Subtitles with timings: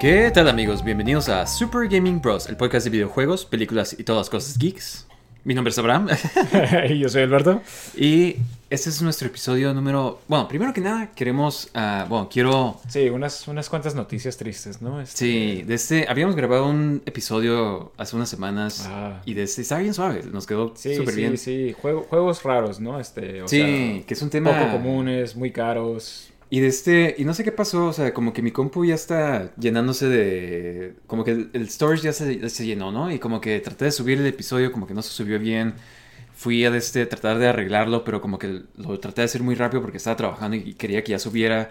[0.00, 0.82] ¿Qué tal amigos?
[0.82, 5.06] Bienvenidos a Super Gaming Bros, el podcast de videojuegos, películas y todas las cosas geeks.
[5.44, 6.08] Mi nombre es Abraham
[6.90, 7.62] Y yo soy Alberto.
[7.96, 8.36] y
[8.68, 10.20] este es nuestro episodio número...
[10.28, 11.70] Bueno, primero que nada queremos...
[11.74, 12.78] ah, bueno, quiero...
[12.88, 15.00] Sí, unas, unas cuantas noticias tristes, ¿no?
[15.00, 16.06] Este- Sí, de este...
[16.08, 19.20] Habíamos grabado un episodio hace unas semanas Ah.
[19.24, 19.62] y de este...
[19.62, 21.36] Está bien suave, nos quedó Sí, súper sí, bien.
[21.38, 21.74] sí.
[21.80, 23.00] Juego- juegos raros, ¿no?
[23.00, 24.56] Este, o Sí, sea, que es un tema...
[24.56, 26.29] poco comunes, muy caros.
[26.50, 28.94] Y de este, y no sé qué pasó, o sea, como que mi compu ya
[28.96, 33.10] está llenándose de, como que el, el storage ya se, se llenó, ¿no?
[33.12, 35.74] Y como que traté de subir el episodio, como que no se subió bien.
[36.34, 39.54] Fui a de este, tratar de arreglarlo, pero como que lo traté de hacer muy
[39.54, 41.70] rápido porque estaba trabajando y quería que ya subiera.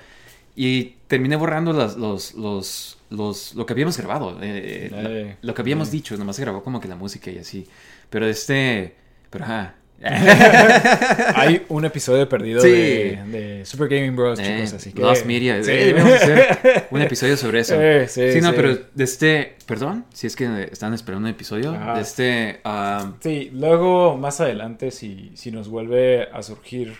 [0.55, 5.53] Y terminé borrando las, los, los, los, lo que habíamos grabado, eh, la- Eh, lo
[5.53, 5.91] que habíamos eh.
[5.91, 7.67] dicho, nomás se grabó como que la música y así.
[8.09, 8.95] Pero este,
[9.29, 9.75] pero ajá.
[11.35, 12.69] Hay un episodio perdido Sí.
[12.69, 15.01] de, de Super Gaming Bros, Eh, chicos, así que...
[15.01, 15.63] Lost Media.
[15.63, 15.71] Sí.
[15.71, 17.75] Eh, debemos hacer un episodio sobre eso.
[17.81, 19.55] Eh, sí, sí, no, pero de este.
[19.65, 21.71] Perdón, si es que están esperando un episodio.
[21.73, 21.95] Ajá.
[21.95, 22.59] De este.
[22.63, 26.93] ah, Sí, luego más adelante, si, si nos vuelve a surgir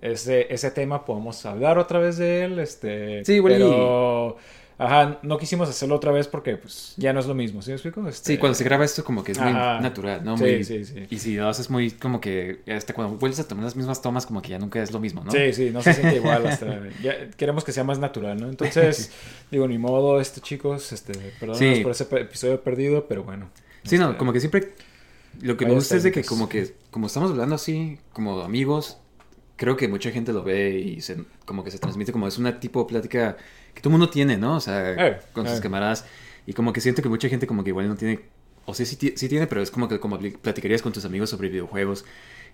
[0.00, 2.58] ese, ese tema, podemos hablar otra vez de él.
[2.58, 4.36] Este, Sí, igual y- pero,
[4.78, 7.74] ajá, no quisimos hacerlo otra vez porque pues, ya no es lo mismo, ¿sí me
[7.76, 8.06] explico?
[8.08, 9.80] Este, sí, cuando se graba esto, como que es muy Ajá.
[9.80, 10.36] natural, ¿no?
[10.36, 11.06] Sí, Muy- sí, sí.
[11.10, 12.60] Y si lo haces muy, como que.
[12.68, 15.24] Hasta cuando vuelves a tomar las mismas tomas, como que ya nunca es lo mismo,
[15.24, 15.30] ¿no?
[15.32, 16.80] Sí, sí, no se siente igual hasta...
[17.02, 18.48] ya queremos que sea más natural, ¿no?
[18.48, 19.10] Entonces,
[19.50, 21.82] digo, ni modo, este, chicos, este, perdónanos Sí.
[21.82, 23.50] por ese episodio perdido, pero bueno.
[23.84, 24.72] Sí, no, Este, como que siempre.
[25.42, 28.96] Lo que me gusta es de que, como que, como estamos hablando así, como amigos,
[29.56, 32.58] creo que mucha gente lo ve y se, como que se transmite como es una
[32.58, 33.36] tipo de plática
[33.76, 34.56] que todo el mundo tiene, ¿no?
[34.56, 35.62] O sea, Eh, con sus eh.
[35.62, 36.04] camaradas.
[36.46, 38.20] Y como que siento que mucha gente como que igual no tiene,
[38.64, 41.30] o sea, sí, sí tiene, pero es como que como pl- platicarías con tus amigos
[41.30, 42.04] sobre videojuegos.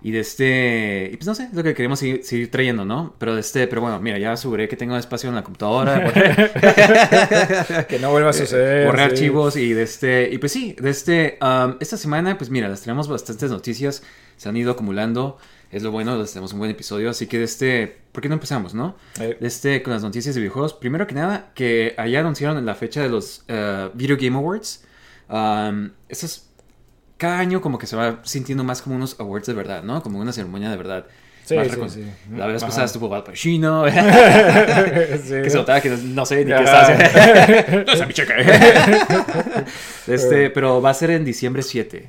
[0.05, 3.15] Y de este, y pues no sé, es lo que queremos seguir, seguir trayendo, ¿no?
[3.19, 6.13] Pero de este, pero bueno, mira, ya aseguré que tengo espacio en la computadora.
[7.89, 8.87] Que no vuelva a suceder.
[8.87, 9.11] borré sí.
[9.11, 12.83] archivos y de este y pues sí de este um, esta semana pues mira las
[12.83, 14.03] tenemos bastantes noticias
[14.37, 15.39] se han ido acumulando
[15.73, 18.35] es lo bueno les tenemos un buen episodio así que de este ¿por qué no
[18.35, 18.95] empezamos no?
[19.19, 22.75] Eh, de este con las noticias de videojuegos primero que nada que allá anunciaron la
[22.75, 24.85] fecha de los uh, Video Game Awards
[25.31, 26.47] um, eso es
[27.17, 30.21] cada año como que se va sintiendo más como unos awards de verdad no como
[30.21, 31.07] una ceremonia de verdad
[31.45, 32.05] Sí, sí, sí.
[32.37, 32.69] la vez Ajá.
[32.69, 33.95] pasada estuvo Al Pacino sí.
[35.43, 36.93] que se notaba que no, no sé ni qué Ajá.
[36.93, 37.93] estaba haciendo.
[38.01, 38.33] no mi cheque.
[40.07, 42.09] este, pero va a ser en diciembre 7.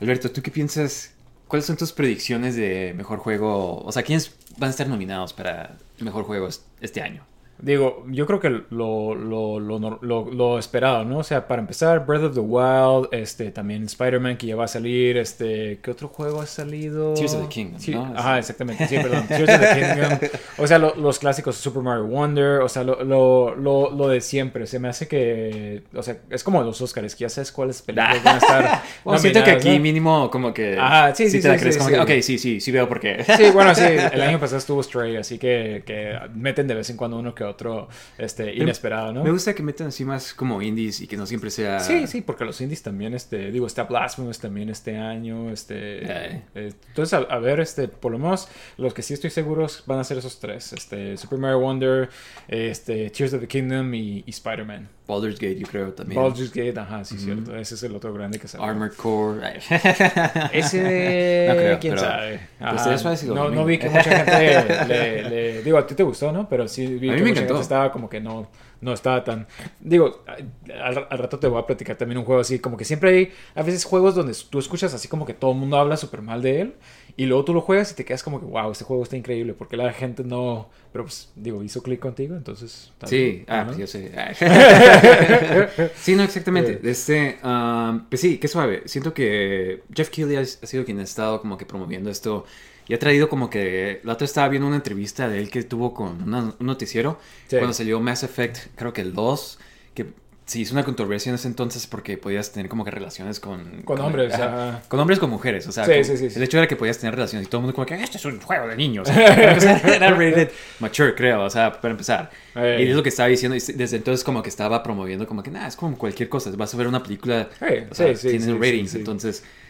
[0.00, 1.14] Alberto, ¿tú qué piensas?
[1.48, 3.82] ¿Cuáles son tus predicciones de mejor juego?
[3.84, 7.24] O sea, ¿quiénes van a estar nominados para mejor juego es- este año?
[7.58, 11.18] Digo, yo creo que lo, lo, lo, lo- esperado, ¿no?
[11.18, 14.68] O sea, para empezar, Breath of the Wild, este, también Spider-Man que ya va a
[14.68, 17.14] salir, este, ¿qué otro juego ha salido?
[17.14, 18.12] Tears of the Kingdom, Sí, ¿no?
[18.16, 20.18] Ajá, exactamente, sí, perdón, Tears of the Kingdom,
[20.58, 24.20] o sea, lo- los clásicos Super Mario Wonder, o sea, lo, lo, lo, lo de
[24.20, 27.80] siempre, se me hace que, o sea, es como los Oscars, que ya sabes cuáles
[27.82, 29.80] películas van a estar Bueno, siento que aquí ¿no?
[29.80, 30.78] mínimo como que...
[30.78, 31.94] Ajá, sí, sí, te la sí, crees sí, como sí.
[31.96, 33.24] que, ok, sí, sí, sí veo por qué.
[33.36, 36.96] Sí, bueno, sí, el año pasado estuvo Stray, así que, que meten de vez en
[36.96, 39.24] cuando uno que otro este, inesperado, ¿no?
[39.24, 41.80] Me gusta que metan así más como indies y que no siempre sea...
[41.80, 46.42] Sí, sí, porque los indies también, este, digo, está Blasphemous también este año, este, Eh.
[46.54, 49.98] eh, entonces a, a ver, este, por lo menos los que sí estoy seguros van
[49.98, 52.08] a ser esos tres, este, Super Mario Wonder,
[52.48, 54.88] este, Tears of the Kingdom y, y Spider-Man.
[55.08, 56.20] Baldur's Gate, yo creo también.
[56.20, 57.24] Baldur's Gate, ajá, sí, Ujú.
[57.24, 58.64] cierto, ese es el otro grande que sale.
[58.64, 59.40] Armored Core.
[60.52, 62.40] Ese, No creo, quién pero- sabe.
[62.60, 62.96] Ajá.
[63.26, 66.48] lo no, no vi que mucha gente le, le- Digo, a ti te gustó, ¿no?
[66.48, 67.60] Pero sí vi A mí que me mucha encantó.
[67.60, 68.48] estaba como que no,
[68.80, 69.46] no estaba tan...
[69.80, 73.10] Digo, al, al rato te voy a platicar también un juego así, como que siempre
[73.10, 76.22] hay a veces juegos donde tú escuchas así como que todo el mundo habla súper
[76.22, 76.74] mal de él
[77.18, 79.54] y luego tú lo juegas y te quedas como que, wow, este juego está increíble,
[79.54, 80.68] porque la gente no...
[80.92, 82.92] Pero pues, digo, hizo clic contigo, entonces...
[83.06, 83.66] Sí, ah, ¿no?
[83.68, 84.12] pues yo sé.
[85.96, 86.78] sí, no, exactamente.
[86.82, 88.82] Este, um, pues sí, qué suave.
[88.84, 92.44] Siento que Jeff Keighley ha sido quien ha estado como que promoviendo esto
[92.88, 94.00] y ha traído como que...
[94.04, 97.18] La otra estaba viendo una entrevista de él que tuvo con una- un noticiero
[97.48, 97.56] Sí.
[97.56, 99.58] cuando salió Mass Effect, creo que el 2,
[99.94, 100.06] que
[100.44, 103.82] sí hizo una controversia en ese entonces porque podías tener como que relaciones con...
[103.82, 104.82] Con hombres, ajá, ajá.
[104.86, 107.16] con hombres con mujeres, o sea, Sí, como- sí, el hecho era que podías tener
[107.16, 109.08] relaciones y todo el mundo como que este es un juego de niños.
[109.56, 112.30] O sea, era rated mature, creo, o sea, para empezar.
[112.54, 115.50] Y es lo que estaba diciendo, y desde entonces como que estaba promoviendo como que
[115.50, 118.28] nada, es como cualquier cosa, vas a ver una película, Eh, o sea, sí, sí,
[118.28, 118.98] tiene sí, sí, ratings, sí.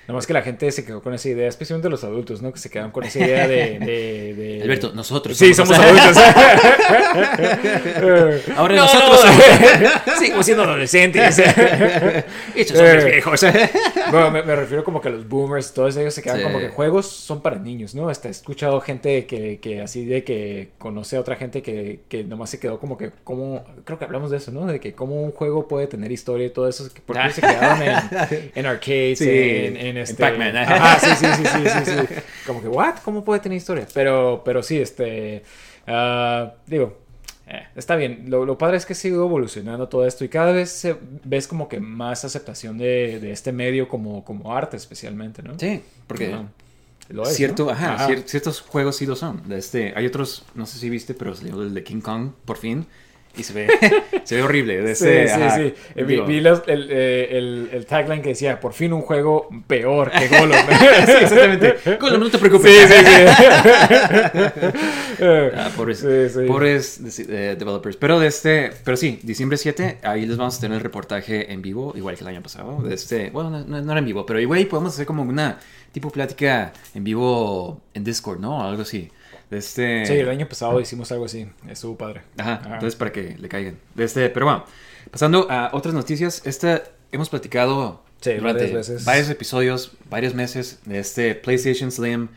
[0.07, 0.09] Entonces...
[0.09, 2.53] Nomás que la gente se quedó con esa idea, especialmente los adultos, ¿no?
[2.53, 3.79] Que se quedan con esa idea de...
[3.81, 6.17] de, de- Alberto, nosotros Sí, somos adultos.
[8.57, 9.21] Ahora No, nosotros
[10.07, 10.17] no.
[10.17, 11.39] Seguimos siendo adolescentes.
[12.55, 13.41] Estos hombres viejos.
[14.11, 16.43] Bueno, me, me refiero como que los boomers, todos ellos se quedan Sí.
[16.43, 18.09] como que juegos son para niños, ¿no?
[18.09, 22.25] Hasta he escuchado gente que, que así de que conoce a otra gente que, que
[22.25, 24.67] nomás se quedó como que, como, creo que hablamos de eso, ¿no?
[24.67, 27.41] De que cómo un juego puede tener historia y todo eso, que porque ellos se
[27.41, 30.15] quedaron en, en arcades, Sí, en, en en este...
[30.23, 30.57] Pac-Man.
[30.57, 32.15] Ajá, sí, sí, sí, sí, sí, sí.
[32.47, 32.97] Como que, ¿what?
[33.05, 33.87] ¿Cómo puede tener historia?
[33.95, 35.43] Pero, pero sí, este,
[35.87, 36.99] ah, digo,
[37.47, 38.25] eh, está bien.
[38.29, 41.69] Lo, lo padre es que sigue evolucionando todo esto y cada vez se- ves como
[41.69, 45.59] que más aceptación de, de este medio como, como arte especialmente, ¿no?
[45.59, 46.37] Sí, porque.
[47.09, 47.71] Lo es, cierto, ¿no?
[47.71, 49.49] ajá, cier- ciertos juegos sí lo son.
[49.49, 52.57] De este, hay otros, no sé si viste, pero salió el de King Kong por
[52.57, 52.85] fin
[53.37, 53.69] y se ve,
[54.25, 54.81] se ve horrible.
[54.83, 55.75] De Sí, sí, ajá, sí.
[55.95, 59.49] Vi, digo, vi los- el, eh, el- el tagline que decía, por fin un juego
[59.67, 60.67] peor que Golem.
[61.07, 61.77] sí, exactamente.
[62.01, 62.71] Golem, no te preocupes.
[62.71, 64.47] Sí, sí, sí.
[65.19, 66.05] Ah, pobres,
[66.47, 67.97] pobres eh, developers.
[67.97, 71.63] Pero de este, pero sí, diciembre 7, ahí les vamos a tener el reportaje en
[71.63, 72.83] vivo, igual que el año pasado.
[72.83, 75.59] De este, bueno, no, no- no era en vivo, pero igual podemos hacer como una
[75.93, 78.63] tipo plática en vivo en Discord, ¿no?
[78.63, 79.11] Algo así.
[79.51, 81.47] Este, Sí, el año pasado hicimos algo así.
[81.69, 82.23] Estuvo padre.
[82.37, 82.75] Ajá, Ajá.
[82.75, 83.79] entonces para que le caigan.
[83.97, 84.65] Este, pero bueno,
[85.11, 86.83] pasando a otras noticias, esta
[87.13, 89.05] hemos platicado Sí, durante varias veces.
[89.05, 92.29] varios episodios, varios meses de este PlayStation Slim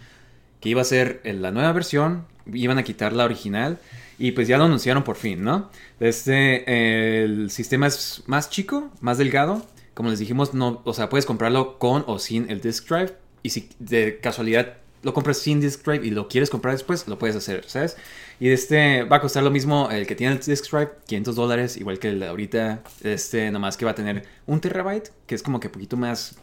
[0.59, 3.79] que iba a ser la nueva versión, iban a quitar la original
[4.17, 5.69] y pues ya lo anunciaron por fin, ¿no?
[6.01, 11.25] Este, el sistema es más chico, más delgado, como les dijimos, no, o sea, puedes
[11.25, 14.73] comprarlo con o sin el disc drive y si de casualidad
[15.03, 17.95] lo compras sin disc drive y lo quieres comprar después, lo puedes hacer, ¿sabes?
[18.39, 21.77] Y este va a costar lo mismo el que tiene el disc drive, 500 dólares,
[21.77, 25.43] igual que el de ahorita, este, nomás que va a tener un terabyte, que es
[25.43, 26.37] como que poquito más,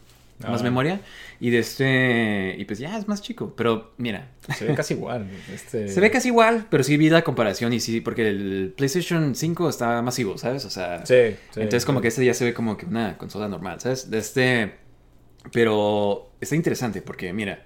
[0.47, 0.63] más Ah.
[0.63, 1.01] memoria,
[1.39, 5.27] y de este, y pues ya es más chico, pero mira, Se ve casi igual.
[5.53, 5.87] Este...
[5.87, 9.67] se ve casi igual, pero sí vi la comparación y sí, porque el PlayStation 5
[9.69, 10.63] está masivo, ¿sabes?
[10.65, 12.01] O sea, Sí, sí, entonces como sí.
[12.03, 14.11] que este ya se ve como que una consola normal, ¿sabes?
[14.11, 14.73] De este,
[15.51, 17.63] pero está interesante porque mira,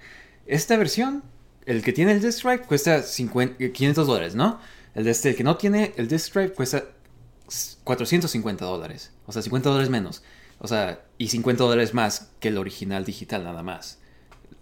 [0.51, 1.23] esta versión,
[1.65, 4.59] el que tiene el disc drive cuesta 50, 500 dólares, ¿no?
[4.93, 6.83] El de este, el que no tiene el disc drive cuesta
[7.85, 10.23] 450 dólares, o sea, 50 dólares menos,
[10.59, 13.99] o sea, y 50 dólares más que el original digital nada más.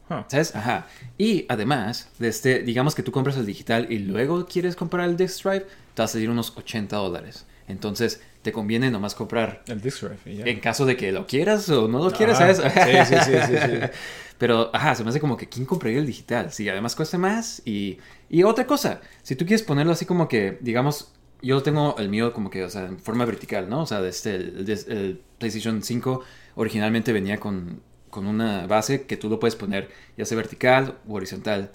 [0.09, 0.23] Huh.
[0.27, 0.55] ¿Sabes?
[0.55, 0.87] Ajá.
[1.17, 5.17] Y además, de este, digamos que tú compras el digital y luego quieres comprar el
[5.17, 7.45] disc drive, te va a salir unos 80 dólares.
[7.69, 10.17] Entonces, te conviene nomás comprar El drive.
[10.25, 10.45] ya.
[10.45, 12.53] en caso de que lo quieras o no lo quieras, Ajá.
[12.53, 13.05] ¿sabes?
[13.07, 13.77] Sí, sí, sí, sí, sí.
[14.37, 16.51] Pero, ajá, se me hace como que ¿quién compraría el digital?
[16.51, 17.61] Sí, además cuesta más.
[17.65, 17.97] Y,
[18.29, 21.11] y otra cosa, si tú quieres ponerlo así como que, digamos,
[21.41, 23.81] yo tengo el mío como que, o sea, en forma vertical, ¿no?
[23.81, 26.23] O sea, este, el PlayStation 5
[26.55, 31.13] originalmente venía con, con una base que tú lo puedes poner ya sea vertical o
[31.15, 31.71] horizontal.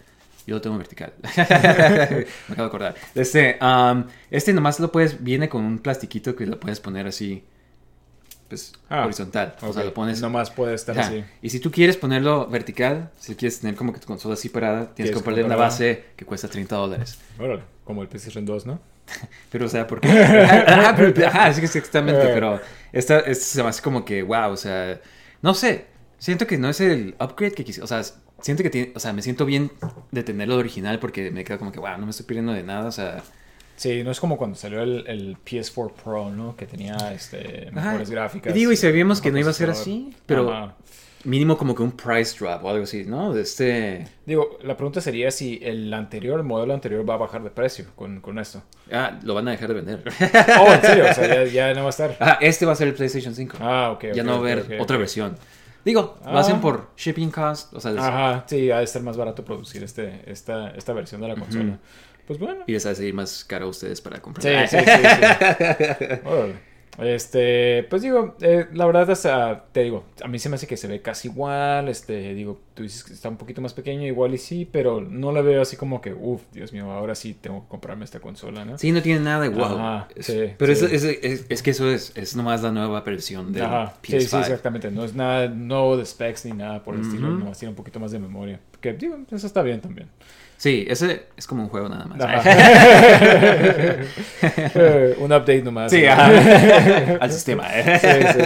[0.47, 1.13] Yo lo tengo vertical.
[1.37, 2.27] Me acabo
[2.57, 2.95] de acordar.
[3.15, 7.45] Este, um, este nomás lo puedes, viene con un plastiquito que lo puedes poner así,
[8.49, 9.57] pues, Ah, horizontal.
[9.63, 11.09] O sea, lo pones Nomás puede estar Ajá.
[11.09, 11.25] así.
[11.41, 14.95] Y si tú quieres ponerlo vertical, si quieres tener como que tu consola así parada,
[14.95, 17.19] tienes que comprarle una base que cuesta 30 dólares.
[17.39, 18.81] Órale, como el PlayStation 2, ¿no?
[19.51, 20.09] Pero, o sea, porque.
[20.09, 22.23] Ajá, pero- ajá, sí exactamente.
[22.23, 22.31] Eh.
[22.33, 22.59] Pero
[22.93, 25.01] esta, esta se me hace como que, wow, o sea.
[25.43, 25.87] No sé.
[26.19, 27.83] Siento que no es el upgrade que quise.
[27.83, 28.03] O sea,
[28.45, 28.93] siento que tiene.
[28.95, 29.71] O sea, me siento bien
[30.11, 32.87] de tenerlo original porque me queda como que, wow, no me estoy pidiendo de nada.
[32.87, 33.23] O sea.
[33.77, 36.55] Sí, no es como cuando salió el, el PS4 Pro, ¿no?
[36.55, 37.87] Que tenía este, ajá.
[37.87, 38.55] mejores gráficas.
[38.55, 40.77] Y digo, y sabíamos que no iba a ser así, pero Ajá.
[41.25, 43.33] mínimo como que un price drop o algo así, ¿no?
[43.33, 44.07] De este.
[44.27, 47.87] Digo, la pregunta sería si el anterior, el modelo anterior va a bajar de precio
[47.97, 48.63] con, con esto.
[48.93, 50.05] Ah, lo van a dejar de vender.
[50.61, 52.17] Oh, en serio, o sea, ya, ya no va a estar.
[52.21, 53.57] Ah, este va a ser el PlayStation 5.
[53.61, 54.05] Ah, ok.
[54.15, 55.37] ya ok, no va a haber otra versión.
[55.85, 56.41] Digo, lo Ah.
[56.41, 59.83] hacen por shipping cost, o sea, les- Ajá, sí, ha de estar más barato producir
[59.83, 61.79] este, esta, esta versión de la consola.
[62.27, 62.65] Pues bueno.
[62.67, 64.67] y les hace ir más caro a ustedes para Sí, comprar.
[64.69, 66.05] sí, sí, sí.
[66.25, 66.74] Órale.
[66.99, 70.77] Este, pues digo, eh, la verdad hasta, te digo, a mí se me hace que
[70.77, 74.33] se ve casi igual, este, digo, tú dices que está un poquito más pequeño, igual
[74.35, 77.63] y sí, pero no la veo así como que, uff, Dios mío, ahora sí tengo
[77.63, 78.79] que comprarme esta consola, ¿no?
[78.79, 79.65] Sí, no tiene nada de wow.
[79.65, 80.85] Ajá, Es- sí, pero sí.
[80.87, 84.21] Es, es- es- es que eso es, es nomás la nueva versión Ajá, PS5.
[84.21, 87.39] sí, sí, exactamente, no es nada nuevo de specs ni nada por el estilo, Ujú.
[87.39, 90.09] nomás tiene un poquito más de memoria, que digo, eso está bien también.
[90.57, 92.19] Sí, ese es como un juego nada más.
[95.19, 95.91] Un update nomás.
[95.93, 96.13] sí, ¿no?
[96.13, 96.27] ajá.
[97.21, 97.67] al sistema.
[97.73, 97.99] ¿eh?
[98.01, 98.09] Sí,
[98.39, 98.45] sí.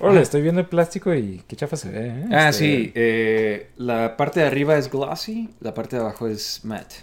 [0.00, 2.06] Órale, estoy viendo el plástico y qué chafa se ve.
[2.08, 2.24] ¿eh?
[2.32, 2.92] Ah, Este, sí.
[2.94, 6.96] eh, la parte de arriba es glossy, la parte de abajo es matte.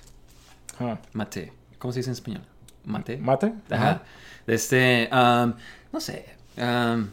[0.79, 0.99] ajá.
[1.13, 1.53] Mate.
[1.77, 2.41] ¿Cómo se dice en español?
[2.85, 3.17] Mate.
[3.17, 3.53] ¿Mate?
[3.69, 4.03] Ajá.
[4.47, 5.53] Este, um,
[5.93, 6.25] no sé.
[6.57, 7.07] um,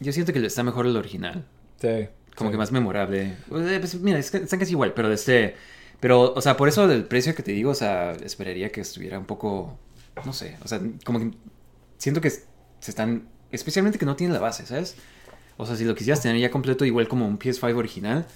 [0.00, 1.44] yo siento que está mejor el original.
[1.80, 2.08] Sí.
[2.36, 2.52] Como sí.
[2.52, 3.34] que más memorable.
[3.48, 5.56] Pues, mira, están casi igual, pero este.
[6.00, 9.18] Pero, o sea, por eso del precio que te digo, o sea, esperaría que estuviera
[9.18, 9.78] un poco.
[10.24, 10.56] No sé.
[10.64, 11.30] O sea, como que
[11.98, 12.44] siento que se
[12.80, 13.28] están.
[13.50, 14.96] Especialmente que no tienen la base, ¿sabes?
[15.56, 18.26] O sea, si lo quisieras tener ya completo, igual como un PS5 original,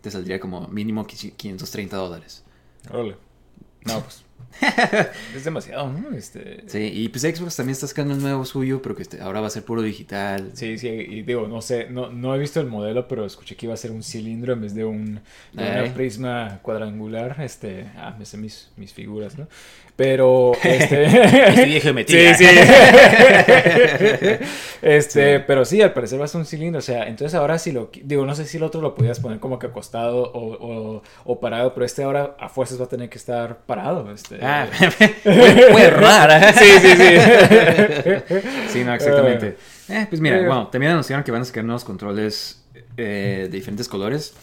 [0.00, 2.42] te saldría como mínimo 530 dólares.
[2.90, 3.16] Órale.
[3.84, 4.24] No, pues.
[5.36, 6.16] es demasiado, ¿no?
[6.16, 6.64] Este...
[6.66, 9.46] Sí, y pues Xbox también está sacando un nuevo suyo, pero que este- ahora va
[9.46, 10.50] a ser puro digital.
[10.54, 13.66] Sí, sí, y digo, no sé, no, no he visto el modelo, pero escuché que
[13.66, 15.20] iba a ser un cilindro en vez de un
[15.52, 15.90] de una Ay.
[15.90, 17.36] prisma cuadrangular.
[17.40, 19.46] Este, ah, me sé mis, mis figuras, ¿no?
[19.96, 21.80] Pero, este...
[21.80, 22.34] Geometría.
[22.34, 22.46] Sí, sí.
[24.82, 26.78] este, pero sí, al parecer va a ser un cilindro.
[26.78, 27.90] O sea, entonces ahora sí lo.
[28.02, 31.40] Digo, no sé si el otro lo podías poner como que acostado o, o, o
[31.40, 34.10] parado, pero este ahora a fuerzas va a tener que estar parado.
[34.12, 34.31] Este.
[34.40, 34.66] Ah,
[35.22, 36.52] fue rara.
[36.54, 38.38] sí, sí, sí.
[38.68, 39.56] Sí, no, exactamente.
[39.88, 40.46] Eh, pues mira, Eh.
[40.46, 42.62] bueno, también anunciaron que van a sacar nuevos controles
[42.96, 44.34] eh, de diferentes colores.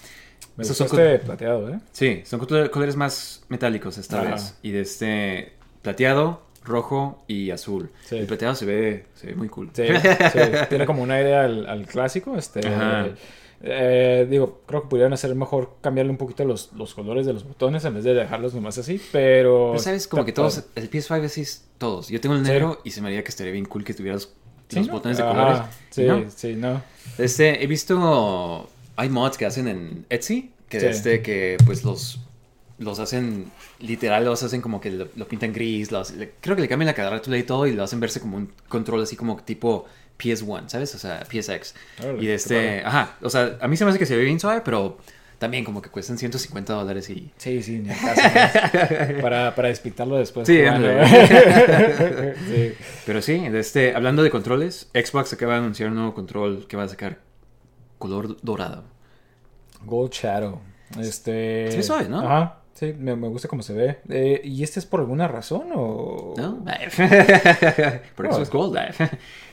[0.55, 1.79] Me Esos son este plateado, ¿eh?
[1.91, 4.31] Sí, son color- colores más metálicos esta Ajá.
[4.33, 4.55] vez.
[4.61, 7.89] Y de este plateado, rojo y azul.
[8.05, 8.17] Sí.
[8.17, 9.69] El plateado se ve, se ve muy cool.
[9.73, 12.37] Sí, sí, tiene como un aire al, al clásico.
[12.37, 13.07] Este, Ajá.
[13.61, 17.43] Eh, digo, creo que pudieran hacer mejor cambiarle un poquito los, los colores de los
[17.45, 19.69] botones en vez de dejarlos nomás así, pero...
[19.71, 22.07] Pero sabes, como que todos, el PS5 así es todos.
[22.09, 22.51] Yo tengo el Sí.
[22.51, 24.33] negro y se me haría que estaría bien cool que tuvieras los,
[24.69, 24.93] Sí, los ¿no?
[24.93, 25.61] botones de Ajá, colores.
[25.89, 26.25] Sí, ¿no?
[26.33, 26.81] sí, no.
[27.17, 30.85] Este, he visto, hay mods que hacen en Etsy, que Sí.
[30.85, 32.19] este, que pues los,
[32.77, 36.61] los hacen, literal, los hacen como que lo, lo pintan gris, los- le- creo que
[36.61, 39.37] le cambian la carátula y todo y lo hacen verse como un control así como
[39.43, 39.85] tipo
[40.19, 40.93] PS1, ¿sabes?
[40.95, 41.73] O sea, PSX.
[42.19, 44.39] Y de este, ajá, o sea, a mí se me hace que se ve bien
[44.39, 44.97] suave, pero
[45.39, 47.31] también como que cuestan 150 dólares y...
[47.37, 47.89] Sí, sí, ni
[49.21, 50.45] para, para despintarlo después.
[50.45, 50.59] Sí,
[52.47, 52.73] sí.
[53.05, 56.75] Pero sí, de este, hablando de controles, Xbox acaba de anunciar un nuevo control que
[56.75, 57.19] va a sacar
[57.97, 58.83] color dorado.
[59.85, 60.59] Gold Shadow.
[60.99, 61.69] Este...
[61.73, 62.19] Ve suave, ¿no?
[62.19, 62.57] Ajá.
[62.73, 63.99] Sí, me, me gusta cómo se ve.
[64.09, 66.33] Eh, ¿Y este es por alguna razón o...?
[66.37, 66.63] ¿No?
[68.15, 68.77] Por eso es Gold.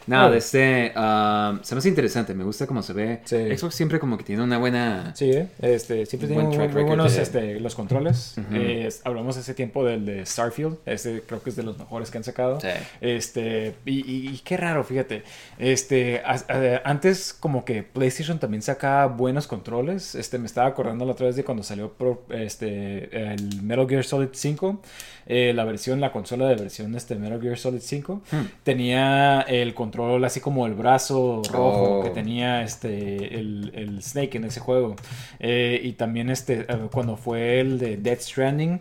[0.06, 0.30] No, Oh.
[0.30, 3.20] de este, um, se me hace interesante, me gusta cómo se ve.
[3.24, 3.36] Sí.
[3.56, 5.12] Xbox siempre como que tiene una buena...
[5.16, 5.48] Sí, ¿eh?
[5.60, 8.36] este, siempre tiene buen muy, track muy buenos de- este, los controles.
[8.52, 10.76] Eh, hablamos hace tiempo del de Starfield.
[10.86, 12.60] Este creo que es de los mejores que han sacado.
[12.60, 12.68] Sí.
[13.00, 15.22] Este, y, y- y qué raro, fíjate.
[15.58, 20.14] Este, a- antes como que PlayStation también sacaba buenos controles.
[20.14, 24.04] Este, me estaba acordando la otra vez de cuando salió pro- este, el Metal Gear
[24.04, 24.80] Solid 5.
[25.26, 28.36] Eh, la versión, la consola de versión este Metal Gear Solid 5 Hmm.
[28.62, 32.02] tenía el control así como el brazo rojo Oh.
[32.04, 34.96] que tenía este el, el Snake en ese juego.
[35.38, 38.80] Eh, y también este eh, cuando fue el de Death Stranding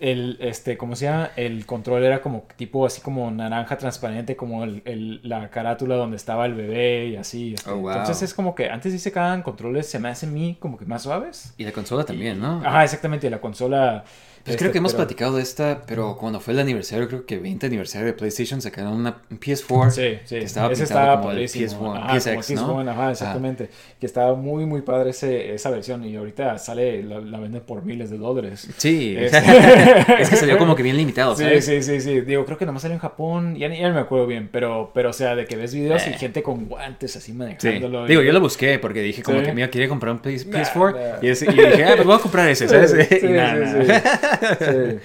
[0.00, 4.64] el este cómo se llama el control era como tipo así como naranja transparente como
[4.64, 7.70] el, el- la carátula donde estaba el bebé y así este.
[7.70, 7.90] Oh, wow.
[7.92, 11.02] entonces es como que antes dice que controles se me hacen mí como que más
[11.02, 12.60] suaves Y la consola también, ¿no?
[12.64, 14.04] ajá exactamente la consola
[14.44, 17.24] Pues este, creo que hemos pero- platicado de esta, pero cuando fue el aniversario, creo
[17.24, 20.34] que 20 aniversario de PlayStation, sacaron una un PS4 Sí, sí.
[20.38, 21.94] que estaba ese estaba como el padrísimo.
[21.94, 22.84] PS1, Ajá, PSX, como ¿no?
[22.84, 23.70] PS1, ajá, exactamente.
[23.98, 27.84] Que estaba muy, muy padre ese, esa versión y ahorita sale, la, la venden por
[27.86, 28.68] miles de dólares.
[28.76, 29.32] Sí, Es-
[30.20, 31.64] es que salió como que bien limitado, Sí, ¿sabes?
[31.64, 32.20] sí, sí, sí.
[32.20, 33.56] Digo, creo que nomás salió en Japón.
[33.56, 36.10] Ya, ya no me acuerdo bien, pero, pero o sea, de que ves videos y
[36.10, 36.18] Eh.
[36.18, 37.38] gente con guantes así Sí.
[37.38, 38.04] manejándolo.
[38.04, 39.46] y- Digo, yo lo busqué porque dije como Sí.
[39.46, 41.00] que mira, quería comprar un PS- Nah, PS4 nah.
[41.22, 42.90] y, ese- y dije, ah, pues voy a comprar ese, ¿sabes?
[43.08, 44.33] Sí, Y nada, sí, nada.
[44.40, 44.98] Sí.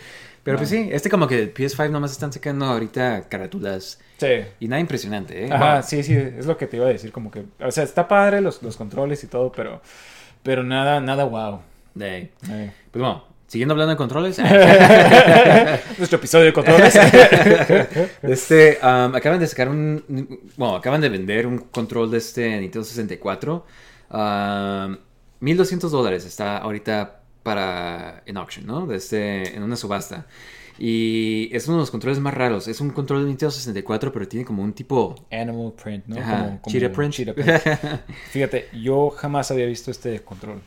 [0.43, 0.57] Pero No.
[0.59, 4.27] pues sí, este como que el PS5 nomás están sacando ahorita carátulas Sí.
[4.59, 5.49] y nada impresionante, ¿eh?
[5.51, 5.83] Ajá, Wow.
[5.83, 8.41] sí, sí, es lo que te iba a decir, como que, o sea, está padre
[8.41, 9.81] los, los controles y todo, pero,
[10.43, 11.59] pero nada, nada wow.
[11.99, 12.29] Eh.
[12.91, 14.39] Pues bueno, siguiendo hablando de controles.
[15.97, 16.95] Nuestro episodio de controles.
[18.21, 20.03] Este, um, acaban de sacar un.
[20.55, 23.65] Bueno, acaban de vender un control de este Nintendo 64.
[24.11, 24.97] Um,
[25.41, 28.23] 1200 dólares está ahorita para.
[28.25, 28.85] en auction, ¿no?
[28.85, 30.25] De este, en una subasta.
[30.81, 32.69] Y es uno de los controles más raros.
[32.69, 35.13] Es un control de Nintendo 64, pero tiene como un tipo.
[35.29, 36.17] Animal print, ¿no?
[36.21, 37.13] Ajá, cheetah print.
[37.13, 37.61] cheetah print.
[38.31, 40.61] Fíjate, yo jamás había visto este control.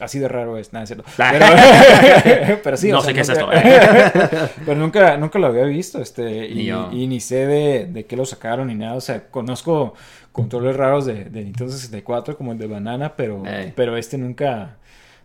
[0.00, 1.04] Así de raro es, nada, es cierto.
[1.16, 5.64] Pero, pero sí, No o sea, sé qué es nunca- pero nunca, nunca lo había
[5.64, 6.88] visto, este, y, Ni yo.
[6.90, 8.94] y ni sé de, de qué lo sacaron ni nada.
[8.94, 9.92] O sea, conozco
[10.32, 13.72] controles raros de, de Nintendo 64, como el de Banana, pero, Ey.
[13.76, 14.78] pero este nunca,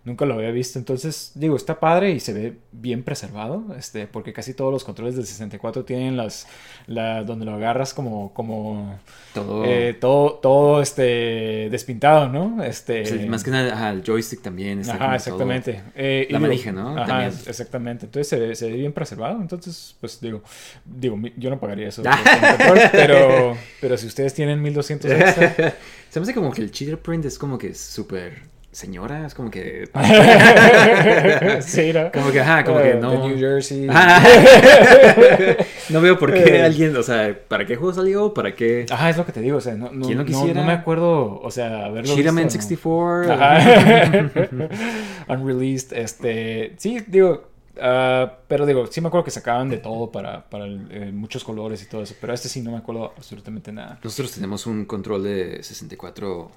[0.09, 0.77] nunca lo había visto.
[0.77, 5.15] Entonces, digo, está padre y se ve bien preservado, este, porque casi todos los controles
[5.15, 6.47] del 64 tienen las,
[6.87, 8.99] la, donde lo agarras como, como
[9.33, 9.63] Todo.
[9.65, 12.63] eh, todo, todo este despintado, ¿no?
[12.63, 14.79] Este, más que nada, ajá, el joystick también.
[14.81, 15.81] Está Ajá, exactamente.
[15.95, 16.97] Eh, La manija, ¿no?
[16.97, 17.31] Ajá, También.
[17.47, 18.05] exactamente.
[18.05, 19.39] Entonces se ve, se ve bien preservado.
[19.39, 20.41] Entonces, pues digo,
[20.83, 22.03] digo, yo no pagaría eso.
[22.57, 25.75] control, pero, pero si ustedes tienen 1200 extra.
[26.09, 28.41] Se me hace como que el cheater print es como que súper
[28.79, 29.89] señora, es como que...
[31.61, 32.11] sí, ¿no?
[32.13, 33.27] Como que, ajá, como que Eh, no...
[33.27, 33.87] New Jersey.
[35.89, 36.61] No veo por qué Eh.
[36.63, 38.33] alguien, o sea, ¿para qué juego salió?
[38.33, 38.85] ¿Para qué?
[38.89, 40.61] Ajá, es lo que te digo, o sea, no, no, ¿Quién lo quisiera?
[40.61, 42.61] no me acuerdo, o sea, haberlo Cheetahman visto, ¿no?
[42.61, 43.33] 64.
[43.33, 44.29] Ajá.
[45.27, 47.49] Unreleased, este, sí, digo,
[47.81, 51.81] ah, pero digo, sí me acuerdo que sacaban de todo para, para eh, muchos colores
[51.83, 53.99] y todo eso, pero este sí no me acuerdo absolutamente nada.
[54.03, 56.51] Nosotros tenemos un control de 64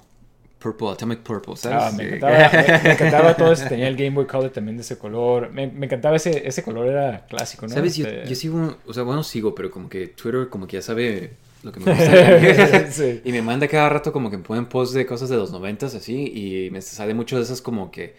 [0.63, 1.93] Purple, Atomic Purple, Ah, ¿sabes?
[1.93, 4.83] me, Eh, encantaba, me, me encantaba todo eso, tenía el Game Boy Color también de
[4.83, 7.73] ese color, me, me encantaba ese, ese color, era clásico, ¿no?
[7.73, 7.95] ¿Sabes?
[7.97, 10.81] Yo, Este- yo sigo, o sea, bueno, sigo, pero como que Twitter como que ya
[10.81, 11.31] sabe
[11.63, 12.91] lo que me gusta.
[12.91, 13.21] Sí.
[13.23, 15.95] Y me manda cada rato como que me ponen posts de cosas de los noventas
[15.95, 16.31] así
[16.67, 18.15] y me sale mucho de esas como que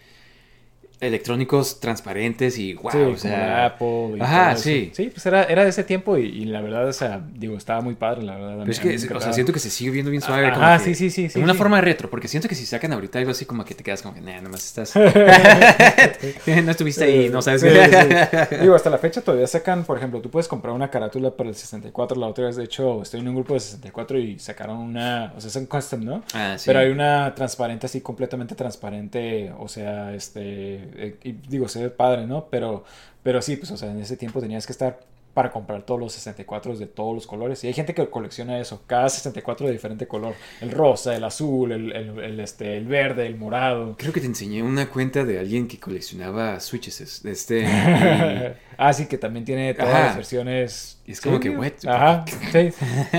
[1.01, 3.65] electrónicos transparentes y wow, Sí, o sea...
[3.65, 4.15] Apple.
[4.17, 4.63] y Ajá, todo eso.
[4.63, 4.91] sí.
[4.93, 7.81] Sí, pues era, era de ese tiempo y, y la verdad, o sea, digo, estaba
[7.81, 8.57] muy padre, la verdad.
[8.59, 10.51] Pero es que, o sea, siento que se sigue viendo bien suave.
[10.51, 11.57] Que- sí, sí, sí, sí, En una sí.
[11.59, 14.13] forma retro, porque siento que si sacan ahorita algo así como que te quedas como
[14.15, 14.93] que, nah, nomás estás...
[16.63, 18.57] no estuviste ahí, no sabes qué.
[18.61, 21.55] Digo, hasta la fecha todavía sacan, por ejemplo, tú puedes comprar una carátula para el
[21.55, 22.19] 64.
[22.19, 25.41] La otra vez, de hecho, estoy en un grupo de 64 y sacaron una, o
[25.41, 26.23] sea, es un custom, ¿no?
[26.33, 26.63] Ah, sí.
[26.67, 31.89] Pero hay una transparente, así completamente transparente, o sea, este, eh, y digo, se ve
[31.89, 32.47] padre, ¿no?
[32.49, 32.83] Pero,
[33.23, 34.99] pero sí, pues, o sea, en ese tiempo tenías que estar
[35.35, 37.61] para comprar todos los 64 de todos los colores.
[37.65, 40.33] Y hay gente que colecciona eso, cada 64 de diferente color.
[40.61, 43.97] El rosa, el azul, el, el, el, este, el verde, el morado.
[43.99, 47.25] Creo que te enseñé una cuenta de alguien que coleccionaba switches.
[47.25, 47.67] Este,
[48.77, 50.05] ah, sí, que también tiene todas Ajá.
[50.05, 51.01] las versiones.
[51.05, 51.73] Y es como que, what?
[51.85, 52.23] Ajá,
[52.53, 52.69] sí.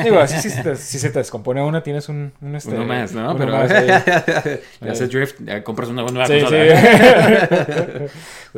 [0.02, 2.86] Digo, así si, se te, si se te descompone una, tienes un, un, este, Uno
[2.86, 3.30] más, ¿no?
[3.32, 3.70] uno Pero más
[4.80, 6.40] haces drift, compras una nueva sí.
[6.40, 6.56] Sí.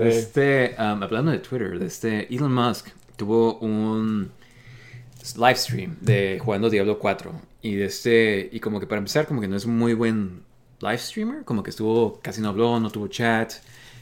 [0.00, 2.86] Este, um, hablando de Twitter, de este, Elon Musk
[3.18, 4.30] tuvo un
[5.36, 9.42] live stream de jugando Diablo 4 y de este y como que para empezar como
[9.42, 10.44] que no es muy buen
[10.80, 13.52] live streamer, como que estuvo casi no habló, no tuvo chat.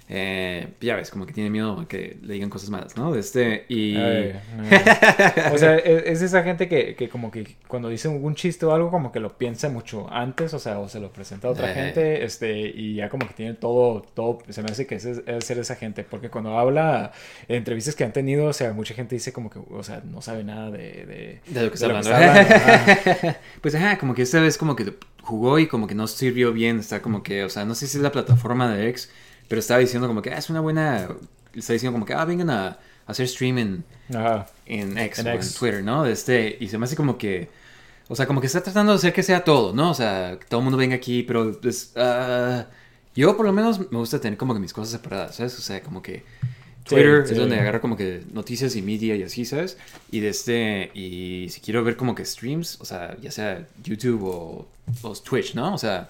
[0.09, 3.13] Eh, ya ves, como que tiene miedo a que le digan cosas malas, ¿no?
[3.13, 4.35] De este y Ay,
[4.71, 5.53] ay.
[5.53, 8.73] O sea, es, es esa gente que, que como que cuando dice un chiste o
[8.73, 11.73] algo, como que lo piensa mucho antes, o sea, o se lo presenta a otra
[11.73, 11.75] Eh.
[11.75, 15.45] gente, este, y ya como que tiene todo, todo, se me hace que es, es
[15.45, 17.11] ser esa gente, porque cuando habla
[17.49, 20.23] en entrevistas que han tenido, o sea, mucha gente dice como que, o sea, no
[20.23, 20.79] sabe nada de...
[21.07, 22.49] de de lo que está de lo hablando.
[22.49, 22.73] que está
[23.19, 26.53] hablando, pues ajá, como que esta vez como que jugó y como que no sirvió
[26.53, 29.11] bien, está como que, o sea, no sé si es la plataforma de X,
[29.49, 31.09] pero estaba diciendo como que ah, es una buena,
[31.55, 34.47] está diciendo como que, ah, vengan a, hacer stream en, Ajá.
[34.67, 35.55] en X En o en X.
[35.55, 36.03] Twitter, ¿no?
[36.05, 37.49] De este, y se me hace como que,
[38.09, 39.91] o sea, como que está tratando de hacer que sea todo, ¿no?
[39.91, 42.67] O sea, que todo el mundo venga aquí, pero pues, ah,
[43.15, 45.57] yo por lo menos me gusta tener como que mis cosas separadas, ¿sabes?
[45.59, 46.25] O sea, como que
[46.85, 49.77] Twitter Sí, es donde agarro como que noticias y media y así, ¿sabes?
[50.11, 54.23] Y de este, y si quiero ver como que streams, o sea, ya sea YouTube
[54.25, 54.69] o,
[55.03, 55.75] o Twitch, ¿no?
[55.75, 56.09] O sea,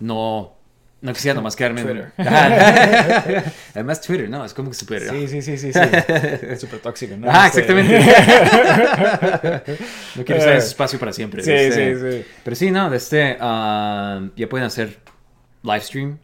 [0.00, 0.57] no,
[1.00, 2.12] no quisiera nomás quedarme en Twitter.
[3.74, 4.44] Además Twitter, ¿no?
[4.44, 5.08] Es como que súper...
[5.08, 5.78] Sí, sí, sí, sí, sí.
[5.78, 7.28] Es súper tóxico, ¿no?
[7.30, 7.98] Ah, exactamente.
[10.16, 11.42] no quiero usar ese espacio para siempre.
[11.42, 12.24] Sí, este- sí, sí.
[12.42, 14.98] Pero sí, no, de este, ah, ya pueden hacer
[15.62, 16.18] live stream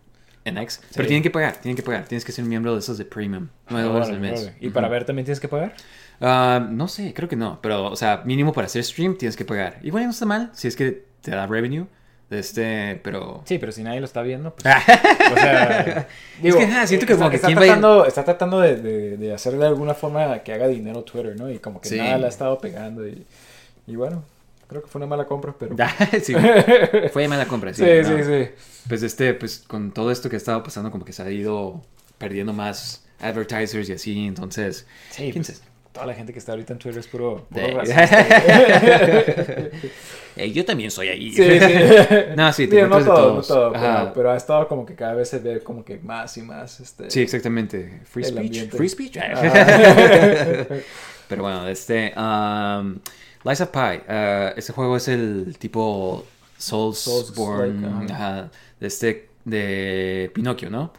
[0.44, 0.80] en X.
[0.94, 2.06] Pero tienen que pagar, tienen que pagar.
[2.06, 3.48] Tienes que ser miembro de esos de Premium.
[3.70, 4.52] 9 dólares al mes.
[4.60, 5.74] ¿Y para ver también tienes que pagar?
[6.20, 7.60] Ah, no sé, creo que no.
[7.62, 9.78] Pero, o sea, mínimo para hacer stream tienes que pagar.
[9.82, 11.86] Igual no está mal, si es que te da revenue.
[12.30, 13.42] Este, pero...
[13.44, 14.74] Sí, pero si nadie lo está viendo, pues...
[15.32, 16.08] o sea...
[16.42, 19.16] Es que, ajá, siento que está, como que está va tratando, está tratando de, de,
[19.16, 21.50] de hacer de alguna forma que haga dinero Twitter, ¿no?
[21.50, 21.96] Y como que Sí.
[21.98, 23.24] nada le ha estado pegando y...
[23.86, 24.24] Y bueno,
[24.66, 25.76] creo que fue una mala compra, pero...
[26.22, 26.34] sí,
[27.12, 27.84] fue mala compra, sí.
[27.84, 28.16] sí, no.
[28.16, 28.50] sí, sí.
[28.88, 31.82] Pues este, pues con todo esto que ha estado pasando, como que se ha ido
[32.18, 34.86] perdiendo más advertisers y así, entonces...
[35.10, 35.62] Sí, ¿quién pues,
[35.94, 39.70] toda la gente que está ahorita en Twitter es puro, puro racista.
[40.52, 41.30] Yo también soy ahí.
[41.30, 41.66] Sí, sí.
[42.36, 45.28] no, sí, te Digo, no todo, no pero, pero ha estado como que cada vez
[45.28, 47.08] se ve como que más y más, este...
[47.12, 48.00] Sí, exactamente.
[48.06, 48.38] Free speech.
[48.38, 48.76] ambiente.
[48.76, 49.18] Free speech.
[51.28, 52.12] Pero bueno, este.
[52.16, 52.98] Um,
[53.44, 53.78] Lies of Pi.
[53.78, 56.26] uh, este juego es el tipo
[56.58, 57.80] Soulsborne.
[57.80, 59.28] Souls-like, ajá, de este.
[59.44, 60.92] De Pinocchio, ¿no?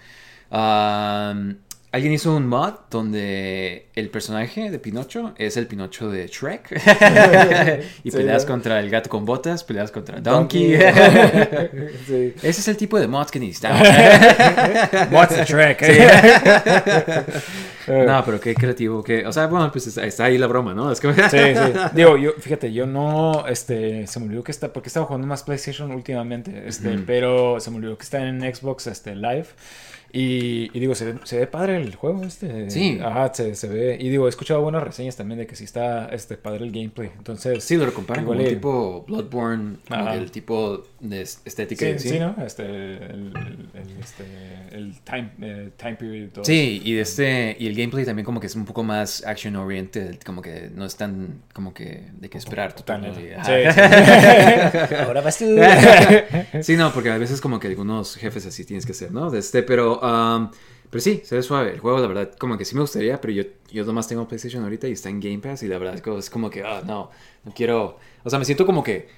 [0.50, 1.56] Um,
[1.92, 6.72] Alguien hizo un mod donde el personaje de Pinocho es el Pinocho de Shrek.
[8.04, 10.76] y Sí, peleas contra el gato con botas, peleas contra Donkey.
[12.08, 12.34] sí.
[12.44, 13.88] Ese es el tipo de mods que necesitamos.
[15.12, 15.82] What's the trick?
[17.88, 20.92] No, pero qué creativo, que, o sea, bueno, pues está, ahí la broma, ¿no?
[20.92, 21.14] Es que...
[21.14, 21.80] Sí, sí.
[21.94, 25.44] Digo, yo, fíjate, yo no, este, se me olvidó que está, porque estaba jugando más
[25.44, 29.48] PlayStation últimamente, este, pero se me olvidó que está en Xbox, este, Live.
[30.12, 32.70] Y, y digo, se ve, se ve padre el juego este.
[32.70, 33.00] Sí.
[33.04, 33.85] Ajá, se, se ve.
[34.00, 37.12] Y digo, he escuchado buenas reseñas también de que sí está este padre el gameplay.
[37.18, 41.86] Entonces, Sí, lo comparan como y- tipo Bloodborne, como el tipo de es- estética.
[41.86, 42.10] Sí, en sí.
[42.10, 42.36] sí, ¿no?
[42.46, 44.24] Este, el, el- el, este,
[44.72, 46.46] el time, eh, time period y todo.
[46.46, 49.56] Sí, y de este y el gameplay también como que es un poco más action
[49.56, 53.36] oriented, como que no es tan como que de que esperar Totalmente.
[53.44, 53.52] Sí.
[55.06, 55.46] Ahora vas tú.
[56.62, 59.30] Sí, no, porque a veces como que algunos jefes así tienes que hacer, ¿no?
[59.30, 60.50] De este, pero um,
[60.96, 61.74] pero sí, se ve suave.
[61.74, 64.64] El juego, la verdad, como que sí me gustaría, pero yo, yo nomás tengo PlayStation
[64.64, 67.12] ahorita y está en Game Pass y la verdad es como, que, ah, no,
[67.44, 68.00] no quiero...
[68.24, 69.10] O sea, me siento como que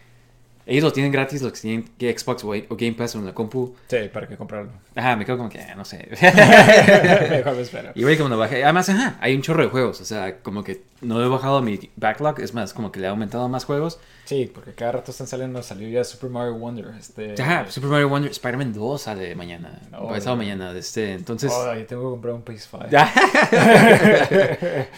[0.66, 3.36] ellos lo tienen gratis, los que tienen que Xbox o, Game Pass o en la
[3.36, 3.76] compu.
[3.90, 4.72] Sí, para que comprarlo.
[4.96, 6.10] Ajá, me quedo como que, no sé.
[7.30, 7.92] Mejor me espero.
[7.94, 8.64] Y güey, como no bajé.
[8.64, 10.02] Además, ajá, hay un chorro de juegos.
[10.02, 12.40] O sea, como que no he bajado mi backlog.
[12.40, 14.00] Es más, como que le he aumentado más juegos.
[14.28, 16.88] Sí, porque cada rato están saliendo, salió ya Super Mario Wonder.
[17.00, 19.80] Este, Ajá, Super Mario Wonder, Spider-Man 2 sale mañana.
[19.98, 20.36] Oh, pasado ya.
[20.36, 20.78] mañana.
[20.78, 21.50] Este, entonces.
[21.56, 22.88] Oh, yo tengo que comprar un PS5.
[22.92, 23.10] Ya.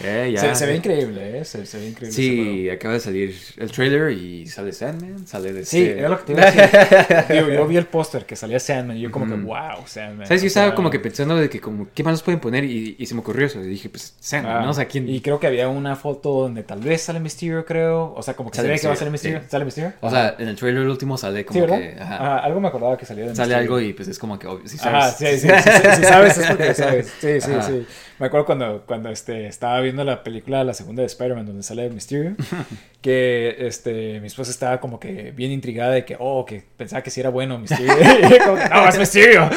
[0.02, 0.40] Eh, ya.
[0.40, 1.44] Se, se ve increíble, ¿eh?
[1.44, 2.12] Se, se ve increíble.
[2.14, 6.18] Sí, acaba de salir el trailer y sale Sandman, sale de Sí, este- era lo
[6.18, 7.16] que te iba a decir.
[7.36, 9.46] Digo, yo vi el póster que salía Sandman y yo como que, Ujú.
[9.46, 10.26] wow, Sandman.
[10.26, 10.42] ¿Sabes?
[10.42, 12.64] Yo estaba como que pensando de que como, ¿qué más nos pueden poner?
[12.64, 13.60] Y, y se me ocurrió eso.
[13.62, 14.70] Y dije, pues, Sandman, ah, ¿no?
[14.70, 15.08] O sea, ¿quién?
[15.08, 18.12] Y creo que había una foto donde tal vez sale Mysterio, creo.
[18.14, 19.48] O sea, como que se ve que va a salir Mysterio, Mysterio.
[19.48, 19.92] ¿Sale Mysterio?
[20.00, 21.78] O sea, en el trailer último sale sí, como ¿verdad?
[21.78, 21.96] que...
[22.00, 23.74] Ajá, Ajá, algo me acordaba que salía de sale Mysterio.
[23.76, 24.46] algo y pues es como que...
[24.46, 25.40] obvio, sí Ajá, sabes.
[25.40, 27.06] sí, sí, sí, sí, sí sabes, es porque sabes.
[27.20, 27.62] Sí, sí, Ajá.
[27.62, 27.86] sí.
[28.20, 31.88] Me acuerdo cuando, cuando este, estaba viendo la película, la segunda de Spider-Man, donde sale
[31.88, 32.36] Mysterio,
[33.00, 37.10] que este, mi esposa estaba como que bien intrigada de que, oh, que pensaba que
[37.10, 37.86] sí era bueno Mysterio.
[38.44, 39.50] Como que, no, es Mysterio.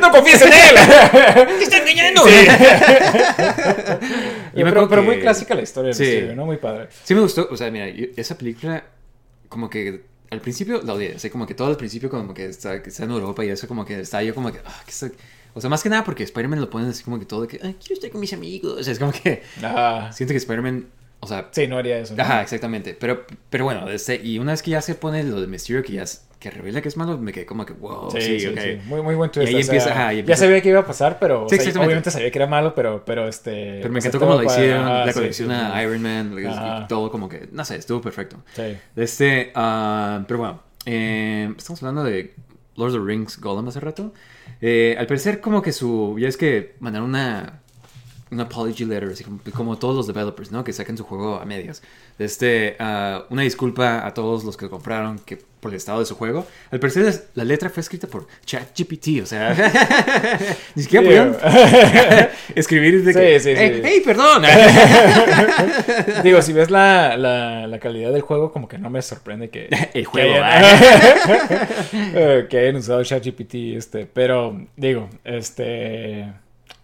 [0.00, 0.74] No confíes en él.
[1.58, 2.22] ¡Te está engañando!
[2.24, 2.46] Sí.
[4.54, 6.02] Yo pero, acuerdo pero que- muy clásica la historia de Sí.
[6.04, 6.46] Mysterio, ¿no?
[6.46, 6.88] Muy padre.
[7.04, 8.82] Sí me gustó, o sea, mira, yo- esa película,
[9.50, 12.46] como que al principio la odié, o sea, como que todo al principio como que
[12.46, 14.90] está, que está en Europa y eso como que está yo como que, ah, que
[14.90, 15.10] está-
[15.56, 17.56] o sea, más que nada porque Spider-Man lo ponen así como que todo de que,
[17.56, 20.12] ah, quiero estar con mis amigos, o sea, es como que Ajá.
[20.12, 20.86] siento que Spider-Man,
[21.20, 22.14] o sea, Sí, no haría eso.
[22.14, 22.22] ¿no?
[22.22, 25.46] ajá, exactamente, pero, pero bueno, este, y una vez que ya se pone lo de
[25.46, 28.20] Mysterio que ya, es- que revela que es malo, me quedé como que, wow, Sí,
[28.20, 28.58] sí, sí, ok.
[28.60, 28.78] sí.
[28.84, 29.50] Muy, muy buen twist.
[29.50, 31.44] Y ahí o sea, empieza- ajá, y Ya empieza- sabía que iba a pasar, pero
[31.46, 31.86] o Sí, sea, exactamente.
[31.86, 33.78] obviamente sabía que era malo, pero, pero este.
[33.80, 35.82] Pero me o sea, encantó todo cómo lo para- hicieron, ajá, la sí, conexión a.
[35.82, 38.36] Iron Man, y todo como que, no sé, estuvo perfecto.
[38.54, 38.76] Sí.
[38.96, 42.34] Este, ah, pero bueno, eh, estamos hablando de
[42.76, 44.12] Lord of the Rings Golem hace rato.
[44.60, 46.16] Eh, al parecer, como que su.
[46.18, 47.62] Ya es que mandaron una.
[48.28, 50.64] Una apology letter, así como, todos los developers, ¿no?
[50.64, 51.80] Que saquen su juego a medias.
[52.18, 56.14] Este, ah, una disculpa a todos los que compraron que, por el estado de su
[56.14, 56.46] juego.
[56.70, 59.52] Al parecer, la letra fue escrita por ChatGPT, o sea.
[60.76, 61.36] ni siquiera pudieron
[62.54, 63.40] escribir de que.
[63.40, 63.80] Sí, sí, "Hey, sí.
[63.84, 64.44] hey, perdón!
[66.22, 69.66] Digo, si ves la, la, la calidad del juego, como que no me sorprende que.
[69.66, 70.80] El que juego, hayan,
[72.14, 74.06] eh, que hayan usado ChatGPT, este.
[74.06, 76.26] Pero, digo, este.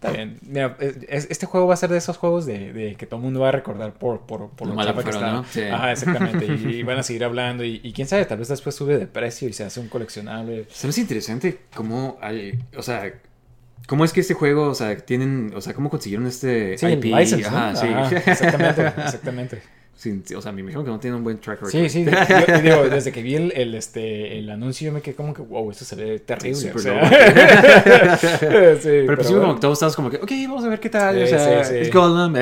[0.02, 0.38] Está bien.
[0.42, 3.22] Mira, es- este juego va a ser de esos juegos de, de que todo el
[3.24, 5.32] mundo va a recordar por, por, por Lo lo que está.
[5.32, 5.44] ¿no?
[5.44, 5.62] Sí.
[5.62, 6.46] Ajá, exactamente.
[6.52, 7.62] Y, y van a seguir hablando.
[7.64, 10.66] Y, y quién sabe, tal vez después sube de precio y se hace un coleccionable.
[10.70, 13.12] Se me hace interesante cómo hay, o sea,
[13.86, 17.04] cómo es que este juego, o sea, tienen, o sea, cómo consiguieron este Sí, IP.
[17.04, 17.56] el license, ¿no?
[17.56, 17.86] Ajá, sí.
[17.86, 19.62] Ajá, exactamente, exactamente.
[19.94, 21.70] Sí, o sea, me imagino que no tienen un buen track record.
[21.70, 22.11] Sí, sí, yo-
[22.62, 25.70] digo, desde que vi el, el, este, el anuncio yo me quedé como que, wow,
[25.70, 26.55] esto se ve terrible.
[26.59, 28.16] Sí, o súper sea.
[28.18, 30.81] sí, Pero, pero pues sí, como que todos estábamos como que, ok, vamos a ver
[30.81, 31.14] qué tal.
[31.16, 32.33] Sí, o sea, es Gollum.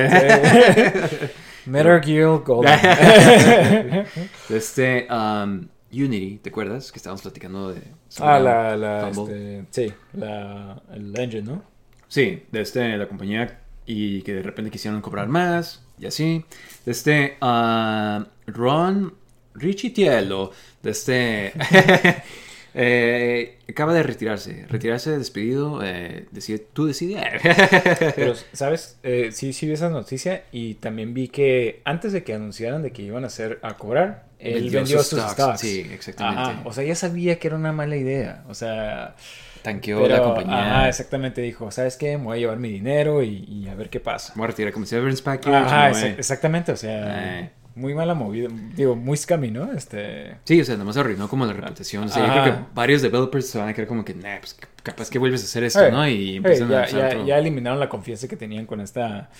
[1.66, 2.78] Metal Gear Golden.
[4.48, 6.90] este, um, Unity, ¿te acuerdas?
[6.92, 7.82] Que estábamos platicando de...
[8.20, 11.62] ah, la, la, este, sí, la, el engine, ¿no?
[12.08, 16.44] Sí, de este, la compañía y que de repente quisieron cobrar más y así.
[16.84, 19.14] De este, ah, Ron
[19.54, 20.50] Richitiello,
[20.82, 21.52] de este,
[22.74, 27.22] eh, acaba de retirarse, retirarse despedido, eh, decide, tú decides.
[28.16, 28.96] Pero, ¿sabes?
[29.02, 32.92] Eh, sí, sí vi esa noticia y también vi que antes de que anunciaran de
[32.92, 35.60] que iban a hacer a cobrar, él vendió, sus stocks.
[35.60, 36.40] Sí, exactamente.
[36.40, 38.44] Ajá, o sea, ya sabía que era una mala idea.
[38.48, 39.14] O sea,
[39.62, 40.76] Tanqueó pero, la compañía.
[40.76, 41.40] Ajá, exactamente.
[41.42, 42.16] Dijo, ¿sabes qué?
[42.18, 44.32] Me voy a llevar mi dinero y, y a ver qué pasa.
[44.34, 45.54] Me voy a retirar como severance package.
[45.54, 46.72] Ajá, exa- exactamente.
[46.72, 48.48] O sea, muy mala movida.
[48.74, 49.72] Digo, muy scammy, ¿no?
[49.72, 50.36] Este.
[50.44, 52.04] Sí, o sea, nada más arruinó como la reputación.
[52.04, 54.56] O sea, yo creo que varios developers se van a quedar como que, nah, pues
[54.82, 56.08] capaz que vuelves a hacer esto, Eh, ¿no?
[56.08, 59.30] Y eh, empiezan a ya, usar ya- ya eliminaron la confianza que tenían con esta,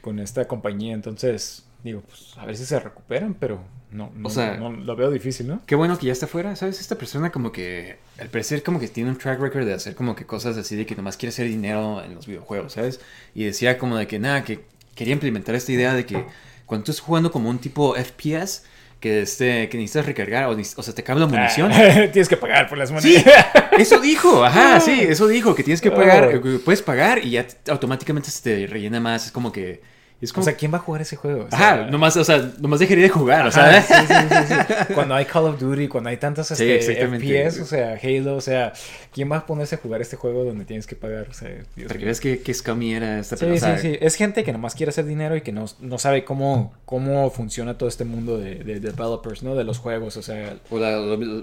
[0.00, 0.94] con esta compañía.
[0.94, 4.96] Entonces, digo, pues a ver si se recuperan, pero no, no, O sea- no- lo
[4.96, 5.60] veo difícil, ¿no?
[5.66, 6.80] Qué bueno que ya está fuera, ¿sabes?
[6.80, 10.14] Esta persona como que, al parecer como que tiene un track record de hacer como
[10.16, 13.00] que cosas así de que nomás quiere hacer dinero en los videojuegos, ¿sabes?
[13.34, 14.60] Y decía como de que nada, que
[14.94, 16.24] quería implementar esta idea de que
[16.66, 18.62] cuando tú estás jugando como un tipo FPS,
[18.98, 21.70] que, este, que necesitas recargar o, o sea, te acaba la munición.
[21.70, 23.22] Ah, Tienes que pagar por las monedas.
[23.22, 23.30] Sí,
[23.78, 27.46] eso dijo, ajá, sí, eso dijo, que tienes que pagar, que puedes pagar y ya
[27.68, 29.82] automáticamente se te rellena más, es como que,
[30.18, 31.44] Es O sea, ¿quién va a jugar ese juego?
[31.44, 33.82] O sea, Ajá, nomás, o sea, nomás dejaría de jugar, o sea...
[33.82, 34.54] sí, sí, sí,
[34.88, 34.94] sí.
[34.94, 37.06] Cuando hay Call of Duty, cuando hay tantos Sí, este.
[37.06, 38.72] FPS, o sea, Halo, o sea,
[39.12, 41.26] ¿quién va a ponerse a jugar este juego donde tienes que pagar?
[41.28, 42.04] O sea, Dios Para que mío.
[42.06, 43.76] veas que, que scummy era esta Sí, persona.
[43.76, 43.98] sí, sí.
[44.00, 47.76] Es gente que nomás quiere hacer dinero y que no, no sabe cómo, cómo funciona
[47.76, 49.54] todo este mundo de, de developers, ¿no?
[49.54, 50.56] De los juegos, o sea...
[50.70, 50.98] O, la-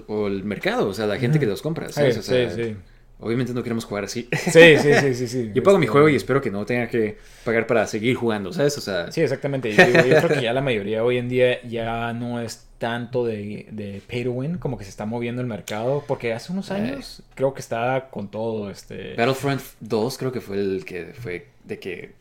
[0.08, 2.14] o- el mercado, o sea, la gente que los compra, ¿sabes?
[2.14, 2.76] Sí, O sea, sí, sí.
[3.24, 4.28] Obviamente no queremos jugar así.
[4.32, 5.50] Sí, sí, sí, sí, sí.
[5.54, 8.52] Yo pago mi Este, juego y espero que no tenga que pagar para seguir jugando,
[8.52, 8.76] ¿sabes?
[8.78, 9.70] O sea, Sí, exactamente.
[9.70, 13.24] Y digo, yo creo que ya la mayoría hoy en día ya no es tanto
[13.24, 16.70] de, de pay to win, como que se está moviendo el mercado, porque hace unos
[16.70, 16.74] Eh.
[16.74, 19.14] años creo que estaba con todo, este...
[19.16, 22.12] Battlefront 2 creo que fue el que fue de que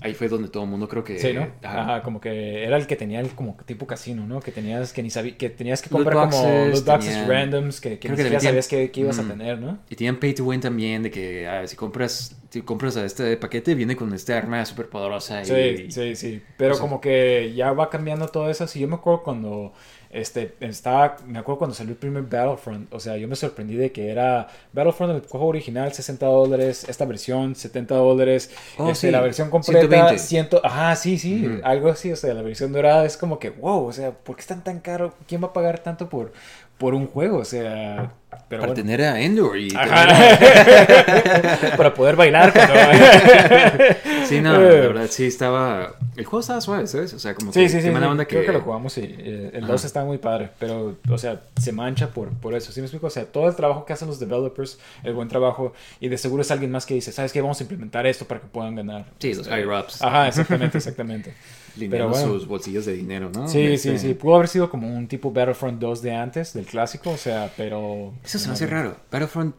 [0.00, 1.48] ahí fue donde todo el mundo creo que Sí, ¿no?
[1.62, 1.82] Ajá.
[1.82, 4.40] Ajá, como que era el que tenía el como tipo casino, ¿no?
[4.40, 7.98] Que tenías que ni sabí, que tenías que comprar como loot boxes tenían- randoms que,
[7.98, 9.78] que ni que siquiera sabías que, que ibas a tener, ¿no?
[9.88, 13.36] Y tenían pay to win también de que ah, si compras si compras a este
[13.36, 15.52] paquete viene con este arma súper poderosa Sí,
[15.86, 16.42] y sí, sí.
[16.56, 18.66] Pero o sea- como que ya va cambiando todo eso.
[18.66, 19.72] Sí, yo me acuerdo cuando
[20.10, 22.92] este estaba, me acuerdo cuando salió el primer Battlefront.
[22.92, 27.04] O sea, yo me sorprendí de que era Battlefront el juego original 60 dólares, esta
[27.04, 30.18] versión 70 dólares, Oh, este, sí, la versión completa 120.
[30.18, 32.12] 100, ajá, sí, sí, algo así.
[32.12, 34.80] O sea, la versión dorada es como que, wow, o sea, ¿por qué están tan
[34.80, 35.14] caro?
[35.28, 36.32] ¿Quién va a pagar tanto por
[36.80, 37.38] por un juego?
[37.38, 38.10] O sea,
[38.48, 38.74] pero para bueno.
[38.74, 40.08] tener a Endor y Ajá.
[41.76, 42.74] para poder bailar cuando...
[42.74, 47.14] tener- Sí, no, la verdad sí estaba el juego estaba suave, ¿sabes?
[47.14, 47.90] O sea, como que Sí, sí, sí.
[47.90, 49.72] mala Creo que que lo jugamos y eh, el Ajá.
[49.72, 52.72] 2 está muy padre, pero, o sea, se mancha por, por eso.
[52.72, 53.06] ¿Sí me explico?
[53.06, 56.42] O sea, todo el trabajo que hacen los developers, el buen trabajo, y de seguro
[56.42, 57.40] es alguien más que dice, ¿sabes qué?
[57.40, 59.06] Vamos a implementar esto para que puedan ganar.
[59.18, 60.02] Sí, los Este, higher ups.
[60.02, 61.34] Ajá, exactamente, exactamente.
[61.76, 62.14] bueno.
[62.14, 63.48] sus bolsillos de dinero, ¿no?
[63.48, 64.14] Sí, Este, sí, sí.
[64.14, 68.14] Pudo haber sido como un tipo Battlefront 2 de antes, del clásico, o sea, pero...
[68.24, 68.96] Eso se me hace raro.
[69.10, 69.54] Battlefront,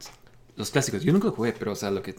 [0.56, 2.16] los clásicos, yo nunca lo jugué, pero o sea, lo que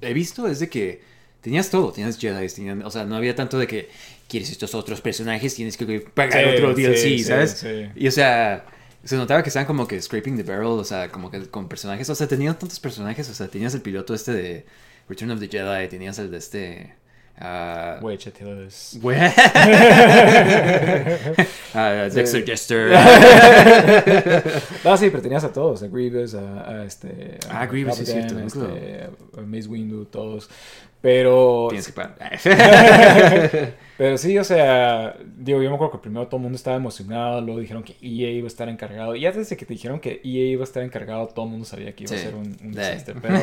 [0.00, 1.02] he visto es de que
[1.40, 3.90] tenías todo, tenías Jedi, tenían, o sea, no había tanto de que
[4.28, 7.50] quieres estos otros personajes, tienes que pagar Sí, otro DLC, sí, ¿sabes?
[7.52, 7.90] sí.
[7.94, 8.64] Y o sea,
[9.04, 12.08] se notaba que estaban como que scraping the barrel, o sea, como que con personajes,
[12.08, 14.66] o sea, tenían tantos personajes, o sea, tenías el piloto este de
[15.08, 16.94] Return of the Jedi, tenías el de este...
[18.00, 18.98] Güey, chateles.
[19.02, 19.18] güey.
[21.74, 22.44] Ah, Dexter.
[22.44, 22.92] Jester.
[24.84, 27.38] Ah, sí, pero tenías a todos, a Grievous, a, a este...
[27.50, 30.48] a Ah, Grievous, sí, es Captain, cierto, este, a Mace Windu, todos.
[31.04, 31.66] Pero...
[31.68, 32.40] Tienes que pagar.
[33.96, 37.40] Pero sí, o sea, digo, yo me acuerdo que primero todo el mundo estaba emocionado,
[37.42, 39.14] luego dijeron que EA iba a estar encargado.
[39.14, 41.66] Y ya desde que te dijeron que EA iba a estar encargado, todo el mundo
[41.66, 43.14] sabía que iba a ser un, un desastre.
[43.22, 43.38] Pero,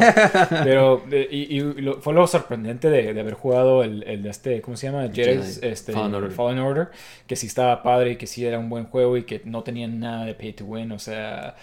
[0.50, 4.60] pero y, y lo- fue lo sorprendente de, de haber jugado el, el de este,
[4.62, 5.04] ¿cómo se llama?
[5.14, 5.60] Jedi, Jedi.
[5.72, 6.32] este, Fallen Order.
[6.32, 6.88] Fallen Order,
[7.28, 9.88] que sí estaba padre y que sí era un buen juego y que no tenía
[9.88, 11.56] nada de pay to win, o sea,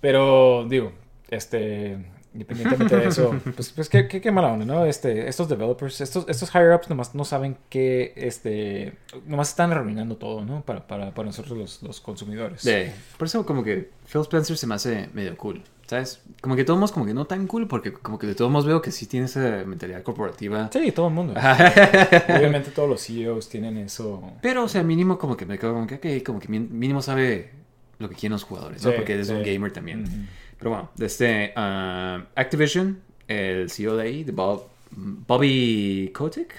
[0.00, 0.92] pero digo,
[1.30, 1.96] este,
[2.36, 4.84] independientemente de eso, pues, pues qué, qué, qué mala onda, ¿no?
[4.84, 8.92] Este, estos developers, estos, estos higher ups nomás no saben que, este,
[9.26, 10.62] nomás están arruinando todo, ¿no?
[10.62, 12.60] Para, para, para nosotros los, los consumidores.
[12.60, 12.92] Sí.
[13.16, 16.20] Por eso como que Phil Spencer se me hace medio cool, ¿sabes?
[16.42, 18.66] Como que todos modos como que no tan cool porque como que de todos modos
[18.66, 20.68] veo que sí tiene esa mentalidad corporativa.
[20.72, 21.32] Sí, todo el mundo.
[22.28, 24.32] Obviamente todos los CEOs tienen eso.
[24.42, 27.50] Pero, o sea, mínimo como que me quedo como que, ok, como que mínimo sabe
[27.98, 28.90] lo que quieren los jugadores, ¿no?
[28.90, 30.02] Sí, Porque es un gamer también.
[30.02, 30.12] Ujú.
[30.58, 36.54] Pero bueno, desde ah, Activision, el CEO de ahí, de Bob, Bobby Kotick.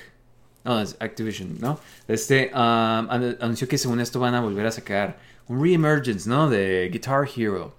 [0.63, 1.79] No, es Activision, ¿no?
[2.07, 6.49] Este an- anunció que según esto van a volver a sacar un reemergence, ¿no?
[6.49, 7.73] De Guitar Hero.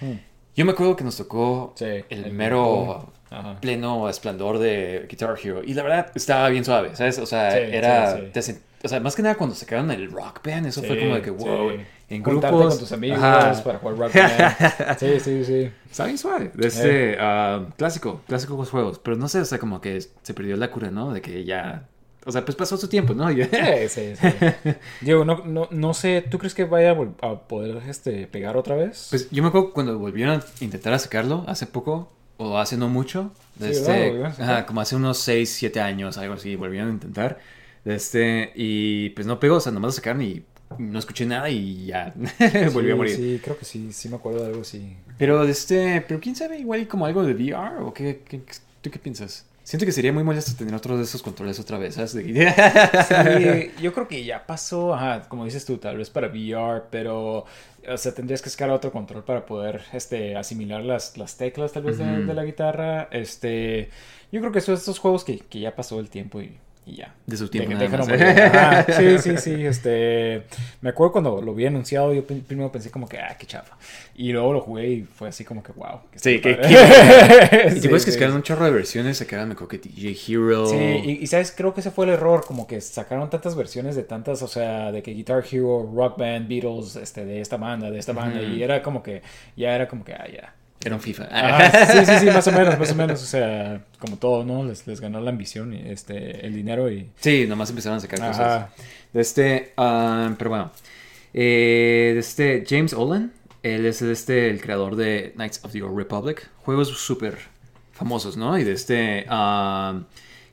[0.00, 0.12] Mm.
[0.56, 3.60] Yo me acuerdo que nos tocó Sí, el, el- mero Ajá.
[3.60, 5.62] pleno esplendor de Guitar Hero.
[5.64, 7.18] Y la verdad estaba bien suave, ¿sabes?
[7.18, 8.20] O sea, Sí, era.
[8.42, 11.22] sí, o sea, más que nada cuando sacaron el Rock Band, eso fue como de
[11.22, 11.72] que, wow.
[12.08, 12.50] En grupos.
[12.50, 13.62] con tus amigos Ajá.
[13.64, 14.12] para jugar Rock.
[14.98, 15.70] Sí, sí, sí.
[15.90, 16.52] Está bien suave.
[16.54, 19.00] De este ah, clásico, clásico los juegos.
[19.00, 21.12] Pero no sé, o sea, como que se perdió la cura, ¿no?
[21.12, 21.88] De que ya.
[22.24, 23.28] O sea, pues pasó su tiempo, ¿no?
[23.30, 24.28] Sí, sí, sí.
[25.00, 29.08] Diego, no, no, no sé, ¿tú crees que vaya a, poder este, pegar otra vez?
[29.10, 32.88] Pues yo me acuerdo cuando volvieron a intentar a sacarlo hace poco, o hace no
[32.88, 36.92] mucho, de Sí, este, ajá, como hace unos 6, 7 años, algo así, volvieron a
[36.92, 37.38] intentar.
[37.84, 40.44] Este, y pues no pegó, o sea, nomás lo sacaron y
[40.78, 42.12] no escuché nada y ya
[42.72, 43.16] volvió a morir.
[43.16, 44.96] Sí, creo que sí, sí me acuerdo de algo así.
[45.18, 48.40] Pero este, pero quién sabe, igual como algo de VR o qué, qué-
[48.82, 49.46] tú qué piensas?
[49.64, 52.12] Siento que sería muy molesto tener otro de esos controles otra vez, ¿sabes?
[52.14, 52.22] De-
[53.72, 57.46] Sí, yo creo que ya pasó, ajá, como dices tú, tal vez para VR, pero,
[57.88, 61.82] o sea, tendrías que sacar otro control para poder, este, asimilar las, las teclas tal
[61.84, 63.90] vez de la guitarra, este,
[64.30, 67.12] yo creo que son estos juegos que, que ya pasó el tiempo y, y ya.
[67.26, 68.08] De su tiempo Deja- nada más.
[68.08, 68.24] morir.
[68.24, 69.66] Ajá, sí, sí, sí.
[69.66, 70.44] Este,
[70.80, 73.76] me acuerdo cuando lo vi anunciado, yo prim- primero pensé como que, ah, qué chafa.
[74.14, 76.00] Y luego lo jugué y fue así como que, wow.
[76.12, 77.66] que Sí, que- padre.
[77.66, 78.18] Y Sí, te puedes que sí.
[78.18, 80.66] sacaron un chorro de versiones, sacaron, me acuerdo que DJ Hero.
[80.68, 83.96] Sí, y, y sabes, creo que ese fue el error, como que sacaron tantas versiones
[83.96, 87.90] de tantas, o sea, de que Guitar Hero, Rock Band, Beatles, este, de esta banda,
[87.90, 89.22] de esta banda, y era como que,
[89.56, 90.54] ya era como que, ah, ya.
[90.84, 91.28] Era un FIFA.
[91.30, 94.64] Ajá, sí, sí, sí, más o menos, más o menos, o sea, como todo, ¿no?
[94.64, 97.10] Les, les ganó la ambición, y, este, el dinero y...
[97.20, 98.40] Sí, nomás empezaron a sacar cosas.
[98.40, 98.70] Ajá.
[99.12, 100.70] De este, ah, pero bueno.
[101.32, 103.32] Eh, de este, James Olin.
[103.62, 106.48] Él es este, el creador de Knights of the Old Republic.
[106.62, 107.38] Juegos súper
[107.92, 108.56] famosos, ¿no?
[108.58, 110.02] Y de este, ah,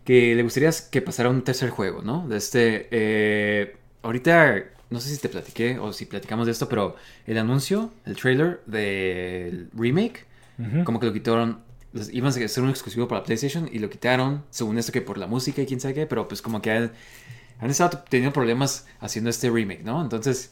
[0.04, 2.28] que le gustaría que pasara un tercer juego, ¿no?
[2.28, 6.96] De este, eh, ahorita, no sé si te platiqué o si platicamos de esto, pero
[7.28, 10.26] el anuncio, el trailer del remake,
[10.86, 11.60] como que lo quitaron.
[11.94, 15.18] los- Iban a ser un exclusivo para PlayStation y lo quitaron, según esto que por
[15.18, 16.92] la música y quién sabe qué, pero pues como que han,
[17.60, 20.02] han estado teniendo problemas haciendo este remake, ¿no?
[20.02, 20.52] Entonces,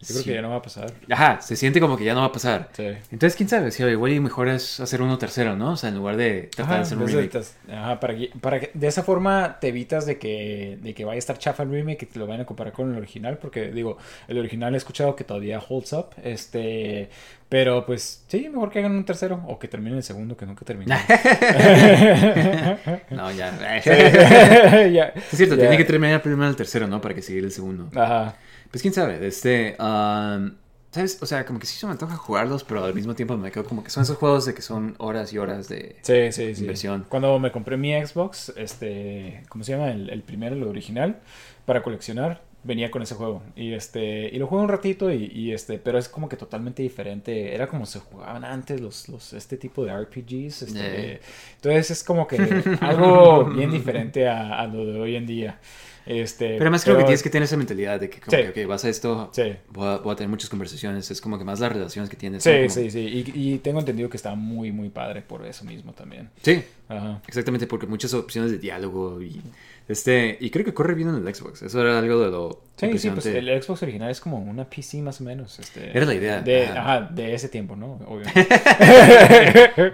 [0.00, 0.24] Yo creo sí.
[0.24, 0.92] que ya no va a pasar.
[1.10, 2.68] ajá, se siente como que ya no va a pasar.
[2.72, 2.88] Sí.
[3.10, 5.72] Entonces, quién sabe, si igual y mejor es hacer uno tercero, ¿no?
[5.72, 7.40] O sea, en lugar de tratar Ajá, de hacer un remake.
[7.72, 11.16] ajá, para que, para que de esa forma te evitas de que, de que vaya
[11.16, 13.70] a estar chafa el remake y te lo vayan a comparar con el original, porque
[13.72, 13.96] digo,
[14.28, 17.08] el original he escuchado que todavía holds up, este,
[17.48, 20.66] pero pues sí, mejor que hagan un tercero o que terminen el segundo que nunca
[20.66, 20.94] terminó.
[23.10, 23.52] no, ya.
[24.92, 25.60] Ya, Es cierto, ya.
[25.62, 27.00] tiene que terminar primero el tercero, ¿no?
[27.00, 27.88] Para que siga el segundo.
[27.94, 28.36] Ajá.
[28.74, 30.50] Pues quién sabe, este, um,
[30.90, 31.22] ¿sabes?
[31.22, 33.64] O sea, como que sí se me antoja jugarlos, pero al mismo tiempo me quedo
[33.64, 35.94] como que son esos juegos de que son horas y horas de...
[36.02, 36.62] Sí, sí, sí.
[36.62, 37.06] Inversión.
[37.08, 39.92] Cuando me compré mi Xbox, este, ¿cómo se llama?
[39.92, 41.20] El, el primero, el original,
[41.66, 43.44] para coleccionar, venía con ese juego.
[43.54, 46.82] Y este, y lo jugué un ratito y, y, este, pero es como que totalmente
[46.82, 47.54] diferente.
[47.54, 50.62] Era como se jugaban antes los, los, este tipo de RPGs.
[50.62, 51.20] Este, Eh.
[51.54, 52.38] Entonces es como que
[52.80, 55.60] algo bien diferente a, a lo de hoy en día.
[56.06, 58.52] Este, Pero además creo que tienes que tener esa mentalidad de que como Sí.
[58.52, 59.54] que vas a esto, Sí.
[59.70, 62.42] voy, a, voy a tener muchas conversaciones, es como que más las relaciones que tienes.
[62.42, 63.00] Sí, sí, sí.
[63.34, 66.28] Y, y tengo entendido que está muy, muy padre por eso mismo también.
[66.42, 67.22] Sí, Ajá.
[67.26, 69.40] exactamente, porque muchas opciones de diálogo y
[69.88, 71.62] este y creo que corre bien en el Xbox.
[71.62, 73.52] Eso era algo de lo Sí, sí, pues impresionante.
[73.52, 75.58] el Xbox original es como una PC más o menos.
[75.60, 76.80] Este, Era la idea, De, ajá.
[76.80, 78.00] ajá, de ese tiempo, ¿no?
[78.08, 78.48] Obviamente.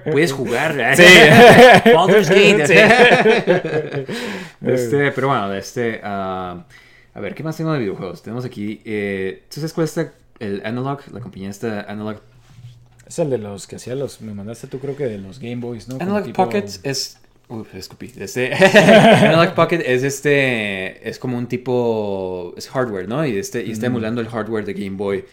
[0.10, 0.78] Puedes jugar.
[0.80, 0.96] ¿eh?
[0.96, 1.90] Sí.
[1.94, 2.66] Baldur's Gate.
[2.66, 2.74] Sí.
[4.62, 6.64] Este, pero bueno, este, ah,
[7.14, 8.22] a ver, ¿qué más tengo de videojuegos?
[8.22, 11.00] Tenemos aquí, eh, ¿tú sabes cuál es esta- el Analog?
[11.12, 12.20] La compañía esta Analog.
[13.06, 14.20] Es el de los que hacía los.
[14.22, 15.96] Me mandaste tú, creo que de los Game Boys, ¿no?
[16.00, 17.18] Analog tipo- Pocket es...
[17.50, 18.10] Uf, escupí.
[18.18, 23.26] Este, Analog Pocket es este, es como un tipo, es hardware, ¿no?
[23.26, 25.24] Y, este, y está emulando el hardware de Game Boy.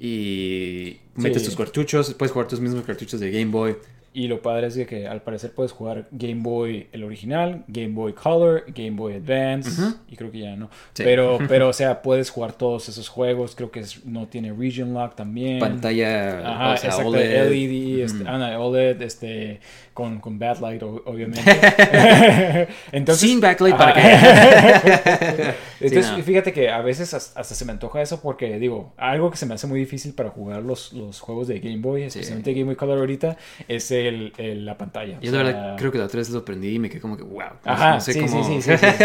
[0.00, 1.48] Y metes Sí.
[1.48, 3.76] tus cartuchos, puedes jugar tus mismos cartuchos de Game Boy.
[4.18, 7.88] Y lo padre es de que al parecer puedes jugar Game Boy el original, Game
[7.90, 10.70] Boy Color, Game Boy Advance y creo que ya no.
[10.94, 11.02] Sí.
[11.04, 13.54] Pero, pero o sea, puedes jugar todos esos juegos.
[13.54, 15.58] Creo que es- no tiene Region Lock también.
[15.58, 17.50] Pantalla, Ajá, o sea, exacto, OLED.
[17.50, 18.24] LED, este, Ujú.
[18.26, 19.60] ah, no, OLED, este,
[19.92, 21.42] con, con backlight, obviamente.
[22.92, 25.54] Entonces, Sin backlight para que...
[25.80, 26.22] Entonces, Sí, no.
[26.24, 29.46] fíjate que a veces hasta, hasta se me antoja eso porque, digo, algo que se
[29.46, 32.76] me hace muy difícil para jugar los, los juegos de Game Boy, especialmente Game Boy
[32.76, 33.36] Color ahorita,
[33.68, 35.18] es el, el- la pantalla.
[35.20, 37.16] Yo O sea, verdad creo que la otra vez lo aprendí y me quedé como
[37.16, 37.42] que, wow.
[37.64, 38.44] Ajá, no sé sí, cómo...
[38.44, 39.04] sí, sí, sí, sí.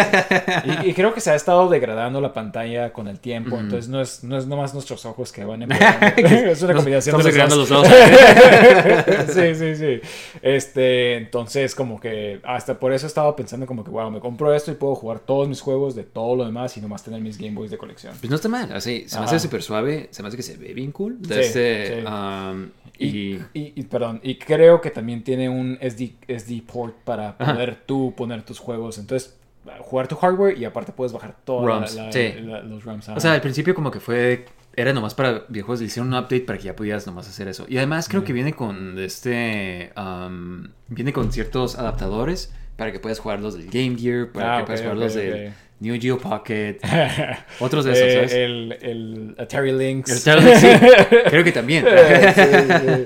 [0.85, 3.63] Y, y creo que se ha estado degradando la pantalla con el tiempo, Ujú.
[3.65, 5.61] entonces no es, no es nomás nuestros ojos que van
[6.17, 7.87] es una combinación estamos de los los dos.
[9.33, 10.01] sí, sí, sí.
[10.41, 14.71] Este, entonces como que hasta por eso estaba pensando como que, wow, me compro esto
[14.71, 17.51] y puedo jugar todos mis juegos de todo lo demás y nomás tener mis Game
[17.53, 18.13] Boys de colección.
[18.19, 19.35] Pues no está mal, así, se me Ajá.
[19.35, 21.17] hace súper suave, se me hace que se ve bien cool.
[21.27, 22.05] Sí, este, sí.
[22.07, 27.53] um, Y, y, perdón, y creo que también tiene un SD, SD port para Ajá.
[27.53, 28.97] poder tú poner tus juegos.
[28.99, 29.35] Entonces,
[29.79, 32.33] jugar tu hardware y aparte puedes bajar todos sí.
[32.65, 33.09] los ROMs.
[33.09, 34.45] o sea, al principio como que fue,
[34.75, 37.65] era nomás para videojuegos, le hicieron un update para que ya pudieras nomás hacer eso.
[37.67, 43.19] Y además creo que viene con este, um, viene con ciertos adaptadores para que puedas
[43.19, 45.21] jugar los del Game Gear, para Ah, que puedas jugar los ok.
[45.21, 46.77] del Neo Geo Pocket,
[47.59, 48.33] otros de esos, Eh, ¿sabes?
[48.33, 50.09] el, el Atari Lynx.
[50.11, 50.67] El Charlie, sí,
[51.29, 51.85] creo que también.
[52.35, 52.41] Sí,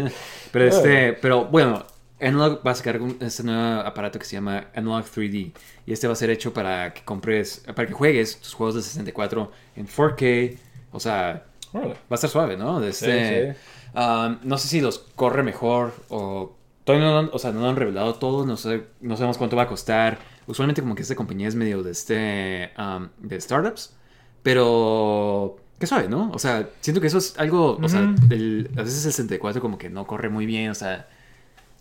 [0.08, 0.16] sí.
[0.52, 1.86] Pero este, pero bueno,
[2.22, 5.52] Analog va a sacar este nuevo aparato que se llama Analog 3D.
[5.86, 8.82] Y este va a ser hecho para que compres, para que juegues tus juegos de
[8.82, 10.58] 64 en 4K.
[10.92, 11.94] O sea, Órale.
[11.94, 12.82] va a estar suave, ¿no?
[12.84, 13.56] Este,
[13.94, 16.56] um, no sé si los corre mejor o...
[16.86, 19.64] Todavía no, o sea, no lo han revelado todo, no, sé, no sabemos cuánto va
[19.64, 20.20] a costar.
[20.48, 23.96] Usualmente como que esta compañía es medio de este, um, de startups.
[24.44, 25.58] Pero...
[25.80, 26.32] Qué suave, ¿no?
[26.32, 27.78] O sea, siento que eso es algo...
[27.84, 31.08] O sea, el- a veces el 64 como que no corre muy bien, o sea...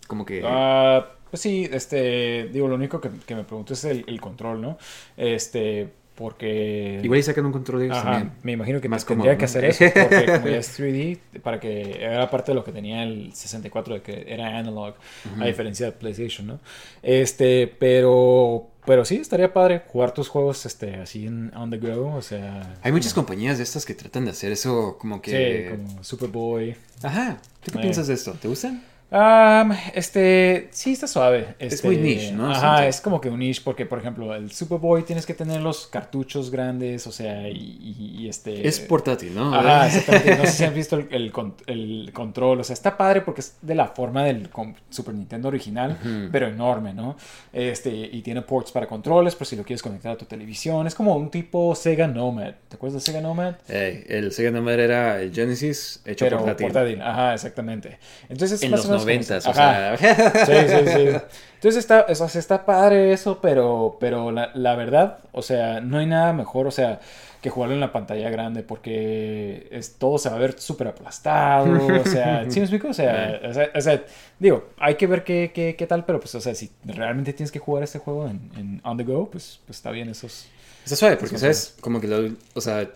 [0.07, 0.41] Como que...
[0.45, 4.61] Ah, Pues sí, este, digo, lo único que, que me pregunto es el, el control,
[4.61, 4.77] ¿no?
[5.17, 6.99] Este, porque...
[7.03, 8.31] Igual y sacan un control de ellos Ajá, también.
[8.43, 12.03] me imagino que Más tendría que hacer eso, porque como ya es 3D, para que
[12.03, 14.95] era parte de lo que tenía el 64, de que era analog,
[15.39, 16.59] a diferencia de PlayStation, ¿no?
[17.03, 22.15] Este, pero, pero sí, estaría padre jugar tus juegos, este, así en on the go,
[22.15, 22.75] o sea...
[22.81, 25.75] Hay muchas compañías de estas que tratan de hacer eso como Sí, que...
[25.77, 26.75] como Superboy.
[27.03, 27.37] Ajá.
[27.63, 27.81] ¿Tú qué Eh.
[27.81, 28.33] piensas de esto?
[28.33, 28.81] ¿Te gustan?
[29.11, 31.55] Um, este, sí está suave.
[31.59, 32.51] Este, muy niche, ¿no?
[32.51, 35.87] Ajá, es como que un niche porque, por ejemplo, el Superboy tienes que tener los
[35.87, 38.67] cartuchos grandes, o sea, y, este...
[38.67, 39.53] Es portátil, ¿no?
[39.53, 40.35] Ajá, exactamente.
[40.37, 42.59] No sé si han visto el, el con- el control.
[42.59, 44.49] O sea, está padre porque es de la forma del
[44.89, 45.97] Super Nintendo original,
[46.31, 47.15] pero enorme, ¿no?
[47.53, 50.87] Este, y tiene ports para controles, por si lo quieres conectar a tu televisión.
[50.87, 52.53] Es como un tipo Sega Nomad.
[52.67, 53.55] ¿Te acuerdas de Sega Nomad?
[53.67, 57.01] El Sega Nomad era el Genesis hecho Pero portátil.
[57.01, 57.99] Ajá, exactamente.
[58.29, 59.97] Entonces es En más los noventas, o sea...
[59.97, 61.07] Sí, sí, sí.
[61.55, 65.97] Entonces está, o sea, está padre eso, pero, pero la, la verdad, o sea, no
[65.97, 66.99] hay nada mejor, o sea,
[67.41, 71.87] que jugarlo en la pantalla grande porque es, todo se va a ver súper aplastado,
[72.01, 72.89] o sea, ¿sí me explico?
[72.89, 74.03] O sea, o sea, o sea,
[74.39, 77.51] digo, hay que ver qué, qué, qué tal, pero pues, o sea, si realmente tienes
[77.51, 80.47] que jugar este juego en, en on the go, pues, pues está bien esos...
[80.83, 81.75] Está suave, porque, ¿sabes?
[81.81, 82.35] Como que lo...
[82.53, 82.87] O sea,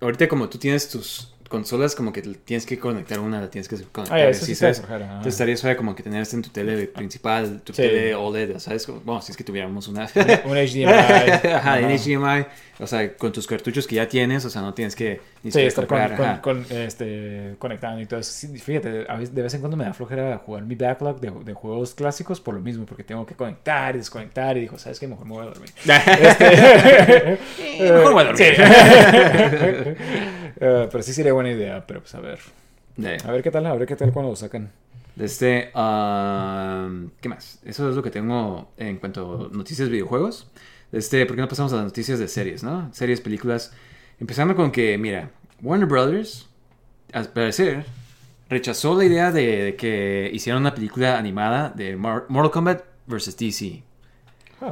[0.00, 3.76] ahorita como tú tienes tus consolas, como que tienes que conectar una, la tienes que
[3.76, 4.18] conectar.
[4.18, 4.68] Ah, eso sí ajá.
[4.70, 7.82] Entonces estaría suave como que tener esto en tu tele principal, tu Sí.
[7.82, 8.86] tele OLED, ¿sabes?
[8.86, 10.08] Como- Bueno, si es que tuviéramos una...
[10.44, 10.84] Un HDMI.
[10.84, 11.96] Ajá, en ajá.
[11.96, 12.46] HDMI,
[12.80, 15.60] o sea, con tus cartuchos que ya tienes, o sea, no tienes que ni Sí,
[15.60, 15.86] estar
[16.40, 18.32] con, este, conectando y todo eso.
[18.32, 21.30] Sí, fíjate, a veces, de vez en cuando me da flojera jugar mi backlog de,
[21.44, 24.98] de juegos clásicos por lo mismo, porque tengo que conectar y desconectar y digo, ¿sabes
[24.98, 25.06] qué?
[25.06, 25.70] Mejor me voy a dormir.
[25.84, 27.38] Este,
[27.92, 28.54] mejor voy a dormir.
[28.56, 28.62] sí.
[30.60, 32.38] Eh, pero sí sería buena idea, pero pues a ver.
[33.24, 34.70] A ver qué tal, a ver qué tal cuando lo sacan.
[35.16, 37.60] de este, um, ¿qué más?
[37.64, 40.48] Eso es lo que tengo en cuanto a noticias de videojuegos.
[40.92, 42.92] De este, ¿por qué no pasamos a las noticias de series, no?
[42.92, 43.72] Series, películas.
[44.20, 45.30] Empezando con que, mira,
[45.60, 46.48] Warner Brothers,
[47.12, 47.84] al parecer,
[48.48, 53.36] rechazó la idea de, de que hicieran una película animada de Mortal Kombat vs.
[53.36, 53.82] DC.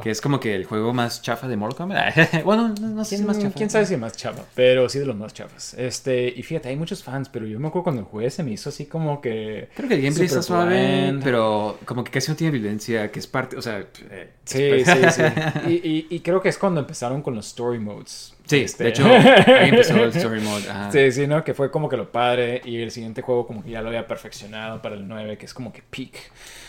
[0.01, 2.43] Que es como que el juego más chafa de Mortal Kombat.
[2.43, 3.55] bueno, no, no sé si es ¿Quién, más chafa.
[3.55, 4.43] quién sabe si es más chava?
[4.55, 5.73] Pero sí de los más chavas.
[5.75, 8.69] Este, y fíjate, hay muchos fans, pero yo me acuerdo cuando jugué se me hizo
[8.69, 9.69] así como que...
[9.75, 13.27] Creo que el gameplay está suave, pero como que casi no tiene violencia, que es
[13.27, 13.79] parte, o sea...
[14.09, 15.21] eh, Sí, sí, sí.
[15.69, 18.33] Y, y- y creo que es cuando empezaron con los story modes.
[18.45, 20.69] Sí, Este, de hecho, ahí empezó el story mode.
[20.69, 20.91] ajá.
[20.91, 21.43] Sí, sí, ¿no?
[21.43, 22.61] Que fue como que lo padre.
[22.65, 25.53] Y el siguiente juego como que ya lo había perfeccionado para el 9, que es
[25.53, 26.11] como que peak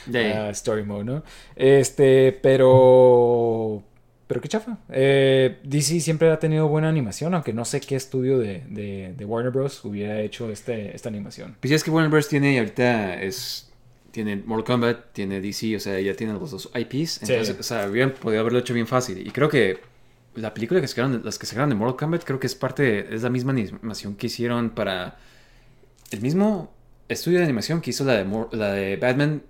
[0.07, 0.33] De ahí.
[0.33, 1.23] ah, story mode, ¿no?
[1.57, 3.83] Este, pero...
[4.27, 4.79] Pero qué chafa.
[4.91, 9.25] Eh, DC siempre ha tenido buena animación, aunque no sé qué estudio de, de- de
[9.27, 9.85] Warner Bros.
[9.85, 11.57] hubiera hecho este, esta animación.
[11.61, 12.29] Pues ya es que Warner Bros.
[12.29, 13.71] tiene ahorita es...
[14.13, 17.23] Tiene Mortal Kombat, tiene DC, o sea, ya tiene los dos IPs.
[17.23, 17.57] Entonces, Sí.
[17.59, 19.19] o sea, hubieran podido haberlo hecho bien fácil.
[19.27, 19.79] Y creo que
[20.37, 23.23] la película que sacaron, las que sacaron de Mortal Kombat, creo que es parte, es
[23.23, 25.17] la misma animación que hicieron para
[26.11, 26.73] el mismo
[27.09, 29.43] estudio de animación que hizo la de, Mor- la de Batman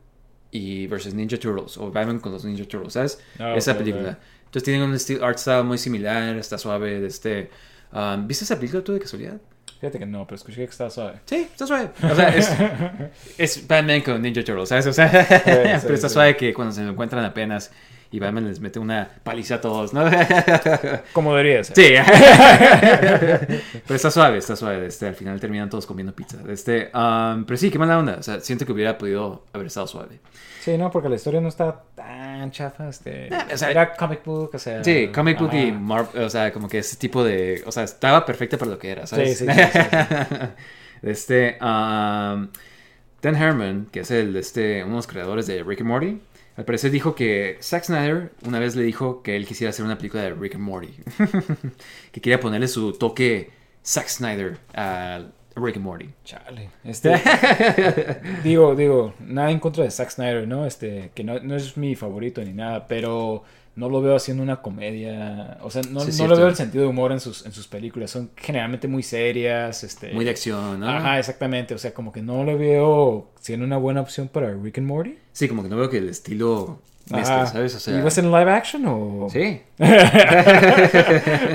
[0.50, 3.20] y versus Ninja Turtles, o Batman con los Ninja Turtles, ¿sabes?
[3.38, 4.10] Ah, esa ok, película.
[4.10, 4.16] ok.
[4.46, 7.50] Entonces tienen un estilo, art style muy similar, está suave, de este...
[7.92, 9.40] um, ¿Viste esa película tú de casualidad?
[9.80, 11.20] Fíjate que no, pero escuché que está suave.
[11.26, 11.90] Sí, está suave.
[12.10, 12.50] O sea, es,
[13.38, 14.86] es Batman con Ninja Turtles, ¿sabes?
[14.86, 15.10] O sea,
[15.44, 16.12] pero está sí.
[16.14, 17.72] suave que cuando se lo encuentran apenas
[18.14, 20.04] y Batman les mete una paliza a todos, ¿no?
[21.12, 21.74] Como debería ser.
[21.74, 21.94] Sí.
[23.86, 24.86] pero está suave, está suave.
[24.86, 26.38] Este, al final terminan todos comiendo pizza.
[26.48, 28.16] Este, um, pero sí, qué mala onda.
[28.20, 30.20] O sea, siento que hubiera podido haber estado suave.
[30.60, 32.88] Sí, no, porque la historia no está tan chafa.
[32.88, 34.84] Este, Eh, o sea, era comic book, o sea.
[34.84, 35.78] Sí, comic book y ajá.
[35.80, 38.90] Mar- o sea, como que ese tipo de, o sea, estaba perfecta para lo que
[38.92, 39.38] era, ¿sabes?
[39.38, 40.36] Sí, sí, sí, sí,
[41.02, 42.48] este, um,
[43.20, 46.20] Dan Herman, que es el, este, uno de los creadores de Rick and Morty,
[46.56, 49.96] al parecer dijo que Zack Snyder una vez le dijo que él quisiera hacer una
[49.98, 50.94] película de Rick and Morty,
[52.12, 53.50] que quería ponerle su toque
[53.84, 55.24] Zack Snyder a
[55.56, 56.10] Rick and Morty.
[56.24, 56.70] Chale.
[56.84, 57.20] Este,
[58.44, 60.66] digo, digo, nada en contra de Zack Snyder, ¿no?
[60.66, 63.44] Este, que no, no es mi favorito ni nada, pero
[63.76, 65.58] no lo veo haciendo una comedia.
[65.62, 67.66] O sea, no, Sí, no le veo el sentido de humor en sus, en sus
[67.66, 68.10] películas.
[68.10, 69.82] Son generalmente muy serias.
[69.84, 70.88] Este, Muy de acción, ¿no?
[70.88, 71.74] Ajá, exactamente.
[71.74, 75.18] O sea, como que no le veo siendo una buena opción para Rick and Morty.
[75.32, 77.46] Sí, como que no veo que el estilo mezcla, Ajá.
[77.52, 77.74] ¿sabes?
[77.74, 79.28] O sea, ¿Y va a ser en live action o...?
[79.30, 79.60] sí.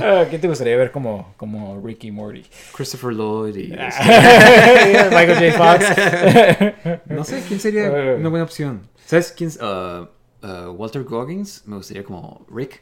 [0.01, 2.43] Ah, ¿Quién te gustaría ver como, como Ricky Morty?
[2.75, 3.67] Christopher Lloyd y...
[3.69, 5.57] Michael J.
[5.57, 7.01] Fox.
[7.07, 8.15] No sé, ¿quién sería Eh.
[8.19, 8.81] una buena opción?
[9.05, 9.49] ¿Sabes quién?
[9.61, 10.05] Uh,
[10.43, 12.81] uh, Walter Goggins, me gustaría como Rick.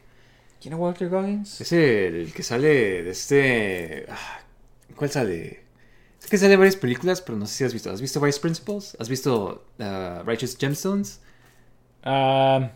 [0.60, 1.60] ¿Quién es Walter Goggins?
[1.60, 4.06] Es el que sale de este...
[4.08, 4.40] ah,
[4.96, 5.64] ¿Cuál sale?
[6.20, 7.90] Es que sale varias películas, pero no sé si has visto.
[7.90, 8.96] ¿Has visto Vice Principals?
[8.98, 11.20] ¿Has visto uh, Righteous Gemstones?
[12.02, 12.70] Ah,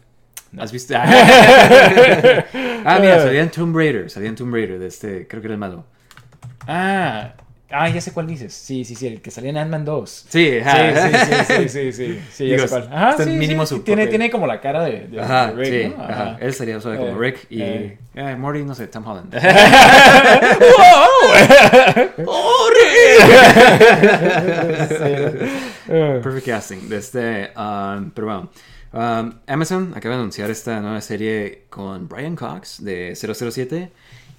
[0.58, 0.94] ¿Has visto?
[0.96, 1.04] ah,
[3.00, 4.10] mira, salía en Tomb Raider.
[4.10, 5.84] Salía en Tomb Raider de este, creo que era el malo.
[6.68, 7.34] ah,
[7.72, 8.52] ah, ya sé cuál dices.
[8.54, 10.26] Sí, sí, sí, el que salía en Ant-Man 2.
[10.28, 11.08] Sí, Sí, ajá.
[11.08, 12.88] sí, sí, sí, sí, sí, sí, ya Digo, sé cuál.
[12.92, 15.54] Ajá, está sí, mínimo sí, su tiene, tiene como la cara de, de- Ajá, de
[15.64, 16.04] Rick, sí, ¿no?
[16.04, 16.36] ajá.
[16.40, 17.98] Él sería suave como Eh, Rick y eh.
[18.14, 19.34] eh, Morty, no sé, Tom Holland.
[25.88, 26.88] Eh, Perfect casting.
[26.88, 28.50] de Este, um, pero bueno,
[28.92, 33.90] um, Amazon acaba de anunciar esta nueva serie con Brian Cox de 007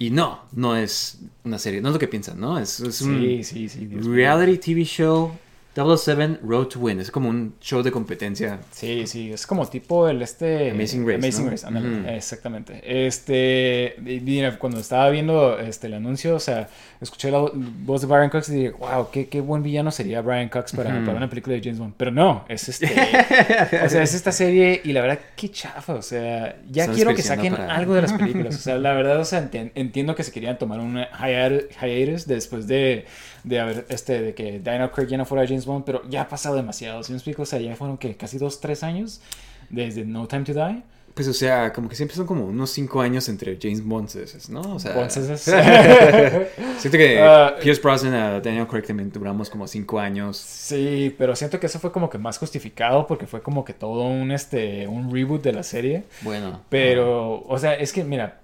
[0.07, 2.57] y no, no es una serie, no es lo que piensan, ¿no?
[2.59, 3.85] Es, es un Sí, sí, sí.
[3.85, 4.15] Dios mío.
[4.15, 5.31] reality TV show
[5.75, 6.99] 007 Road to Win.
[6.99, 8.59] Es como un show de competencia.
[8.71, 10.71] Sí, sí, es como tipo el este...
[10.71, 11.51] Amazing Race, Amazing ¿no?
[11.51, 12.07] Race, Ujú.
[12.09, 13.07] exactamente.
[13.07, 16.69] Este, mira, cuando estaba viendo este, el anuncio, o sea,
[17.01, 20.49] escuché la voz de Brian Cox y dije, wow, qué, qué buen villano sería Brian
[20.49, 21.93] Cox para, para una película de James Bond.
[21.97, 22.85] Pero no, es este...
[23.85, 27.21] o sea, es esta serie y la verdad, qué chafa, o sea, ya quiero que
[27.23, 28.55] saquen para- algo de las películas.
[28.55, 32.67] O sea, la verdad, o sea, enti- entiendo que se querían tomar un hiatus después
[32.67, 33.05] de,
[33.43, 36.29] de haber, este, de que Daniel Craig ya no fuera James Bond, pero ya ha
[36.29, 37.41] pasado demasiado, ¿sí me explico?
[37.43, 39.21] O sea, ya fueron que casi dos, tres años
[39.69, 40.83] desde No Time to Die.
[41.13, 44.09] Pues, o sea, como que siempre son como unos 5 años entre James Bond,
[44.49, 44.61] ¿no?
[44.75, 50.37] O sea, siento que Ah, Pierce Brosnan a Daniel Craig también duramos como 5 años.
[50.37, 54.05] sí, pero siento que eso fue como que más justificado porque fue como que todo
[54.05, 56.05] un, este, un reboot de la serie.
[56.21, 56.61] Bueno.
[56.69, 58.39] Pero, o sea, es que, mira,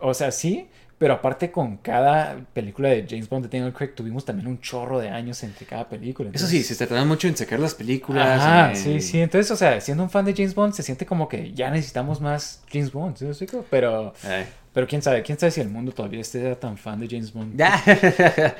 [0.00, 0.68] o sea, sí,
[1.02, 5.00] pero aparte con cada película de James Bond de Daniel Craig tuvimos también un chorro
[5.00, 6.30] de años entre cada película.
[6.32, 8.70] Eso sí, se trataban mucho en sacar las películas.
[8.70, 9.20] En- sí, sí.
[9.20, 12.20] Entonces, o sea, siendo un fan de James Bond, se siente como que ya necesitamos
[12.20, 13.16] más James Bond.
[13.68, 14.12] Pero,
[14.72, 17.56] pero quién sabe, quién sabe si el mundo todavía esté tan fan de James Bond.
[17.58, 17.82] Ya.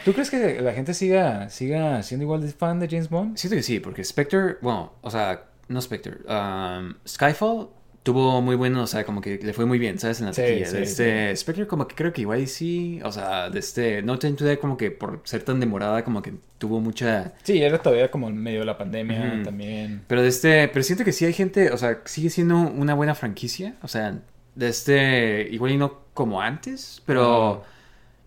[0.04, 3.36] ¿Tú crees que la gente siga, siga siendo igual de fan de James Bond?
[3.36, 7.68] Siento que sí, porque Spectre, bueno, o sea, no Spectre, um, Skyfall
[8.02, 10.20] tuvo muy bueno, o sea, como que le fue muy bien, ¿sabes?
[10.20, 10.66] En la Sí, taquilla.
[10.66, 14.34] sí, este, Spectre como que creo que igual sí, o sea, de este, No Time
[14.34, 17.32] to Die como que por ser tan demorada como que tuvo mucha...
[17.44, 20.02] Sí, era todavía como en medio de la pandemia también.
[20.08, 23.14] Pero de este, pero siento que sí hay gente, o sea, sigue siendo una buena
[23.14, 24.18] franquicia, o sea,
[24.54, 27.62] de este, igual y no como antes, pero,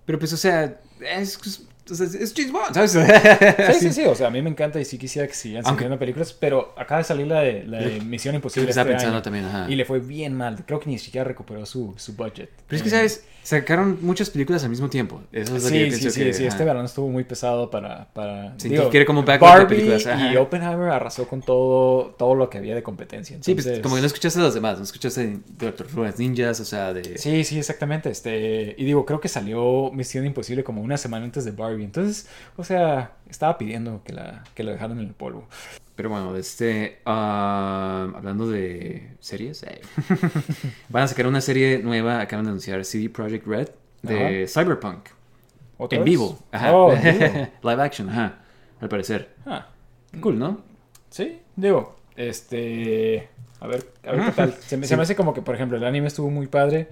[0.06, 1.38] pero pues, o sea, es,
[1.94, 2.92] sea, es James Bond, ¿sabes?
[2.94, 5.82] Sí, sí, sí, o sea, a mí me encanta y sí quisiera que sigan Aunque-
[5.84, 9.22] saliendo películas, pero acaba de salir la de, la de Misión Imposible este pensando año,
[9.22, 9.68] también, ajá.
[9.70, 12.50] y le fue bien mal, creo que ni siquiera recuperó su, su budget.
[12.68, 13.26] Pero es que, Eh, ¿sabes?
[13.46, 15.22] Sacaron muchas películas al mismo tiempo.
[15.32, 16.34] Eso es lo que yo Sí, sí, sí, que...
[16.34, 16.54] sí, ajá.
[16.56, 18.08] este verano estuvo muy pesado para...
[18.12, 20.34] para Sí, que quiere como un backlog de películas, ajá.
[20.34, 23.38] y Oppenheimer arrasó con todo, todo lo que había de competencia.
[23.42, 26.60] Sí, pues entonces- como que no escuchaste a los demás, no escuchaste de Tortugas Ninjas,
[26.60, 27.20] o sea, de...
[27.20, 28.10] Sí, sí, exactamente.
[28.10, 31.75] Este, y digo, creo que salió Misión Imposible como una semana antes de Barbie.
[31.84, 35.48] Entonces, o sea, estaba pidiendo que la, que la dejaran en el polvo.
[35.96, 37.00] Pero bueno, este...
[37.06, 39.82] ah, hablando de series, eh,
[40.90, 43.70] van a sacar una serie nueva, acaban de anunciar CD Projekt Red,
[44.02, 45.08] de Cyberpunk,
[45.78, 46.12] ¿Otra en vez?
[46.12, 46.40] vivo.
[46.52, 46.74] Ajá.
[46.74, 47.48] Oh, vivo.
[47.64, 48.40] Live action, ajá,
[48.82, 49.36] al parecer.
[49.46, 49.68] Ah,
[50.22, 50.62] Cool, ¿no?
[51.10, 54.54] sí, digo, este, a ver, a ver qué tal.
[54.54, 56.90] Se me, se me hace como que, por ejemplo, el anime estuvo muy padre,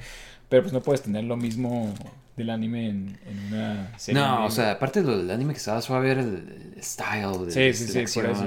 [0.50, 1.94] pero pues no puedes tener lo mismo
[2.38, 4.22] del anime en, en una serie.
[4.22, 7.46] No, o sea, aparte de lo del anime que estaba suave era el, el style
[7.46, 8.46] de, Sí, sí, sí, la por eso.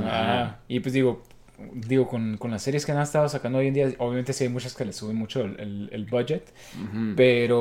[0.68, 1.22] Y pues digo,
[1.74, 4.50] digo con, con las series que han estado sacando hoy en día, obviamente sí hay
[4.50, 6.52] muchas que le suben mucho el, el- el budget,
[7.14, 7.60] pero,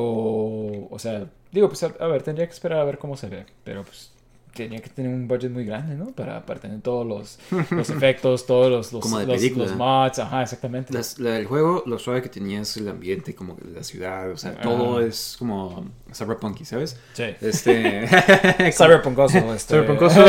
[0.89, 3.45] o sea, digo, pues a, a ver, tendría que esperar a ver cómo se ve,
[3.63, 4.11] pero pues
[4.55, 6.07] tenía que tener un budget muy grande, ¿no?
[6.11, 7.37] Para, para tener todos los,
[7.71, 10.93] los efectos, todos los, los, Como de los- los mods, ajá, exactamente.
[10.93, 14.37] Las- la del juego, lo suave que tenía es el ambiente, como la ciudad, o
[14.37, 14.61] sea, Ajá.
[14.61, 16.97] todo es como cyberpunky, ¿sabes?
[17.13, 17.25] Sí.
[17.41, 18.07] Este...
[18.71, 19.73] Cyberpunkoso, este.
[19.75, 20.23] Cyberpunkoso.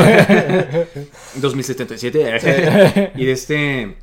[1.40, 3.12] 2077.
[3.16, 3.96] y este...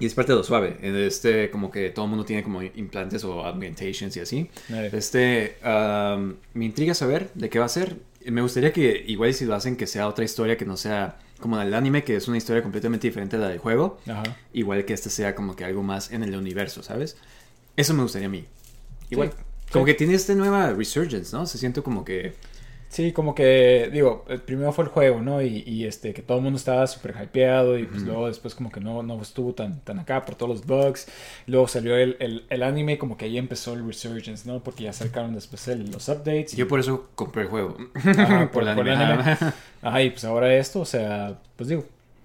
[0.00, 0.76] Y es parte de lo suave.
[0.80, 4.48] De este, como que todo el mundo tiene como implantes o augmentations y así.
[4.70, 7.96] Eh, Este, um, me intriga saber de qué va a ser.
[8.30, 11.56] Me gustaría que, igual si lo hacen, que sea otra historia que no sea como
[11.56, 13.98] la del anime, que es una historia completamente diferente a la del juego.
[14.08, 14.22] Ajá.
[14.52, 17.16] Igual que este sea como que algo más en el universo, ¿sabes?
[17.76, 18.44] Eso me gustaría a mí.
[19.10, 19.92] Igual, Sí, como sí.
[19.92, 21.46] que tiene esta nueva resurgence, ¿no?
[21.46, 22.34] Se siente como que...
[22.88, 25.42] Sí, como que, digo, primero fue el juego, ¿no?
[25.42, 28.10] Y, y, este, que todo el mundo estaba súper hypeado y pues Ujú.
[28.12, 31.06] luego después como que no, no estuvo tan, tan acá por todos los bugs.
[31.46, 34.62] Luego salió el, el, el anime, como que ahí empezó el resurgence, ¿no?
[34.64, 36.54] Porque ya sacaron después el- los updates.
[36.54, 37.76] y- Yo por eso compré el juego.
[38.16, 39.22] Ajá, por, el por el anime.
[39.22, 39.36] anime.
[39.82, 41.84] Ajá, y pues ahora esto, o sea, pues digo,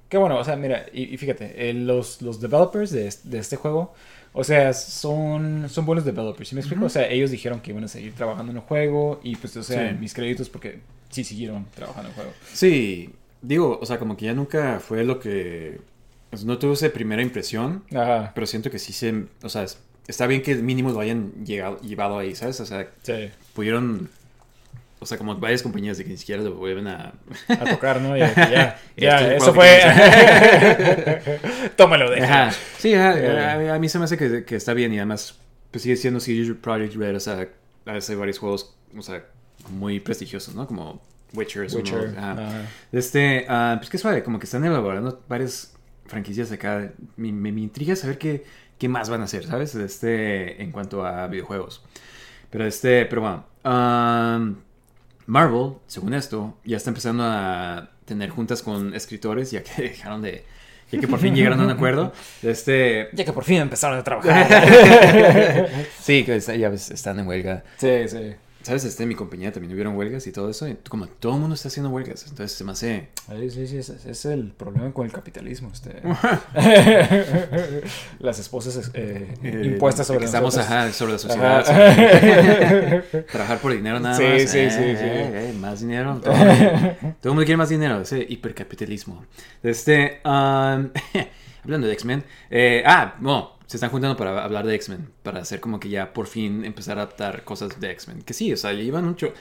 [0.09, 3.57] qué bueno, o sea, mira, y, y fíjate, eh, los, los developers de, de este
[3.57, 3.93] juego,
[4.34, 6.86] o sea, son, son buenos developers, ¿sí me explico?
[6.86, 9.63] O sea, ellos dijeron que iban a seguir trabajando en el juego y pues, o
[9.63, 9.97] sea, Sí.
[9.99, 10.79] mis créditos porque
[11.09, 12.31] sí siguieron trabajando en el juego.
[12.53, 13.11] Sí,
[13.41, 15.79] digo, o sea, como que ya nunca fue lo que
[16.29, 18.31] pues, no tuve esa primera impresión, Ajá.
[18.34, 19.77] pero siento que sí se, o sea, es-
[20.07, 22.59] está bien que mínimo lo hayan llegado, llevado ahí, ¿sabes?
[22.59, 23.29] O sea, Sí.
[23.53, 24.09] pudieron,
[25.04, 27.14] o sea, como varias compañías de que ni siquiera lo vuelven a...
[27.47, 28.18] A tocar, ¿no?
[28.24, 29.70] Ya, ya, ya, es eso fue.
[31.76, 32.47] Tómalo, deja.
[32.47, 32.58] Ajá.
[32.78, 35.38] Sí, ajá, a, a mí se me hace que, que está bien y además
[35.72, 37.47] pues sigue siendo CD Projekt Red, o sea,
[37.86, 39.26] hace varios juegos, o sea,
[39.72, 40.68] muy prestigiosos, ¿no?
[40.68, 41.01] Como
[41.34, 41.66] Witcher.
[41.66, 42.16] es uno, Witcher.
[42.18, 42.32] ajá.
[42.32, 42.62] ajá.
[42.91, 45.74] Este, ah, pues qué suave, como que están elaborando varias
[46.06, 46.91] franquicias acá.
[47.18, 48.43] Me, me, me intriga saber qué,
[48.78, 49.76] qué más van a hacer, ¿sabes?
[49.76, 51.84] Este, en cuanto a videojuegos.
[52.49, 53.45] Pero este, pero bueno.
[53.66, 54.56] um,
[55.26, 60.45] Marvel, según esto, ya está empezando a tener juntas con escritores, ya que dejaron de.
[60.91, 62.13] Ya que por fin llegaron a un acuerdo.
[62.43, 63.09] Este.
[63.13, 65.67] Ya que por fin empezaron a trabajar.
[65.99, 67.63] sí, ya ves, están en huelga.
[67.78, 68.36] sí, sí.
[68.64, 68.84] ¿Sabes?
[68.86, 70.68] Este, en mi compañía también hubieron huelgas y todo eso.
[70.68, 72.24] Y como todo el mundo está haciendo huelgas.
[72.30, 73.09] Entonces se me hace.
[73.30, 75.70] Sí, sí, sí, ese es el problema con el capitalismo.
[75.72, 76.01] Este.
[78.20, 81.66] Las esposas eh, eh, impuestas sobre estamos ajá, sobre la sociedad.
[81.66, 84.49] Sobre- trabajar por dinero nada Sí, más.
[84.51, 84.84] sí, Eh, sí, sí.
[85.05, 86.20] eh, eh, más dinero.
[86.24, 88.01] Todo el, mundo, todo el mundo quiere más dinero.
[88.01, 89.26] Ese hipercapitalismo.
[89.61, 90.22] Este.
[90.26, 90.89] um,
[91.64, 92.24] hablando de X-Men.
[92.49, 93.53] eh, ah, no.
[93.66, 95.09] Se están juntando para hablar de X-Men.
[95.24, 98.22] Para hacer como que ya por fin empezar a adaptar cosas de X-Men.
[98.22, 99.34] Que sí, o sea, llevan mucho.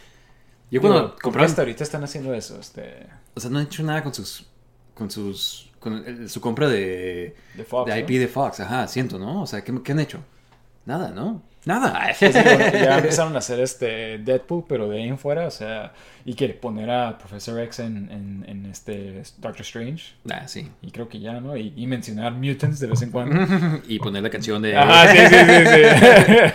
[0.71, 1.51] Yo cuando Digo, compraron.
[1.51, 2.59] hasta ahorita están haciendo eso.
[2.59, 4.47] Este, O sea, no han hecho nada con sus.
[4.95, 5.71] Con sus.
[5.81, 7.35] Con el- su compra de.
[7.55, 7.93] de Fox.
[7.93, 8.09] de ¿no?
[8.09, 8.61] IP de Fox.
[8.61, 9.43] Ajá, siento, ¿no?
[9.43, 10.21] O sea, ¿qué, qué han hecho?
[10.87, 11.43] Nada, ¿no?
[11.65, 12.11] Nada.
[12.19, 15.93] Pues digo, ya empezaron a hacer este Deadpool, pero de ahí en fuera, o sea,
[16.25, 20.15] y quiere poner a Professor X en, en, en este Doctor Strange.
[20.31, 20.69] Ah, sí.
[20.83, 21.57] Y creo que ya, ¿no?
[21.57, 23.81] Y, y mencionar mutants de vez en cuando.
[23.89, 24.77] y poner la canción de.
[24.77, 25.67] Ajá, sí, sí, sí,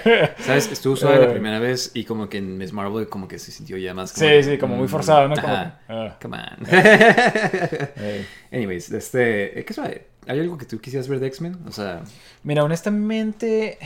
[0.04, 0.10] sí.
[0.44, 0.72] ¿Sabes?
[0.72, 1.30] Estuvo suave la Eh.
[1.32, 4.44] primera vez y como que en Miss Marvel como que se sintió ya más Sí,
[4.44, 5.36] sí, como muy forzado, ¿no?
[5.36, 6.68] Como, ah, Come on.
[6.72, 8.26] eh.
[8.52, 9.64] Anyways, este...
[9.66, 10.08] ¿Qué suave?
[10.28, 11.58] ¿Hay algo que tú quisieras ver de X-Men?
[11.68, 12.02] O sea...
[12.44, 13.78] Mira, honestamente,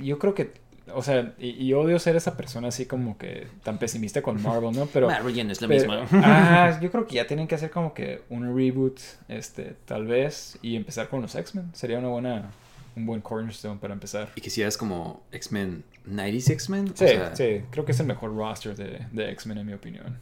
[0.00, 0.52] yo creo que,
[0.94, 4.72] o sea, y, y odio ser esa persona así como que tan pesimista con Marvel,
[4.72, 4.86] ¿no?
[4.86, 5.08] Pero...
[5.08, 5.94] Marvel ya no es pero- mismo.
[6.24, 10.58] ah, yo creo que ya tienen que hacer como que un reboot, este, tal vez,
[10.62, 11.70] y empezar con los X-Men.
[11.74, 12.50] Sería una buena,
[12.96, 14.30] un buen cornerstone para empezar.
[14.36, 15.84] ¿Y quisieras como X-Men...
[16.08, 16.84] 90s X-Men?
[16.88, 19.72] O Sí, sea, sí, creo que es el mejor roster de, de X-Men en mi
[19.72, 20.18] opinión.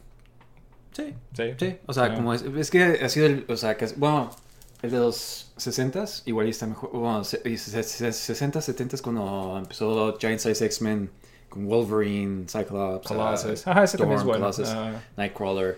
[0.91, 1.77] Sí, Sí, sí.
[1.87, 2.13] O sea, Ah.
[2.15, 2.43] como es...
[2.43, 3.45] Es que ha sido el...
[3.47, 3.85] O sea, que...
[3.85, 4.29] es- Bueno...
[4.81, 6.89] El de los 60s igual está mejor.
[6.91, 11.09] Bueno, se- y se- se- 60, 70 cuando empezó Giant Size X-Men
[11.49, 13.67] con Wolverine, Cyclops, Colossus.
[13.67, 14.51] ah, Ajá, ese también es Storm, bueno.
[14.53, 15.77] Colossus, Ah, Nightcrawler.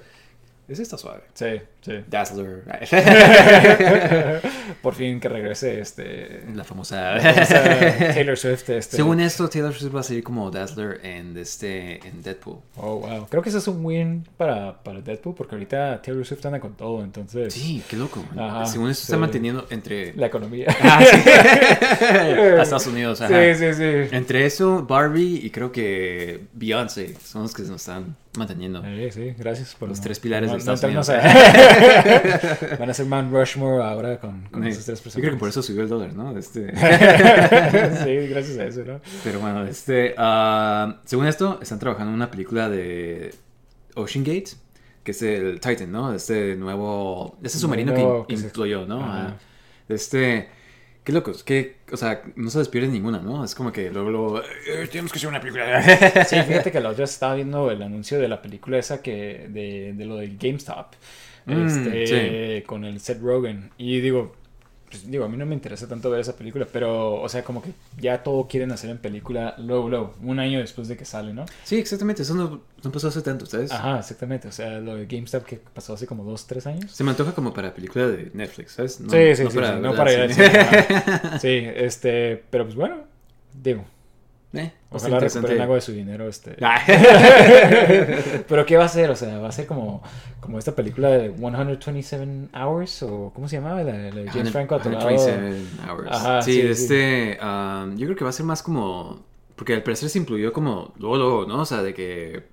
[0.68, 1.24] Ese está suave.
[1.34, 1.92] sí, sí.
[2.08, 2.64] Dazzler.
[4.82, 6.46] Por fin que regrese este...
[6.54, 7.18] La famosa.
[7.20, 8.70] Taylor Swift.
[8.70, 12.60] Este, Según esto, Taylor Swift va a salir como Dazzler en, este, en Deadpool.
[12.78, 13.28] Oh, wow.
[13.30, 16.76] Creo que eso es un win para, para Deadpool porque ahorita Taylor Swift anda con
[16.76, 17.54] todo, entonces...
[17.54, 18.24] Sí, qué loco.
[18.38, 20.14] Ajá, Según esto, está manteniendo entre.
[20.16, 20.68] La economía.
[20.86, 21.30] Ah, sí.
[21.30, 23.22] a Estados Unidos.
[23.22, 23.34] Ajá.
[23.56, 24.16] sí, sí, sí.
[24.16, 28.82] Entre eso, Barbie y creo que Beyoncé son los que nos están manteniendo.
[28.84, 32.94] Sí, sí, gracias por Los no- tres pilares no- de no Estados a- Van a
[32.94, 34.70] ser Man Rushmore ahora con, con Sí.
[34.70, 35.22] esas tres Yo personas.
[35.24, 36.38] creo que por eso subió el dólar, ¿no?
[36.38, 36.68] Este...
[38.04, 39.02] sí, gracias a eso, ¿no?
[39.24, 43.34] Pero bueno, este, ah, según esto, están trabajando en una película de
[43.96, 44.52] Ocean Gate,
[45.04, 46.14] que es el Titan, ¿no?
[46.14, 49.02] Este nuevo, este submarino Nuevo que que se- impluyó, ¿no?
[49.04, 49.36] Ah,
[49.90, 50.48] Este,
[51.04, 53.46] qué locos, que, o sea, no se despierden ninguna, ¿no?
[53.46, 55.82] Es como que luego, luego, "Eh, tenemos que hacer una película.
[56.28, 59.94] Sí, fíjate que la otra estaba viendo el anuncio de la película esa que de,
[59.94, 60.88] de lo de GameStop.
[61.46, 63.70] Mm, este, con el Seth Rogen.
[63.78, 64.36] Y digo,
[64.94, 67.64] pues, digo, a mí no me interesa tanto ver esa película, pero, o sea, como
[67.64, 71.34] que ya todo quieren hacer en película luego, luego, un año después de que sale,
[71.34, 71.46] ¿no?
[71.64, 73.72] Sí, exactamente, eso no, no pasó hace tanto, ¿sabes?
[73.72, 74.48] Ajá, exactamente.
[74.48, 76.92] O sea, lo de GameStop que pasó hace como dos, tres años.
[76.92, 79.00] Se me antoja como para película de Netflix, ¿sabes?
[79.00, 80.32] No- sí, sí, no sí, para sí, no para ir.
[81.42, 82.98] Sí, este, pero pues bueno,
[83.64, 83.84] digo,
[84.54, 85.48] Eh, bastante ojalá interesante.
[85.48, 86.56] recuperen algo de su dinero, este.
[86.62, 86.80] Ah.
[88.48, 89.10] Pero ¿qué va a ser?
[89.10, 90.04] O sea, va a ser como,
[90.40, 93.84] como esta película de 127 Hours o ¿cómo se llamaba?
[93.84, 95.10] La, la de James Franco atorado.
[95.10, 96.08] 127 hours.
[96.12, 96.68] Ajá, sí, sí, sí.
[96.68, 97.40] este.
[97.42, 99.24] um, yo creo que va a ser más como.
[99.56, 100.94] Porque al parecer se incluyó como.
[100.98, 101.62] Luego, luego, ¿no?
[101.62, 102.53] O sea, de que.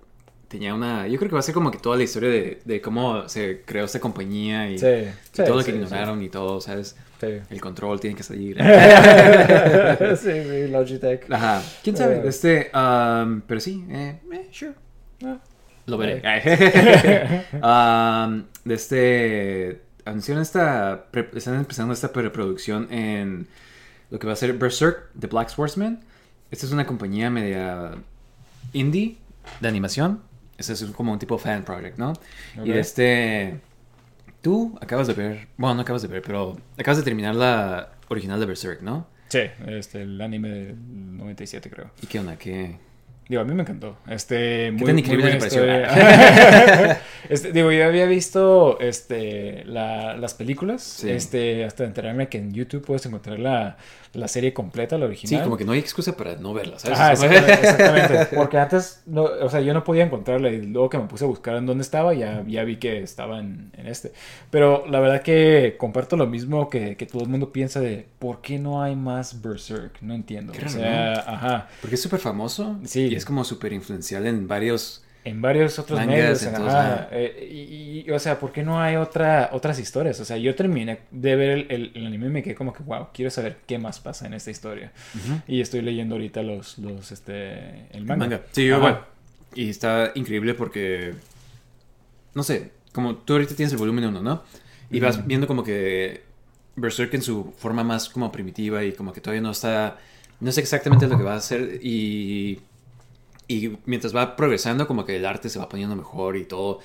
[0.51, 1.07] Tenía una.
[1.07, 3.63] Yo creo que va a ser como que toda la historia de, de cómo se
[3.65, 5.79] creó esta compañía y, Sí, y sí, todo lo que sí.
[5.79, 6.97] ignoraron y todo, ¿sabes?
[7.23, 8.57] El control tiene que salir.
[10.17, 11.31] sí, sí, Logitech.
[11.31, 11.63] Ajá.
[11.85, 12.17] ¿Quién sabe?
[12.17, 12.23] Eh.
[12.25, 12.71] Este.
[12.75, 14.73] um, pero sí, eh, eh, sure.
[15.25, 15.37] Ah.
[15.87, 16.21] Lo veré.
[16.25, 17.45] Eh.
[17.63, 19.81] Um, de este.
[20.05, 21.07] Anunciaron esta.
[21.11, 23.47] pre- están empezando esta preproducción en
[24.11, 26.01] lo que va a ser Berserk The Black Swordsman.
[26.51, 27.93] Esta es una compañía media
[28.73, 29.19] indie
[29.61, 30.23] de animación.
[30.61, 32.13] Este es como un tipo fan project, ¿no?
[32.63, 33.59] Y este.
[34.43, 38.39] Tú acabas de ver, bueno, no acabas de ver, pero acabas de terminar la original
[38.39, 39.07] de Berserk, ¿no?
[39.29, 41.91] Sí, este, el anime del 97 creo.
[42.03, 42.37] ¿Y qué onda?
[42.37, 42.79] ¿Qué?
[43.31, 43.97] Digo, a mí me encantó.
[44.09, 46.97] Este, muy, tan muy increíble buena te.
[47.31, 51.11] Este, digo, yo había visto este, la- las películas, Sí.
[51.11, 53.77] este, hasta enterarme que en YouTube puedes encontrar la,
[54.15, 55.45] la serie completa, la Sí, original.
[55.45, 56.99] como que no hay excusa para no verla, ¿sabes?
[56.99, 58.27] Ajá, exactamente, exactamente.
[58.35, 61.29] Porque antes, no, o sea, yo no podía encontrarla y luego que me puse a
[61.29, 64.11] buscar en dónde estaba, ya, ya vi que estaba en, en este.
[64.51, 68.41] Pero la verdad que comparto lo mismo que, que todo el mundo piensa de ¿por
[68.41, 70.01] qué no hay más Berserk?
[70.03, 70.53] No entiendo.
[70.53, 71.69] Qué o raro, sea, ajá.
[71.81, 73.15] Porque es súper famoso Sí.
[73.21, 75.05] Es como súper influencial en varios...
[75.23, 77.09] En varios otros Mangas, medios, en ajá, todos, ajá.
[77.13, 80.19] eh, y, y, o sea, ¿por qué no hay otra, otras historias?
[80.19, 82.83] O sea, yo terminé de ver el, el, el anime y me quedé como que,
[82.83, 84.93] wow, quiero saber qué más pasa en esta historia.
[85.47, 88.17] Y estoy leyendo ahorita los, los, este, el manga.
[88.17, 88.41] manga.
[88.53, 89.05] Sí, yo igual.
[89.55, 91.13] Y está increíble porque...
[92.35, 94.43] No sé, como tú ahorita tienes el volumen 1, ¿no?
[94.91, 95.27] Y vas Ujú.
[95.27, 96.23] viendo como que
[96.77, 99.99] Berserk en su forma más como primitiva y como que todavía no está...
[100.41, 102.61] No sé exactamente lo que va a hacer y...
[103.51, 106.79] Y mientras va progresando como que el arte se va poniendo mejor y todo...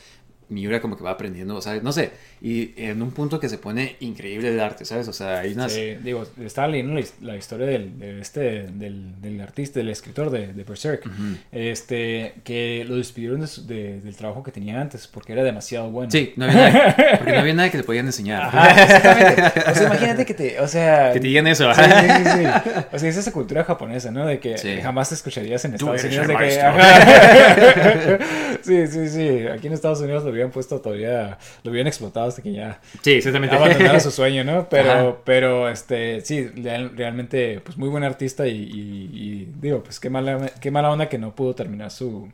[0.49, 2.11] Miura como que va aprendiendo, o sea, no sé.
[2.41, 5.07] Y en un punto que se pone increíble el arte, ¿sabes?
[5.07, 5.71] O sea, hay unas...
[5.71, 9.89] Sí, digo, estaba leyendo la, his- la historia del, de este, del, del artista, del
[9.89, 11.03] escritor de, de Berserk,
[11.51, 15.89] este, que lo despidieron de su- de- del trabajo que tenía antes porque era demasiado
[15.89, 16.11] bueno.
[16.11, 18.43] Sí, no había nada, porque no había nada que le podían enseñar.
[18.43, 19.43] Ajá, exactamente.
[19.71, 21.11] O sea, imagínate que te, o sea...
[21.13, 21.73] Que te digan eso.
[21.73, 22.45] Sí, sí, sí, sí.
[22.93, 24.25] O sea, es esa cultura japonesa, ¿no?
[24.25, 24.79] De que Sí.
[24.81, 26.41] jamás te escucharías en Tú Estados eres Unidos.
[26.41, 26.61] el De que.
[26.61, 28.17] Ajá.
[28.61, 29.47] sí, sí, sí.
[29.47, 33.13] Aquí en Estados Unidos lo habían puesto todavía, lo habían explotado hasta que ya Sí,
[33.13, 33.55] exactamente.
[33.55, 34.67] abandonara su sueño, ¿no?
[34.69, 35.15] Pero, Ajá.
[35.25, 40.09] pero, este, sí, real- realmente, pues muy buen artista y, y- y digo, pues qué
[40.09, 42.31] mala, qué mala onda que no pudo terminar su,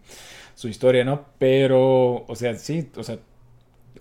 [0.56, 1.26] su historia, ¿no?
[1.39, 3.18] Pero, o sea, sí, o sea,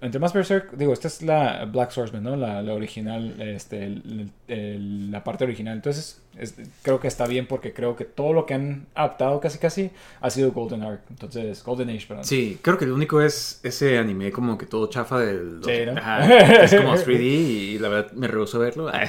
[0.01, 2.37] entre más Berserk, digo, esta es la Black Swordsman, ¿no?
[2.37, 5.77] La, la original, este, el- el- la parte original.
[5.77, 9.59] Entonces, es- creo que está bien porque creo que todo lo que han adaptado casi
[9.59, 9.91] casi
[10.21, 11.03] ha sido Golden Arc.
[11.11, 12.25] Entonces, Golden Age, perdón.
[12.25, 15.61] Sí, creo que el único es ese anime como que todo chafa del...
[15.65, 15.93] Sí, ¿no?
[16.01, 18.91] Ajá, es como 3D y la verdad me rehusó verlo.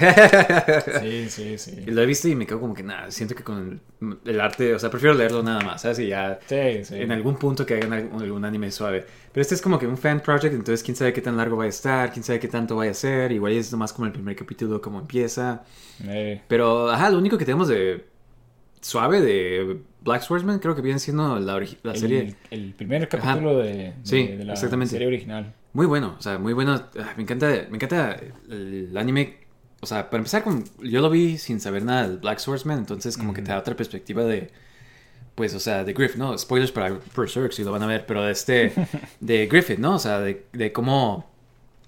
[1.01, 1.83] Sí, sí, sí.
[1.87, 4.41] Y lo he visto y me quedo como que nada, siento que con el, el
[4.41, 5.99] arte, o sea, prefiero leerlo nada más, ¿sabes?
[5.99, 6.95] Y ya Sí, sí.
[6.95, 9.05] en algún punto que hagan algún, algún anime suave.
[9.33, 11.63] Pero este es como que un fan project, entonces quién sabe qué tan largo va
[11.63, 14.35] a estar, quién sabe qué tanto vaya a ser, igual es nomás como el primer
[14.35, 15.63] capítulo como empieza.
[16.03, 18.05] Eh, Pero, ajá, lo único que tenemos de
[18.81, 22.35] suave de Black Swordsman creo que viene siendo la, la el, serie.
[22.49, 24.91] el primer capítulo de, de- Sí, de la exactamente.
[24.91, 25.53] serie original.
[25.73, 26.73] Muy bueno, o sea, muy bueno.
[26.99, 28.17] Ah, Me encanta, me encanta
[28.49, 29.37] el, anime.
[29.79, 33.17] O sea, para empezar, con, yo lo vi sin saber nada del Black Swordsman, entonces
[33.17, 34.51] como que te da otra perspectiva de,
[35.35, 36.37] pues, o sea, de Griffith, ¿no?
[36.37, 38.73] Spoilers para Berserk, si lo van a ver, pero de este,
[39.19, 39.95] de Griffith, ¿no?
[39.95, 41.31] O sea, de, de cómo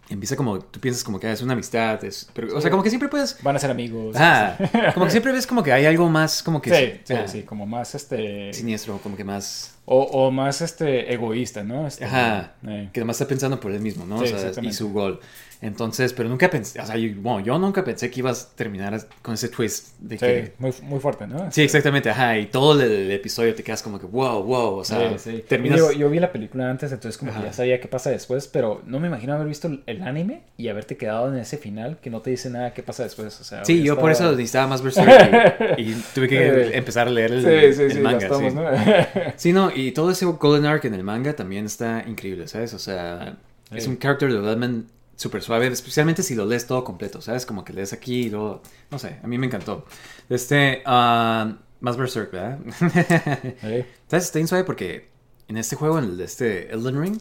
[0.10, 2.90] empieza como, tú piensas como que es una amistad, es, pero, o sea, como que
[2.90, 3.42] siempre puedes...
[3.42, 4.16] Van a ser amigos.
[4.20, 4.58] Ah,
[4.94, 6.70] como que siempre ves como que hay algo más, como que...
[6.70, 8.54] sí, sí, ah, sí, como más este.
[8.54, 9.76] Siniestro, como que más...
[9.86, 11.86] O, o más este egoísta, ¿no?
[11.88, 12.54] Este, Ajá.
[12.66, 12.90] eh.
[12.94, 14.26] que además está pensando por él mismo, ¿no?
[14.26, 15.20] Sí, o sea, y su gol.
[15.64, 19.00] Entonces, pero nunca pensé, o sea, yo, bueno, yo nunca pensé que ibas a terminar
[19.22, 20.54] con ese twist de Sí, que...
[20.60, 21.50] muy, muy fuerte, ¿no?
[21.54, 24.84] Sí, exactamente, ajá, y todo el, el episodio te quedas como que, wow, wow, o
[24.84, 25.44] sea, Sí, sí.
[25.48, 25.80] terminas...
[25.98, 27.40] Yo vi la película antes, entonces como Ajá.
[27.40, 30.68] que ya sabía qué pasa después, pero no me imagino haber visto el- anime y
[30.68, 33.40] haberte quedado en ese final que no te dice nada qué pasa después.
[33.40, 37.12] O sea, Sí, yo por eso necesitaba más Berserk y, y tuve que empezar a
[37.12, 38.20] leer el, manga.
[38.20, 38.60] las tomas, sí.
[38.60, 39.32] ¿no?
[39.38, 42.74] Sí, no, y todo ese Golden Arc en el manga también está increíble, ¿sabes?
[42.74, 43.38] O sea,
[43.74, 44.88] es un character development
[45.24, 47.46] súper suave, especialmente si lo lees todo completo, ¿sabes?
[47.46, 48.62] Como que lees aquí y luego,
[48.92, 49.86] no sé, a mí me encantó.
[50.30, 52.60] Este, ah, más Berserk, ¿verdad?
[53.64, 54.26] Eh, ¿Sabes?
[54.26, 55.10] Está bien suave porque
[55.48, 57.18] en este juego, en el de este Elden Ring,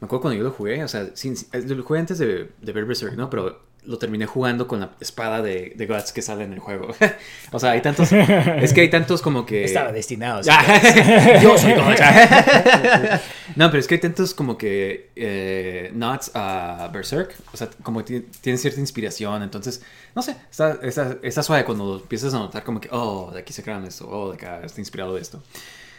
[0.00, 2.84] me acuerdo cuando yo lo jugué, o sea, sin, lo jugué antes de, de ver
[2.86, 3.30] Berserk, ¿no?
[3.30, 6.88] Pero lo terminé jugando con la espada de, de Guts que sale en el juego.
[7.52, 9.64] o sea, hay tantos, es que hay tantos como que...
[9.64, 10.40] Estaba destinado.
[11.42, 12.00] Yo soy Guts.
[13.56, 17.34] no, pero es que hay tantos como que eh, nods a Berserk.
[17.52, 19.42] O sea, como que tiene cierta inspiración.
[19.42, 19.82] Entonces,
[20.14, 23.52] no sé, está, está, está suave cuando empiezas a notar como que, oh, de aquí
[23.52, 25.42] se crean esto, oh, de acá está inspirado de esto.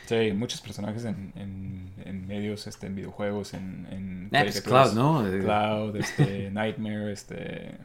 [0.07, 4.61] Sí, muchos personajes en, en, en medios, este, en videojuegos, en, en pues.
[4.61, 5.27] Cloud, ¿no?
[5.27, 7.77] Eh, Cloud, este, Nightmare, este...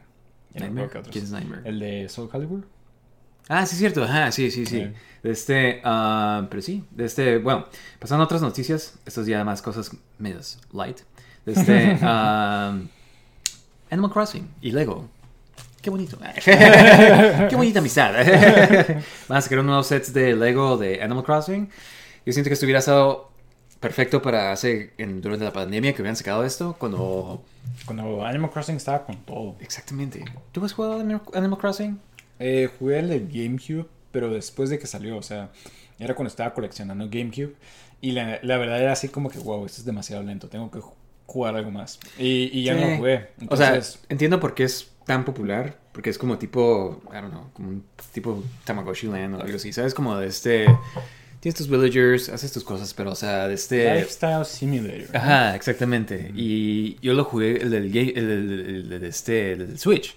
[0.53, 0.85] no Nightmare.
[0.85, 1.13] acuerdo qué otros.
[1.13, 1.65] ¿Quién es?
[1.65, 2.65] El de Soul Calibur.
[3.49, 4.03] Ah, sí, es cierto.
[4.03, 4.87] Ajá, sí, sí, sí.
[5.23, 7.65] De este, ah, pero sí, de este, bueno,
[7.99, 10.99] pasando a otras noticias, estos ya más cosas medias light.
[11.45, 12.77] De este, ah,
[13.89, 15.09] Animal Crossing y Lego.
[15.81, 16.17] Qué bonito.
[16.45, 18.13] Qué bonita amistad.
[19.27, 21.69] Van a sacar unos nuevos sets de Lego de Animal Crossing.
[22.25, 23.29] Yo siento que estuviera estado
[23.79, 27.43] perfecto para hace en, durante la pandemia que hubieran sacado esto cuando
[27.85, 29.55] Cuando Animal Crossing estaba con todo.
[29.59, 30.99] exactamente tú has jugado
[31.33, 31.99] Animal, Crossing
[32.39, 35.49] Eh, jugué el de GameCube, pero después de que salió, o sea,
[35.99, 37.55] era cuando estaba coleccionando GameCube.
[38.01, 40.79] Y la, la verdad era así como que, wow, esto es demasiado lento, tengo que
[40.79, 40.93] ju-
[41.27, 41.99] jugar algo más.
[42.17, 42.89] Y, y ya no Sí.
[42.91, 43.29] lo jugué.
[43.49, 47.31] o sea Entonces, entiendo por qué es tan popular porque es como tipo I don't
[47.31, 50.67] know como un tipo Tamagotchi Land o algo así sabes como de este
[51.41, 55.17] tienes tus villagers haces tus cosas pero o sea de este Lifestyle Simulator.
[55.17, 56.31] Ajá, exactamente.
[56.33, 60.15] Y yo lo jugué el del, el el este, el Switch.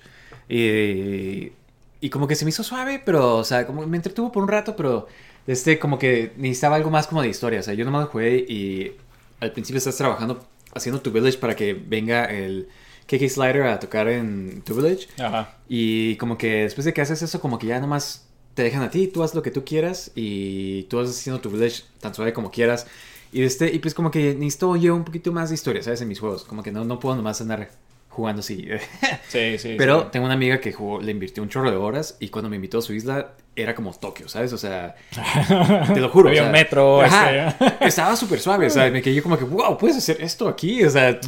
[0.48, 1.52] Y,
[2.00, 4.48] y como que se me hizo suave, pero, o sea, como me entretuvo por un
[4.48, 5.08] rato, pero
[5.46, 7.60] este, como que necesitaba algo más como de historia.
[7.60, 8.92] O sea, yo nomás lo jugué y
[9.40, 12.68] al principio estás trabajando, haciendo tu village para que venga el
[13.06, 15.08] KK Slider a tocar en tu village.
[15.18, 15.56] Ajá.
[15.68, 18.23] Y como que después de que haces eso, como que ya nomás
[18.54, 21.50] te dejan a ti, tú haz lo que tú quieras y tú vas haciendo tu
[21.50, 22.86] village tan suave como quieras.
[23.32, 26.00] Y, este, y pues como que necesito yo un poquito más de historia, ¿sabes?
[26.00, 26.44] En mis juegos.
[26.44, 27.70] Como que no, no puedo nomás andar
[28.14, 28.66] jugando así.
[29.28, 29.74] Sí, sí.
[29.76, 30.06] Pero sí.
[30.12, 32.78] tengo una amiga que jugó, le invirtió un chorro de horas y cuando me invitó
[32.78, 34.52] a su isla era como Tokio, ¿sabes?
[34.52, 34.94] O sea,
[35.94, 36.28] te lo juro.
[36.28, 37.02] Había o sea, un metro.
[37.02, 40.48] ajá, este, estaba súper suave, o sea, me quedé como que, wow, puedes hacer esto
[40.48, 41.18] aquí, o sea,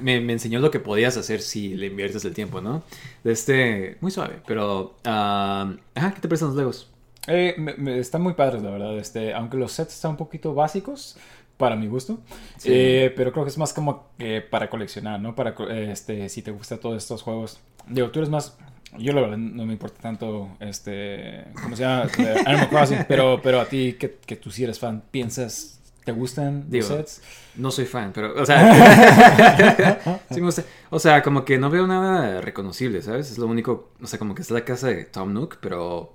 [0.00, 2.82] me, me enseñó lo que podías hacer si le inviertes el tiempo, ¿no?
[3.24, 6.90] Este, muy suave, pero, ah, ajá, ¿qué te parecen los Legos?
[7.28, 8.96] Eh, me- me- están muy padres, la verdad.
[8.98, 11.16] Este, aunque los sets están un poquito básicos
[11.56, 12.18] para mi gusto,
[12.58, 12.68] Sí.
[12.72, 15.34] eh, pero creo que es más como eh, para coleccionar, ¿no?
[15.34, 17.60] Para este, si te gustan todos estos juegos.
[17.88, 18.56] Digo, tú eres más.
[18.98, 22.08] Yo la verdad no me importa tanto, este, ¿cómo se llama?
[22.18, 26.12] Eh, Animal Crossing, pero, pero a ti que, que tú sí eres fan, piensas, ¿te
[26.12, 27.22] gustan Digo, los sets?
[27.56, 30.64] No soy fan, pero, o sea, sí me gusta.
[30.90, 33.30] O sea, como que no veo nada reconocible, ¿sabes?
[33.30, 36.12] Es lo único, o sea, como que es la casa de Tom Nook, pero,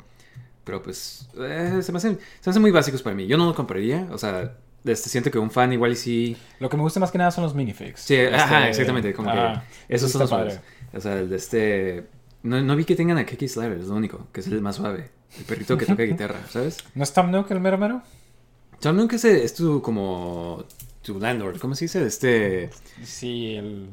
[0.64, 3.28] pero pues, eh, se, me hacen, se me hacen muy básicos para mí.
[3.28, 4.56] Yo no lo compraría, o sea,
[4.86, 6.38] este, siento que un fan igual y sí...
[6.60, 8.02] Lo que me gusta más que nada son los minifigs.
[8.02, 9.60] Sí, ajá, Este, exactamente, como que esos
[9.90, 10.60] eso son los está suaves.
[10.94, 12.08] O sea, el de este...
[12.44, 14.78] No, no vi que tengan a Kiki Slider, es lo único, que es el más
[14.78, 15.10] suave.
[15.38, 16.78] El perrito que toca guitarra, ¿sabes?
[16.96, 18.02] ¿No es Tom Nook el mero mero?
[18.80, 20.66] Tom Nook es, es tu, como,
[21.04, 22.06] tu landlord, ¿cómo se dice?
[22.06, 22.70] Este...
[23.04, 23.90] Sí, el...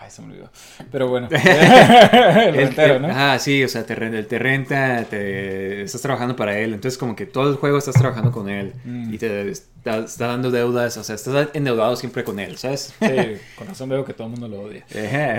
[0.00, 0.50] Ay, se me olvidó.
[0.92, 1.28] Pero bueno.
[1.32, 3.08] el rentero, ¿no?
[3.10, 7.16] Ah, sí, o sea, te, renta- te renta, te estás trabajando para él, entonces como
[7.16, 9.12] que todo el juego estás trabajando con él Mm.
[9.14, 12.94] y te está, está dando deudas, o sea, estás endeudado siempre con él, ¿sabes?
[13.00, 13.08] Sí,
[13.56, 14.84] con razón veo que todo el mundo lo odia.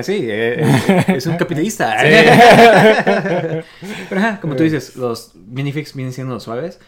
[0.03, 1.95] Sí, eh, eh, es un capitalista.
[4.09, 6.79] Pero ajá, como tú dices, los minifigs vienen siendo los suaves.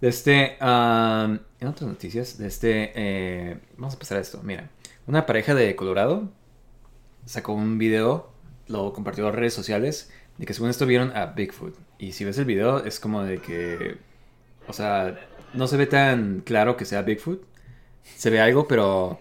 [0.00, 4.40] Este, um, en otras noticias, este, eh, vamos a pasar a esto.
[4.42, 4.70] Mira,
[5.06, 6.30] una pareja de Colorado
[7.30, 8.30] sacó un video,
[8.68, 11.74] lo compartió en redes sociales, de que según esto vieron a Bigfoot.
[11.98, 13.96] Y si ves el video, es como de que,
[14.66, 15.18] o sea,
[15.54, 17.42] no se ve tan claro que sea Bigfoot.
[18.16, 19.20] Se ve algo, pero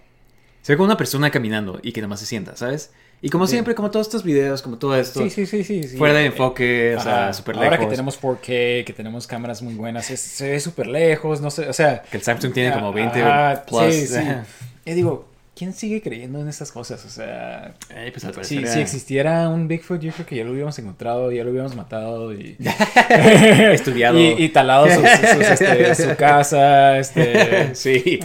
[0.62, 2.92] se ve como una persona caminando y que nada más se sienta, ¿sabes?
[3.22, 3.52] Y como Sí.
[3.52, 5.84] siempre, como todos estos videos, como todo esto, Sí, sí, sí, sí.
[5.84, 5.98] sí.
[5.98, 7.66] fuera de enfoque, o sea, súper lejos.
[7.74, 11.52] Ahora que tenemos 4K, que tenemos cámaras muy buenas, es- se ve súper lejos, no
[11.52, 12.02] sé, o sea...
[12.04, 13.94] Que el Samsung tiene como 20 Ajá, plus.
[13.94, 14.22] Sí, sí.
[14.86, 15.28] Y digo,
[15.60, 17.04] ¿quién sigue creyendo en estas cosas?
[17.04, 17.74] O sea,
[18.14, 21.44] pues si, si era existiera un Bigfoot, yo creo que ya lo hubiéramos encontrado, ya
[21.44, 22.56] lo hubiéramos matado y...
[23.74, 24.18] estudiado.
[24.20, 27.76] y, y talado sus- este, su casa, este...
[27.76, 28.22] Sí,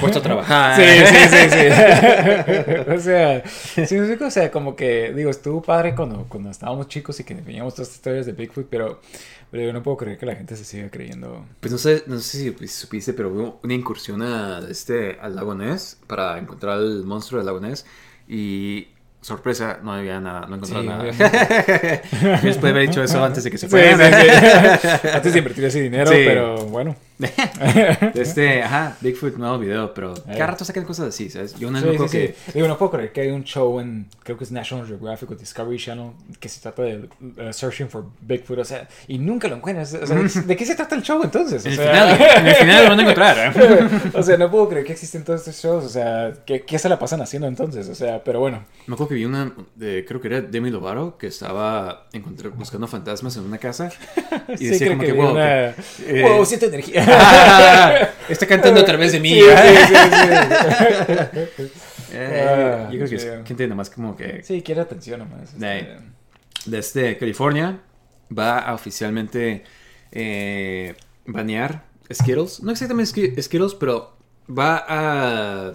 [0.00, 0.80] puesto a trabajar.
[0.80, 2.90] Sí, sí, sí, sí.
[2.90, 3.42] o sea,
[3.86, 7.74] sí, o sea, como que, digo, estuvo padre cuando, cuando estábamos chicos y que veíamos
[7.74, 9.02] todas estas historias de Bigfoot, pero,
[9.54, 11.46] pero yo no puedo creer que la gente se siga creyendo.
[11.60, 15.54] Pues no sé, no sé si supiste, pero hubo una incursión a este, al lago
[15.54, 17.86] Ness para encontrar al monstruo del lago Ness.
[18.26, 18.88] Y
[19.20, 21.04] sorpresa, no había nada, no encontraron Sí, nada.
[22.42, 25.08] Después de haber dicho eso antes de que se sí, sí.
[25.14, 26.96] Antes de invertir ese dinero, pero bueno.
[28.14, 30.20] Este, ajá, Bigfoot, nuevo video, pero Eh.
[30.32, 31.54] cada rato sacan cosas así, ¿sabes?
[31.58, 32.34] Yo no Sí, sí, que...
[32.46, 32.52] sí.
[32.54, 35.34] Digo, no puedo creer que hay un show en, creo que es National Geographic o
[35.34, 36.10] Discovery Channel,
[36.40, 39.94] que se trata de uh, Searching for Bigfoot, o sea, y nunca lo encuentras.
[39.94, 41.64] O sea, ¿de qué se trata el show entonces?
[41.64, 43.52] O En el, sea, final, en el final lo van a encontrar.
[43.56, 44.10] ¿eh?
[44.14, 45.84] o sea, no puedo creer que existen todos estos shows.
[45.84, 47.88] O sea, ¿qué, qué se la pasan haciendo entonces?
[47.88, 48.64] O sea, pero bueno.
[48.86, 52.06] Me acuerdo que vi una, de, creo que era Demi Lovato, que estaba
[52.56, 53.90] buscando fantasmas en una casa.
[54.58, 57.03] Y decía como que que, wow, una- eh, Wow, siento energía.
[58.28, 59.34] Está cantando a través de mí.
[59.34, 61.70] Sí, sí, sí,
[62.16, 64.62] Eh, Ah, yo creo que es gente nada más como que sí.
[64.62, 65.52] Quiere atención nomás.
[65.52, 65.66] este.
[65.66, 65.98] De-
[66.66, 67.80] desde California
[68.36, 69.64] va a oficialmente
[70.12, 70.94] eh,
[71.26, 71.82] banear
[72.12, 72.62] Skittles.
[72.62, 74.16] No exactamente Ski- Skittles, pero
[74.48, 75.72] va a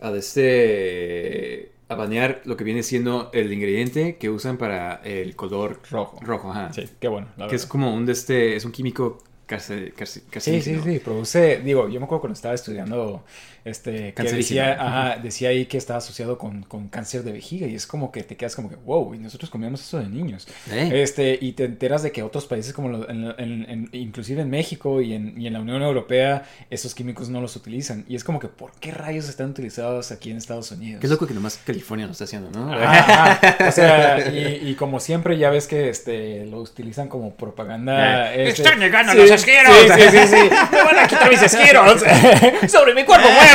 [0.00, 5.80] a este a banear lo que viene siendo el ingrediente que usan para el color
[5.90, 6.20] Rojo.
[6.22, 6.72] rojo, ajá.
[6.72, 7.28] Sí, qué bueno.
[7.36, 10.82] la que es como un de este es un químico cárcel, cárcel, Sí, carcelígeno.
[10.84, 13.24] sí, sí, produce, digo, yo me acuerdo cuando estaba estudiando,
[13.64, 17.74] este, que decía, ajá, decía ahí que estaba asociado con, con cáncer de vejiga y
[17.74, 20.46] es como que te quedas como que, wow, y nosotros comíamos eso de niños.
[20.70, 24.42] Eh, Este, y te enteras de que otros países como lo- en- en- en- inclusive
[24.42, 28.04] en México y en, y en la Unión Europea, esos químicos no los utilizan.
[28.08, 31.00] Y es como que, ¿por qué rayos están utilizados aquí en Estados Unidos?
[31.00, 32.72] Qué loco que nomás California lo está haciendo, ¿no?
[32.72, 33.68] Ajá, ajá.
[33.68, 38.34] O sea, y, y como siempre ya ves que este lo utilizan como propaganda.
[38.34, 39.74] Eh, este- ¡Están llegando Sí, los esqueros!
[39.78, 40.36] Sí, sí, sí, sí.
[40.72, 42.02] Me van a quitar mis esqueros
[42.68, 43.49] sobre mi cuerpo muerto.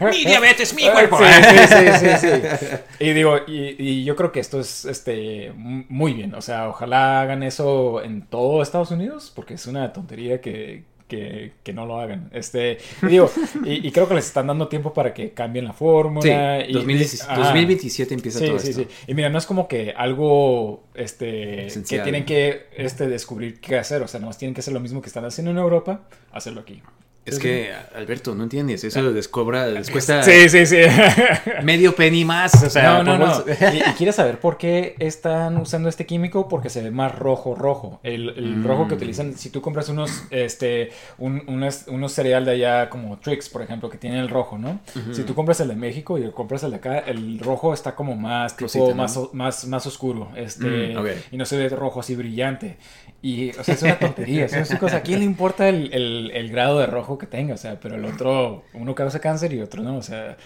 [0.00, 1.18] ¡Mi diabetes, mi cuerpo!
[1.18, 1.24] Sí,
[1.68, 2.66] sí, sí, sí, sí.
[3.00, 6.34] Y digo, y, y yo creo que esto es este muy bien.
[6.34, 11.52] O sea, ojalá hagan eso en todo Estados Unidos, porque es una tontería que, que,
[11.62, 12.30] que no lo hagan.
[12.32, 13.30] Este, y digo,
[13.64, 16.64] y, y creo que les están dando tiempo para que cambien la Sí, fórmula.
[16.66, 17.42] y, 2017, Ajá.
[17.42, 18.82] 2027 empieza Sí, todo sí, esto.
[18.82, 18.88] sí.
[19.06, 22.00] Y mira, no es como que algo este, Esencial.
[22.00, 24.02] que tienen que este, descubrir qué hacer.
[24.02, 26.00] O sea, nomás tienen que hacer lo mismo que están haciendo en Europa,
[26.32, 26.82] hacerlo aquí.
[27.24, 28.82] Es que, Alberto, no entiendes.
[28.82, 30.78] Eso les cobra, les cuesta Sí, sí, sí.
[31.62, 32.62] medio penny más.
[32.64, 33.44] O sea, no, no.
[33.72, 36.48] ¿Y, y quieres saber por qué están usando este químico?
[36.48, 38.00] Porque se ve más rojo, rojo.
[38.02, 38.66] El, el Mm.
[38.66, 43.18] rojo que utilizan, si tú compras unos, este, un, unos, unos cereal de allá como
[43.18, 44.80] Trix, por ejemplo, que tienen el rojo, ¿no?
[45.12, 48.16] Si tú compras el de México y compras el de acá, el rojo está como
[48.16, 48.94] más, tipo, Rosita, ¿no?
[48.96, 50.30] más, más, más oscuro.
[50.36, 52.76] Este, Mm, y no se ve rojo así brillante.
[53.24, 54.46] Y, o sea, es una tontería.
[54.46, 54.96] es una cosa.
[54.96, 57.54] ¿A quién le importa el, el- el grado de rojo que tenga?
[57.54, 59.96] O sea, pero el otro, uno causa cáncer y otro no.
[59.96, 60.36] O sea,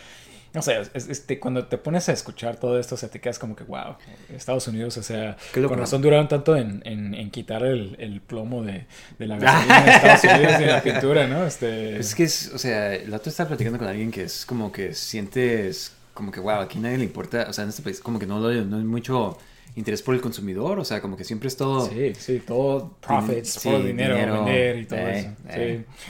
[0.55, 3.39] no sé, es- este, cuando te pones a escuchar todo esto, o sea, te quedas
[3.39, 3.97] como que, wow,
[4.35, 8.63] Estados Unidos, o sea, con razón duraron tanto en, en- en quitar el, el plomo
[8.63, 8.87] de,
[9.19, 11.47] de la gasolina de Estados Unidos y de la pintura, ¿no?
[11.47, 14.47] Este, Pues es que es, o sea, el otro estaba platicando con alguien que es
[14.47, 18.01] como que sientes como que, wow, aquí nadie le importa, o sea, en este país
[18.01, 19.37] como que no, no hay mucho
[19.75, 21.87] interés por el consumidor, o sea, como que siempre es todo...
[21.87, 25.29] Sí, sí, todo profits, Sí, todo dinero, dinero, vender y todo eh, eso.
[25.51, 25.85] eh.
[25.85, 26.03] Sí.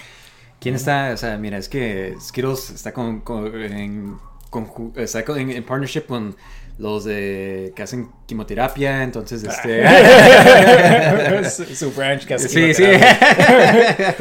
[0.67, 1.13] ¿Quién está?
[1.15, 4.17] O sea, mira, es que Skittles está con, con- en,
[4.51, 6.35] conju- está en partnership con
[6.79, 9.83] los de que hacen quimioterapia, entonces este...
[11.51, 12.85] su, su branch que hace Sí, sí.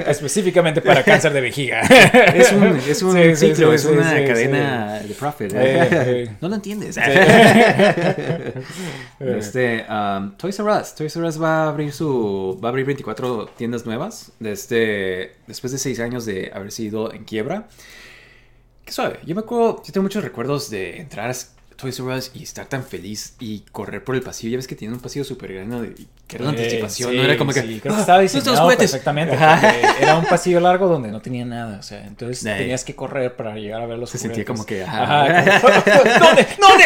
[0.08, 1.82] Específicamente para cáncer de vejiga.
[1.82, 5.52] Es un, es un Sí, ciclo, sí, es sí, una cadena de profit.
[5.54, 6.32] Eh.
[6.40, 6.98] No lo entiendes.
[9.20, 10.96] Este, um, Toys R Us.
[10.96, 12.60] Toys R Us va a abrir su.
[12.64, 14.32] Va a abrir 24 tiendas nuevas.
[14.40, 17.68] Desde, después de 6 años de haber sido en quiebra.
[18.84, 19.20] Qué suave.
[19.26, 19.82] Yo me acuerdo.
[19.86, 21.30] Yo tengo muchos recuerdos de entrar
[21.76, 24.52] Toys R Us y estar tan feliz y correr por el pasillo.
[24.52, 27.12] Ya ves que tiene un pasillo súper grande y que era una Eh, anticipación.
[27.12, 27.62] sí, no era como que.
[27.62, 29.36] sí, creo que "Ah, estaba ¿dónde están los diseñado juguetes?" perfectamente.
[30.04, 31.78] Era un pasillo largo donde no tenía nada.
[31.80, 34.84] O sea, entonces tenías que correr para llegar a ver los Se sentía como que,
[34.84, 35.24] ajá.
[35.26, 35.62] Ajá.
[35.62, 35.74] como-
[36.26, 36.48] ¿Dónde?
[36.60, 36.86] ¿Dónde?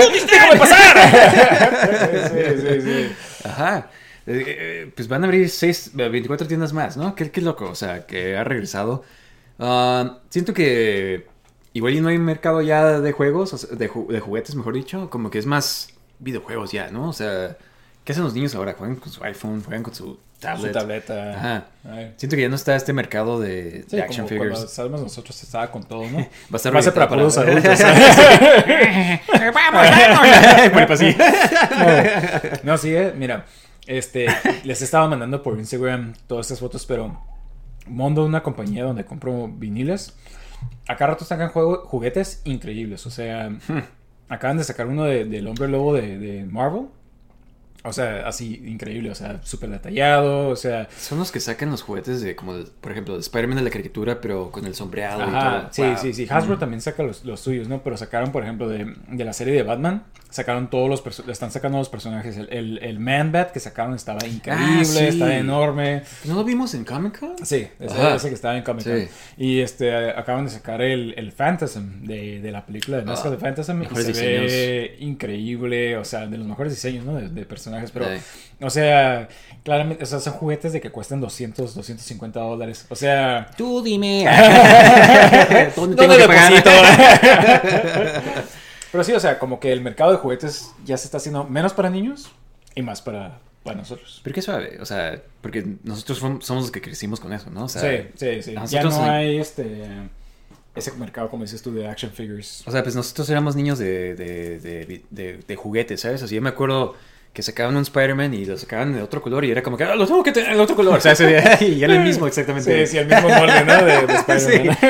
[0.00, 2.30] ¿Dónde déjame pasar?
[2.30, 3.12] sí, sí, sí.
[3.44, 3.90] Ajá.
[4.26, 7.14] Eh, eh, pues van a abrir seis, eh, 24 tiendas más, ¿no?
[7.14, 9.02] Qué, qué loco, o sea, que ha regresado.
[9.58, 11.26] Ah, siento que
[11.72, 14.74] igual y no hay mercado ya de juegos, o sea, de, ju- de juguetes, mejor
[14.74, 17.08] dicho, como que es más videojuegos ya, ¿no?
[17.08, 17.56] O sea,
[18.04, 18.74] ¿qué hacen los niños ahora?
[18.74, 20.72] Juegan con su iPhone, juegan con su tablet.
[20.72, 21.30] Su tableta.
[21.36, 21.64] Ajá.
[21.88, 22.14] Ay.
[22.16, 24.62] Siento que ya no está este mercado de, Sí, de action como figures.
[24.62, 26.18] estábamos nosotros estaba con todo, ¿no?
[26.18, 27.78] Va a estar Va a ser para orientado puros adultos.
[29.54, 29.86] ¡Vamos.
[32.62, 33.46] No, sí, eh, mira,
[33.86, 34.26] este,
[34.64, 37.20] les estaba mandando por Instagram todas estas fotos, pero
[37.86, 40.14] Mondo, una compañía donde compro viniles,
[40.88, 43.50] acá rato sacan juego- juguetes increíbles, o sea,
[44.28, 46.86] acaban de sacar uno de- del hombre lobo de, de Marvel,
[47.82, 51.82] o sea, así increíble, o sea, súper detallado, o sea, Son los que sacan los
[51.82, 55.30] juguetes de, como, por ejemplo, de Spider-Man de la caricatura, pero con el sombreado y
[55.30, 55.68] todo.
[55.70, 55.96] sí, Wow.
[56.00, 56.26] sí, sí.
[56.28, 57.82] Hasbro también saca los, los suyos, ¿no?
[57.82, 61.50] Pero sacaron, por ejemplo, de, de la serie de Batman, sacaron todos los perso- están
[61.50, 62.36] sacando los personajes.
[62.36, 65.04] El, el, el Man-Bat que sacaron estaba increíble, Ah, sí.
[65.04, 66.02] estaba enorme.
[66.24, 67.34] ¿No lo vimos en Comic Con?
[67.44, 68.98] Sí, ese, ese que estaba en Comic Con.
[69.00, 69.08] Sí.
[69.38, 73.22] Y este, acaban de sacar el, el Phantasm de, de la película de Ah, of
[73.30, 73.82] the Phantasm.
[73.82, 74.44] Y se diseños.
[74.52, 77.14] ve increíble, o sea, de los mejores diseños, ¿no?
[77.14, 78.06] De, de personajes, pero...
[78.06, 78.22] Sí.
[78.62, 79.28] O sea,
[79.64, 82.86] claramente, o sea, son juguetes de que cuestan 200, 250 dólares.
[82.90, 83.50] O sea...
[83.56, 84.24] Tú dime.
[85.76, 86.26] ¿Dónde, tengo que?
[88.92, 91.72] Pero sí, o sea, como que el mercado de juguetes ya se está haciendo menos
[91.72, 92.30] para niños
[92.74, 94.20] y más para, para nosotros.
[94.24, 97.64] Pero qué suave, o sea, porque nosotros somos los que crecimos con eso, ¿no?
[97.64, 98.54] O sea, sí, sí, sí.
[98.68, 99.84] Ya no hay este
[100.74, 102.62] ese mercado, como dices tú, de action figures.
[102.66, 106.22] O sea, pues nosotros éramos niños de, de, de, de- de juguetes, ¿sabes?
[106.22, 106.94] Así yo me acuerdo
[107.32, 109.94] que sacaban un Spider-Man y lo sacaban de otro color y era como que, ah,
[109.94, 111.20] lo tengo que tener de otro color, ¿sabes?
[111.60, 112.86] Y era el mismo exactamente.
[112.86, 113.84] Sí, sí, el mismo molde, ¿no?
[113.84, 114.78] De, de Spider-Man.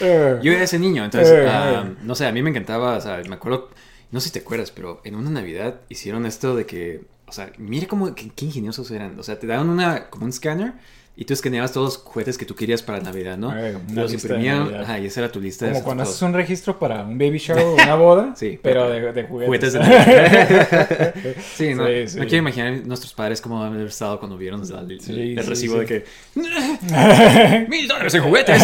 [0.00, 1.96] Eh, Yo era ese niño, entonces, eh.
[2.02, 3.70] no sé, a mí me encantaba, o sea, me acuerdo,
[4.10, 7.50] no sé si te acuerdas, pero en una Navidad hicieron esto de que, o sea,
[7.56, 10.74] mire cómo, qué, qué ingeniosos eran, o sea, te daban una, como un scanner,
[11.18, 13.48] Y tú escaneabas todos los juguetes que tú querías para Navidad, ¿no?
[13.48, 16.78] Y una los imprimían, ajá, y esa era tu lista Como cuando haces un registro
[16.78, 19.46] para un baby shower o una boda, Sí, pero de, de juguetes.
[19.46, 21.14] Juguetes de Navidad.
[21.56, 21.86] sí, ¿no?
[21.86, 22.18] Sí, sí.
[22.18, 25.78] No quiero imaginar nuestros padres cómo han haber estado cuando vieron el, Sí, el recibo
[25.78, 26.04] de que...
[27.68, 28.62] ¡Mil dólares en juguetes!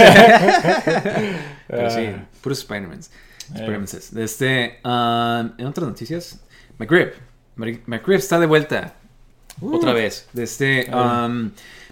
[1.68, 2.24] Pero sí, Ah.
[2.42, 3.06] puros Spider-Mans.
[3.06, 3.54] Eh.
[3.54, 4.12] Spider-Mans.
[4.16, 6.40] Este, um, en otras noticias,
[6.78, 7.12] McRib.
[7.56, 8.94] Mc- McRib está de vuelta.
[9.60, 10.28] Otra vez.
[10.32, 11.30] De este, Ah.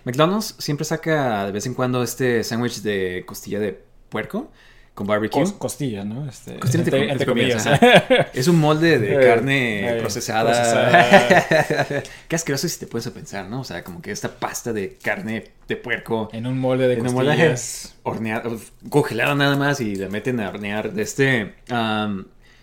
[0.05, 4.51] McDonald's siempre saca de vez en cuando este sándwich de costilla de puerco
[4.95, 5.43] con barbecue.
[5.43, 6.29] Cos- costilla, ¿no?
[6.29, 7.65] Este, Costilla entre, entre, entre comillas.
[7.65, 10.51] comillas, Es un molde de Eh, carne eh, procesada.
[10.53, 12.03] procesada.
[12.29, 13.61] Qué asqueroso si te puedes pensar, ¿no?
[13.61, 17.07] O sea, como que esta pasta de carne de puerco en un molde de en
[17.07, 17.95] un molde costillas.
[18.03, 18.51] horneada,
[18.91, 21.55] congelada nada más y la meten a hornear de este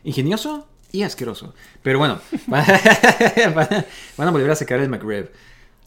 [0.04, 1.54] ingenioso y asqueroso.
[1.82, 3.86] Pero bueno, van a,
[4.18, 5.30] van a volver a sacar el McRib.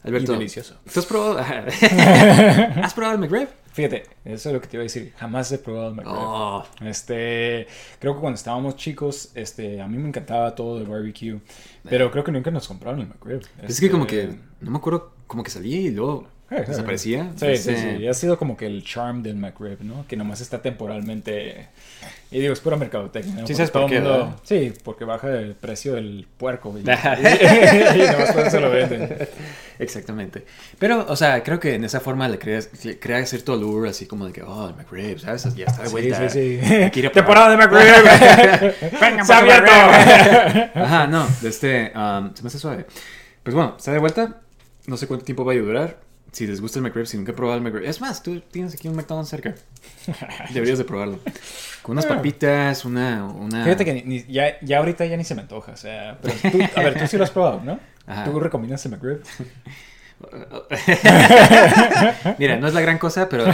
[0.03, 0.75] Alberto, Y delicioso.
[0.91, 1.37] ¿tú has probado?
[2.83, 3.47] ¿Has probado el McRib?
[3.73, 5.13] Fíjate, eso es lo que te iba a decir.
[5.17, 6.13] Jamás he probado el McRib.
[6.13, 7.67] Oh, Este,
[7.99, 11.39] creo que cuando estábamos chicos, este, a mí me encantaba todo el barbecue,
[11.89, 13.41] pero creo que nunca nos compraron el McRib.
[13.61, 17.31] es que como Este, que, no me acuerdo, como que salía y luego desaparecía.
[17.35, 18.07] Sí, sí, Este, sí.
[18.07, 20.05] Ha sido como que el charm del McRib, ¿no?
[20.07, 21.67] Que nomás está temporalmente.
[22.29, 23.41] Y digo, es pura mercadotecnia.
[23.41, 23.47] ¿no?
[23.47, 24.39] Sí, Porque ¿sabes por qué, mundo-?
[24.43, 26.73] Sí, porque baja el precio del puerco.
[26.77, 29.17] Y, y, y nomás por eso lo venden.
[29.79, 30.45] Exactamente.
[30.77, 34.27] Pero, o sea, creo que en esa forma le creas, crea cierto allure, así como
[34.27, 35.53] de que, oh, el McRib, ¿sabes?
[35.55, 36.29] Ya está de Sí, vuelta.
[36.29, 37.05] sí, sí.
[37.05, 38.73] a Temporada de McRib.
[39.01, 39.33] Venga, ¡Se!
[40.79, 42.85] Ajá, no, este, um, se me hace suave.
[43.43, 44.41] Pues bueno, está de vuelta.
[44.87, 45.97] No sé cuánto tiempo va a durar.
[46.31, 47.83] Si les gusta el McRib, si nunca he probado el McRib.
[47.83, 49.53] Es más, tú tienes aquí un McDonald's cerca.
[50.53, 51.19] Deberías de probarlo.
[51.81, 53.25] Con unas papitas, una...
[53.25, 53.65] una...
[53.65, 55.73] Fíjate que ni- ya, ya ahorita ya ni se me antoja.
[55.73, 57.77] O sea, pero tú, a ver, tú sí lo has probado, ¿no?
[58.07, 58.23] Ajá.
[58.23, 59.21] ¿Tú recomiendas el McRib?
[62.37, 63.45] Mira, no es la gran cosa, pero...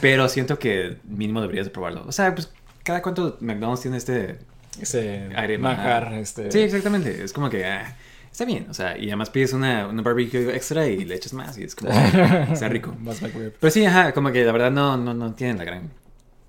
[0.00, 2.04] pero siento que mínimo deberías de probarlo.
[2.06, 2.50] O sea, pues
[2.82, 4.38] cada cuánto McDonald's tiene este...
[4.80, 6.18] Ese Aire manjar, ajá.
[6.18, 6.50] este...
[6.50, 7.22] Sí, exactamente.
[7.22, 7.64] Es como que...
[7.66, 7.96] ah,
[8.34, 8.66] está bien.
[8.68, 11.76] O sea, y además pides una, una barbecue extra y le echas más y es
[11.76, 11.92] como...
[12.52, 12.92] está rico.
[12.98, 13.20] Más.
[13.20, 15.90] Pero sí, ajá, como que la verdad no, no, no tienen la gran.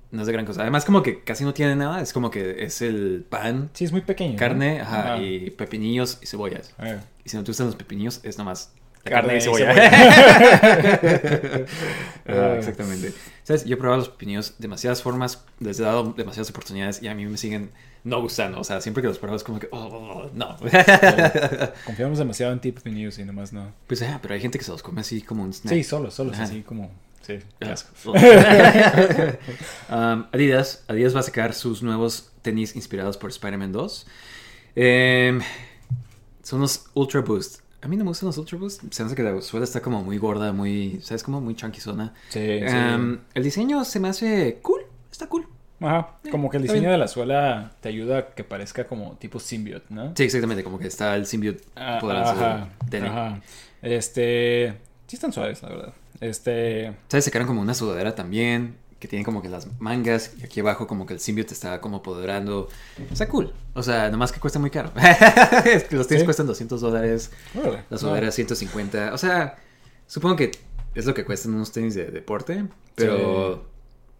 [0.09, 0.63] No es de gran cosa.
[0.63, 2.01] Además, como que casi no tiene nada.
[2.01, 4.33] Es como que es el pan, Sí, es muy pequeño.
[4.33, 4.39] ¿no?
[4.39, 6.73] carne, ajá, y pepinillos y cebollas.
[6.79, 6.99] Eh.
[7.23, 8.73] Y si no te gustan los pepinillos, es nomás
[9.05, 9.73] Carne carne, y y cebolla.
[12.27, 12.55] Ah, Ah.
[12.57, 13.13] exactamente.
[13.43, 13.65] ¿Sabes?
[13.65, 17.13] Yo he probado los pepinillos de demasiadas formas, les he dado demasiadas oportunidades y a
[17.13, 17.69] mí me siguen
[18.03, 18.59] no gustando.
[18.59, 20.57] O sea, siempre que los pruebo es como que, oh, oh, oh, no.
[21.85, 23.71] Confiamos demasiado en ti, Pepe News, y nomás no.
[23.87, 25.73] pues, ah, pero hay gente que se los come así como un snack.
[25.75, 26.43] Sí, solo, solo, Ajá.
[26.43, 26.91] así como.
[27.21, 27.71] Sí, Ah.
[27.73, 28.13] asco.
[29.89, 34.07] Um, Adidas, Adidas va a sacar sus nuevos tenis inspirados por Spider-Man 2.
[34.75, 35.41] Em,
[36.43, 37.61] son los Ultra Boost.
[37.81, 38.83] A mí no me gustan los Ultra Boost.
[38.91, 41.23] Se me hace que la suela está como muy gorda, muy, ¿sabes?
[41.23, 42.13] Como muy chunky zona.
[42.29, 42.65] Sí, sí.
[42.65, 44.81] Em, el diseño se me hace cool.
[45.11, 45.47] Está cool.
[45.81, 46.91] Ajá, como que el diseño bien.
[46.93, 50.13] de la suela te ayuda a que parezca como tipo symbiote, ¿no?
[50.15, 50.63] Sí, exactamente.
[50.63, 53.41] Como que está el symbiote Ah, ajá, ajá.
[53.81, 54.73] Este.
[55.07, 55.93] Sí, están suaves, la verdad.
[56.21, 56.95] Este.
[57.09, 57.25] ¿Sabes?
[57.25, 58.77] Sacaron como una sudadera también.
[59.05, 60.31] Que tiene como que las mangas.
[60.41, 62.69] Y aquí abajo como que el symbiote está como apoderando.
[63.11, 63.53] Está cool.
[63.75, 64.91] O sea, nomás que cuesta muy caro.
[65.91, 66.25] Los tenis Sí.
[66.25, 67.29] cuestan 200 dólares.
[67.55, 69.13] órale, La sudadera 150.
[69.13, 69.57] O sea,
[70.07, 70.49] supongo que
[70.95, 72.65] es lo que cuestan unos tenis de deporte.
[72.95, 73.63] Pero.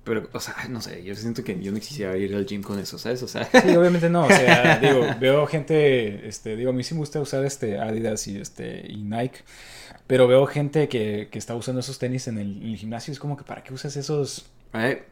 [0.04, 1.04] Pero, o sea, no sé.
[1.04, 3.24] Yo siento que yo no quisiera ir al gym con eso, ¿sabes?
[3.24, 3.46] O sea.
[3.46, 4.26] Sí, obviamente no.
[4.26, 6.28] O sea, digo, veo gente.
[6.28, 9.40] Este, digo, a mí sí me gusta usar este Adidas y este y Nike.
[10.06, 13.12] Pero veo gente que, que está usando esos tenis en el, en el gimnasio.
[13.12, 14.46] Es como que, ¿para qué usas esos?
[14.78, 15.04] Eh,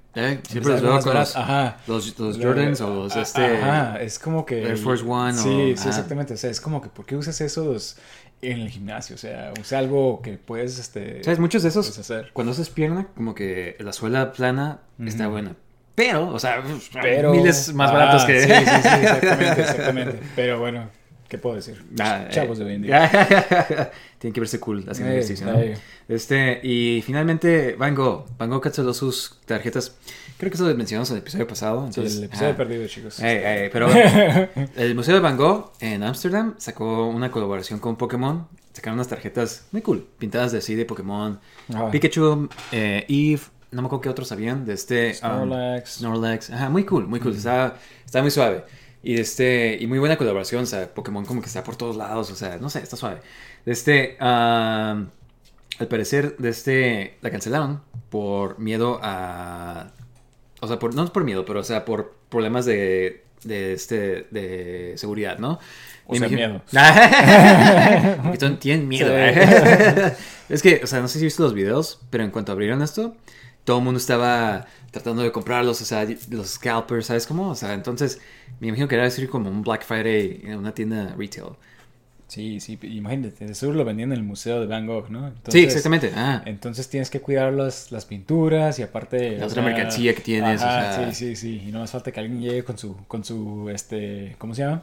[0.48, 1.78] siempre los veo con los, Ajá.
[1.88, 3.58] los, los Jordans o los este.
[3.58, 4.64] Ajá, es como que.
[4.64, 6.34] Air Force One Sí, o- sí, exactamente.
[6.36, 7.98] O sea, es como que, ¿por qué usas esos
[8.42, 9.16] en el gimnasio?
[9.16, 11.24] O sea, usa algo que puedes, este.
[11.24, 11.40] ¿Sabes?
[11.40, 11.88] Muchos de esos.
[11.88, 12.30] puedes hacer.
[12.34, 15.56] Cuando haces pierna, como que la suela plana está buena.
[15.96, 16.64] Pero, o sea,
[17.04, 17.32] Pero.
[17.34, 18.40] miles más Ah, baratos que.
[18.44, 20.20] Sí, sí, sí, exactamente, exactamente.
[20.36, 20.90] Pero bueno,
[21.28, 21.84] ¿qué puedo decir?
[22.00, 23.92] Ah, Chavos eh, de hoy en día.
[24.20, 25.48] Tienen que verse cool haciendo Ey, ejercicio.
[26.08, 28.26] Este, y finalmente, Van Gogh.
[28.38, 29.96] Van Gogh canceló sus tarjetas.
[30.38, 31.82] Creo que eso lo mencionamos en el episodio pasado.
[31.82, 33.18] Sí, Entonces, el episodio perdido, chicos.
[33.20, 33.88] Pero
[34.76, 38.48] el Museo de Van Gogh en Ámsterdam sacó una colaboración con Pokémon.
[38.74, 41.40] Sacaron unas tarjetas muy cool, pintadas de así de Pokémon.
[41.92, 43.42] Pikachu, eh, Eve,
[43.72, 44.66] no me acuerdo qué otros habían.
[44.66, 45.10] De este.
[45.10, 45.90] um, Snorlax.
[45.98, 46.50] Snorlax.
[46.50, 47.34] Ajá, muy cool, muy cool.
[47.34, 47.38] Mm.
[48.06, 48.64] Está muy suave.
[49.04, 49.78] Y este.
[49.80, 50.64] Y muy buena colaboración.
[50.64, 52.32] O sea, Pokémon como que está por todos lados.
[52.32, 53.20] O sea, no sé, está suave.
[53.66, 54.18] De este.
[54.20, 55.10] al
[55.90, 57.18] parecer, de este.
[57.22, 59.92] La cancelaron por miedo a.
[60.62, 64.94] O sea, por, no por miedo, pero o sea, por problemas de de este de
[64.96, 65.60] seguridad, ¿no?
[66.06, 66.62] O sea, miedo.
[68.24, 69.14] Porque tienen miedo.
[70.50, 73.16] Es que, o sea, no sé si viste los videos, pero en cuanto abrieron esto,
[73.64, 77.50] todo el mundo estaba tratando de comprarlos, o sea, los scalpers, ¿sabes cómo?
[77.50, 78.22] O sea, entonces
[78.60, 81.56] me imagino que era decir como un Black Friday en una tienda retail.
[82.34, 85.32] Sí, sí, imagínate, de seguro lo vendían en el museo de Van Gogh, ¿no?
[85.50, 86.12] sí, exactamente.
[86.16, 89.38] Ah, Entonces tienes que cuidar las, las pinturas y aparte...
[89.38, 91.64] La o otra mercancía que tienes, o ajá, sea- Sí, sí, sí.
[91.68, 94.82] Y no más falta que alguien llegue con su, con su, este, ¿cómo se llama?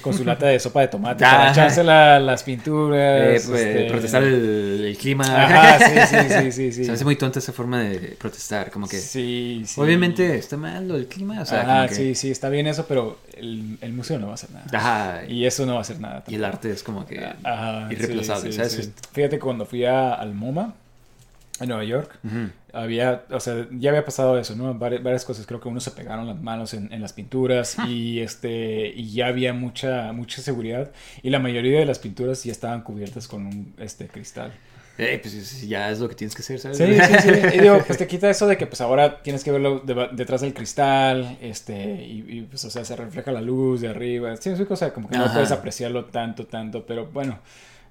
[0.00, 1.30] Con su lata de sopa de tomate Ah.
[1.30, 2.98] para echarse la- las pinturas.
[3.44, 5.24] eh, pues, este- protestar el, el clima.
[5.24, 6.84] Ajá, sí, sí, sí, sí, sí.
[6.84, 8.98] Se hace muy tonta esa forma de protestar, como que...
[8.98, 9.80] Sí, sí.
[9.80, 11.94] Obviamente está mal lo del clima, o sea, Ajá, que...
[11.94, 14.66] sí, sí, está bien eso, pero el, el museo no va a hacer nada.
[14.72, 16.24] Ajá, y, eso no va a hacer nada.
[16.26, 17.18] y el arte es como que...
[17.44, 18.72] Ajá, irreemplazable, sí, sí, ¿sabes?
[18.86, 18.92] sí.
[19.12, 20.74] Fíjate que cuando fui a- al MoMA,
[21.60, 22.18] en Nueva York,
[22.72, 24.72] había, o sea, ya había pasado eso, ¿no?
[24.78, 28.20] Vari- varias cosas, creo que uno se pegaron las manos en, en las pinturas y
[28.20, 30.90] este, y ya había mucha, mucha seguridad
[31.22, 34.52] y la mayoría de las pinturas ya estaban cubiertas con un, este, cristal.
[34.98, 36.76] Eh, pues es- ya es lo que tienes que hacer, ¿sabes?
[36.76, 37.56] Sí, sí, sí.
[37.56, 39.80] Y digo, pues te quita eso de que pues ahora tienes que verlo
[40.12, 44.36] detrás del cristal, este, y, y, pues, o sea, se refleja la luz de arriba.
[44.36, 47.38] Sí, es una cosa como que no puedes apreciarlo tanto, tanto, pero bueno,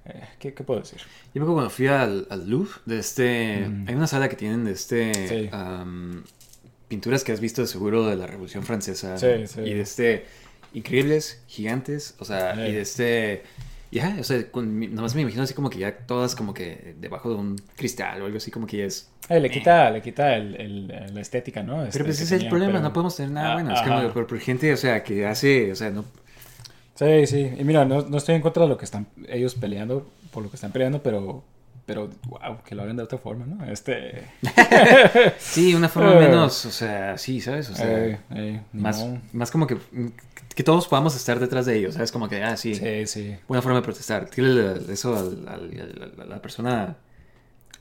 [0.05, 0.99] eh, ¿qué, qué puedo decir?
[0.99, 1.05] Yo
[1.35, 3.67] me acuerdo cuando fui al, al Louvre, de este...
[3.69, 3.87] Mm.
[3.87, 5.13] Hay una sala que tienen de este...
[5.27, 5.49] Sí.
[6.89, 9.17] pinturas que has visto de seguro de la Revolución Francesa.
[9.17, 9.61] Sí, sí.
[9.61, 10.25] Y de este...
[10.73, 13.43] Increíbles, gigantes, o sea, y de este...
[13.89, 17.35] Ya, o sea, con me imagino así como que ya todas como que debajo de
[17.35, 19.09] un cristal o algo así como que ya es...
[19.29, 21.83] Eh, le quita, le quita el, el- la estética, ¿no?
[21.83, 23.53] Este, Pero pues que ese es el tenía, problema, pero- no podemos tener nada Ah,
[23.53, 23.73] bueno.
[23.73, 24.13] Es como ajá.
[24.13, 26.03] por, por gente, o sea, que hace, o sea, no...
[26.95, 27.51] Sí, sí.
[27.57, 30.49] Y mira, no, no estoy en contra de lo que están ellos peleando, por lo
[30.49, 31.43] que están peleando, pero,
[31.87, 33.65] pero, wow, que lo hagan de otra forma, ¿no?
[33.65, 34.25] Este...
[35.39, 37.69] Sí, una forma menos, o sea, sí, ¿sabes?
[37.71, 39.03] O sea, eh, eh, más,
[39.33, 39.77] más como que,
[40.53, 42.11] que todos podamos estar detrás de ellos, ¿sabes?
[42.11, 43.35] Como que, ah, sí, Sí, sí.
[43.47, 44.25] buena forma de protestar.
[44.29, 46.95] Tírale eso al- al- al- a la persona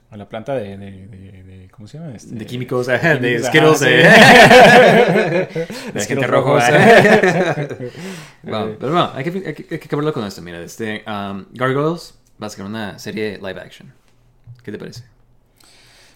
[0.09, 2.15] A la planta de, de, de, de- ¿cómo se llama?
[2.15, 5.49] Este, de químicos, de químicos, Skittles, ajá, eh.
[5.69, 5.93] sí.
[5.93, 6.59] de gente rojo.
[6.61, 7.91] eh.
[8.45, 10.43] Bueno, pero bueno, hay que, hay que, hay que acabarlo con esto.
[10.43, 13.93] Mira, este, um, Gargoyles va a una serie live action.
[14.63, 15.05] ¿Qué te parece?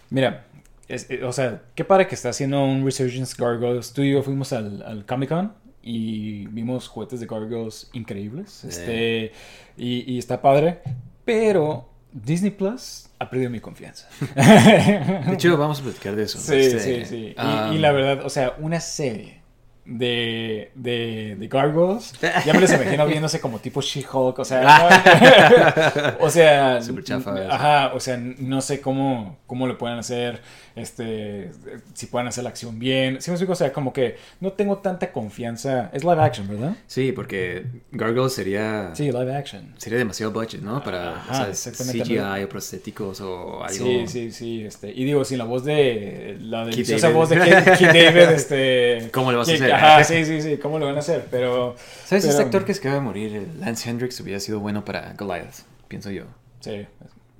[0.09, 0.45] Mira,
[0.87, 3.93] es- eh, o sea, qué padre que está haciendo un Resurgence Gargoyles.
[3.93, 8.63] Tú y yo fuimos al, al Comic Con y vimos juguetes de Gargoyles increíbles.
[8.65, 9.31] Este,
[9.77, 10.81] y, y está padre,
[11.25, 14.07] pero Disney Plus ha perdido mi confianza.
[14.35, 16.39] De hecho, vamos a platicar de eso.
[16.39, 17.35] Sí, Este, sí, sí.
[17.37, 19.40] Y, um, y la verdad, o sea, una serie
[19.85, 22.13] de, de, de Gargoyles,
[22.45, 27.93] ya me los imagino viéndose como tipo She-Hulk, o sea, o sea, Súper chafa ajá,
[27.95, 30.41] o sea, no sé cómo, cómo le pueden hacer,
[30.75, 31.51] este,
[31.93, 33.53] si pueden hacer la acción bien, ¿sí me explico?
[33.53, 36.75] O sea, como que no tengo tanta confianza, es live action, ¿verdad?
[36.85, 38.91] Sí, porque Gargoyles sería...
[38.93, 39.73] Sí, live action.
[39.77, 40.83] Sería demasiado budget, ¿no?
[40.83, 41.71] Para Ajá, o sea.
[41.73, 43.85] CGI o prostéticos o algo.
[43.85, 47.91] Sí, sí, sí, este, y digo, sin la voz de, la deliciosa voz de Keith,
[47.91, 49.09] David, este...
[49.11, 49.70] ¿Cómo le vas a hacer?
[49.75, 51.27] Ajá, sí, sí, sí, ¿cómo lo van a hacer?
[51.31, 51.75] Pero,
[52.05, 52.23] ¿Sabes?
[52.25, 55.59] Pero- Este actor que se acaba de morir, Lance Hendricks, hubiera sido bueno para Goliath,
[55.87, 56.25] pienso yo.
[56.59, 56.85] sí,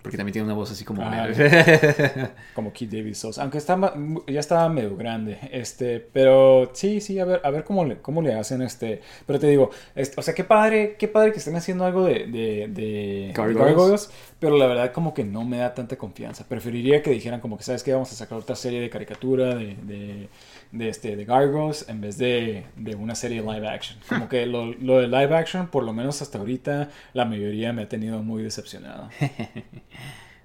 [0.01, 1.03] Porque también tiene una voz así como...
[1.03, 1.27] Ah,
[2.55, 3.79] como Keith David Sosa, aunque está,
[4.27, 8.21] ya estaba medio grande, este, pero sí, sí, a ver, a ver cómo le, cómo
[8.23, 11.55] le hacen, este, pero te digo, este, o sea, qué padre, qué padre que estén
[11.55, 13.75] haciendo algo de, de, de Gargoyles.
[13.75, 14.09] Gargoyles,
[14.39, 17.63] pero la verdad como que no me da tanta confianza, preferiría que dijeran como que,
[17.63, 17.93] ¿sabes qué?
[17.93, 20.29] Vamos a sacar otra serie de caricatura de, de,
[20.72, 24.68] de, este, de Gargoyles en vez de, de una serie live action, como que lo,
[24.73, 28.43] lo de live action, por lo menos hasta ahorita, la mayoría me ha tenido muy
[28.43, 29.10] decepcionado.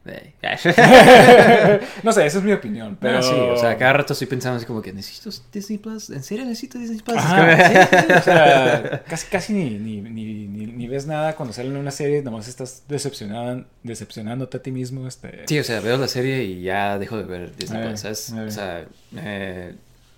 [2.03, 3.21] No sé, esa es mi opinión, pero...
[3.21, 6.23] Pero sí, o sea, cada rato estoy pensando así como que necesito Disney Plus, ¿en
[6.23, 7.17] serio necesito Disney Plus?
[7.17, 11.69] Ajá, sí, sí, o sea, casi, casi ni, ni, ni, ni, ves nada cuando sale
[11.71, 15.07] en una serie, nomás estás decepcionado, decepcionándote a ti mismo.
[15.09, 15.45] Este...
[15.47, 18.33] Sí, o sea, veo la serie y ya dejo de ver Disney Eh, Plus, ¿sabes?
[18.33, 18.41] eh.
[18.41, 18.85] O sea,
[19.17, 19.75] eh,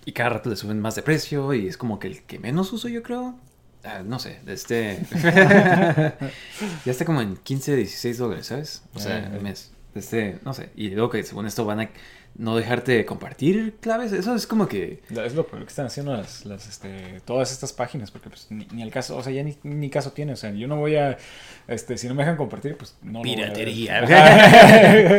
[0.09, 2.73] y cada rato le suben más de precio y es como que el que menos
[2.73, 3.35] uso yo creo.
[3.83, 4.99] Ah, no sé, este...
[6.83, 8.81] ya está como en 15, 16 dólares, ¿sabes?
[8.95, 9.29] O sea, Eh, eh.
[9.35, 9.71] al mes.
[9.93, 10.71] Este, no sé.
[10.75, 11.89] Y luego que según esto van a
[12.35, 14.11] no dejarte compartir claves.
[14.11, 15.03] Eso es como que...
[15.11, 18.65] Es lo peor que están haciendo las, las, este, todas estas páginas, porque pues ni,
[18.71, 20.95] ni el caso, o sea, ya ni, ni caso tiene, o sea, yo no voy
[20.95, 21.17] a,
[21.67, 23.35] este, si no me dejan compartir, pues no lo voy a.
[23.35, 23.99] Piratería.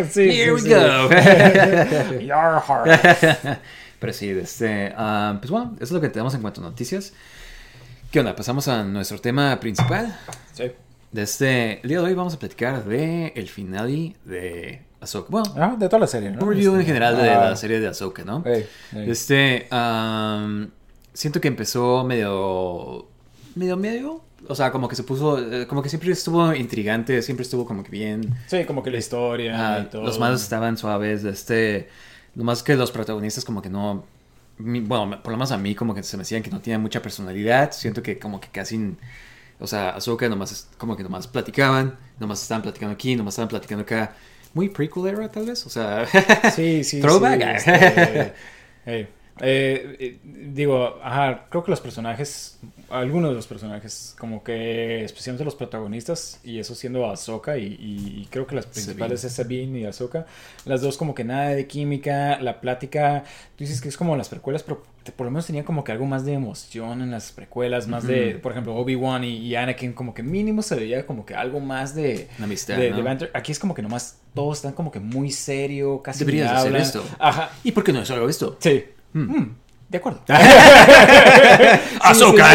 [0.10, 0.68] Sí, Here sí, we sí.
[0.70, 2.20] go.
[2.26, 3.60] Yarhar.
[4.00, 7.12] Pero sí, este, ah, pues bueno, eso es lo que tenemos en cuanto a noticias.
[8.10, 8.34] ¿Qué onda?
[8.34, 10.16] Pasamos a nuestro tema principal.
[10.54, 10.64] Sí.
[11.12, 15.28] De este, el día de hoy vamos a platicar de el finale de Ahsoka.
[15.30, 16.40] Bueno, Ah, de toda la serie, ¿no?
[16.42, 18.42] un review en Este, general de ah, la serie de Ahsoka, ¿no?
[18.46, 19.10] ey, ey.
[19.10, 20.70] Este, am,
[21.12, 23.06] siento que empezó medio,
[23.54, 24.24] medio, medio.
[24.48, 27.82] O sea, como que se puso, eh, como que siempre estuvo intrigante, siempre estuvo como
[27.84, 28.34] que bien.
[28.46, 30.02] Sí, como que la historia Ah, y todo.
[30.04, 31.88] los malos estaban suaves, este,
[32.34, 34.04] nomás que los protagonistas como que no,
[34.58, 37.00] bueno, por lo menos a mí como que se me decían que no tenían mucha
[37.02, 38.96] personalidad, siento que como que casi,
[39.58, 43.82] o sea, Ahsoka nomás, como que nomás platicaban, nomás estaban platicando aquí, nomás estaban platicando
[43.82, 44.14] acá,
[44.54, 46.06] muy prequel era tal vez, o sea,
[46.54, 47.00] Sí, sí.
[47.02, 47.58] Throwback.
[47.58, 48.34] sí, este,
[48.84, 49.08] hey,
[49.40, 50.18] eh, eh,
[50.52, 52.58] digo, ajá, creo que los personajes,
[52.90, 58.20] algunos de los personajes, como que especialmente los protagonistas, y eso siendo Ahsoka, y, y-
[58.22, 60.26] y creo que las principales es Sabine y Ahsoka,
[60.64, 63.24] las dos como que nada de química, la plática,
[63.56, 64.82] tú dices que es como las precuelas, pero
[65.16, 68.32] por lo menos tenía como que algo más de emoción en las precuelas, más de,
[68.32, 68.40] Ujú.
[68.42, 71.94] por ejemplo, Obi-Wan y, y Anakin, como que mínimo se veía como que algo más
[71.94, 72.28] de...
[72.36, 73.02] una amistad, de- ¿no?
[73.02, 73.30] de.
[73.32, 77.04] Aquí es como que nomás todos están como que muy serio, casi Deberías hacer esto.
[77.18, 78.56] Ajá, ¿Y por qué no solo esto?
[78.60, 78.84] sí.
[79.12, 79.36] Hmm.
[79.38, 79.56] Mm,
[79.88, 80.20] de acuerdo.
[82.00, 82.46] Ahsoka.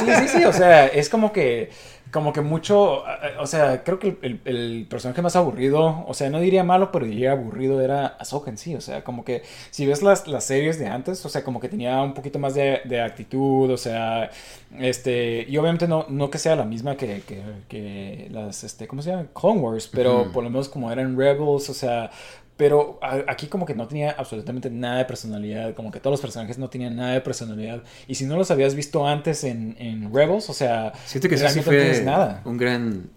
[0.00, 1.70] Sí, sí, sí, o sea, es como que,
[2.12, 6.14] como que mucho, eh, o sea, creo que el, el- el personaje más aburrido, o
[6.14, 9.42] sea, no diría malo, pero diría aburrido era Ahsoka en sí, o sea, como que
[9.70, 12.54] si ves las, las series de antes, o sea, como que tenía un poquito más
[12.54, 14.30] de, de actitud, o sea,
[14.78, 19.02] este, y obviamente no, no que sea la misma que, que, que las, este, ¿cómo
[19.02, 19.26] se llama?
[19.38, 22.10] Clone Wars, pero por lo menos como eran Rebels, o sea,
[22.56, 26.56] pero aquí como que no tenía absolutamente nada de personalidad, como que todos los personajes
[26.58, 27.82] no tenían nada de personalidad.
[28.06, 31.44] Y si no los habías visto antes en, en Rebels, o sea, Siento que sí
[31.56, 32.42] no fue nada.
[32.44, 33.10] un gran...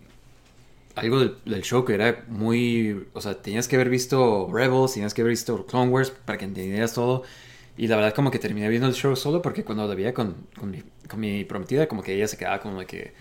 [0.95, 3.07] Algo del, del show que era muy...
[3.13, 6.45] O sea, tenías que haber visto Rebels, tenías que haber visto Clone Wars para que
[6.45, 7.21] entendieras todo.
[7.77, 10.35] Y la verdad como que terminé viendo el show solo porque cuando lo veía con,
[10.57, 13.13] con, mi, con mi prometida, como que ella se quedaba como que...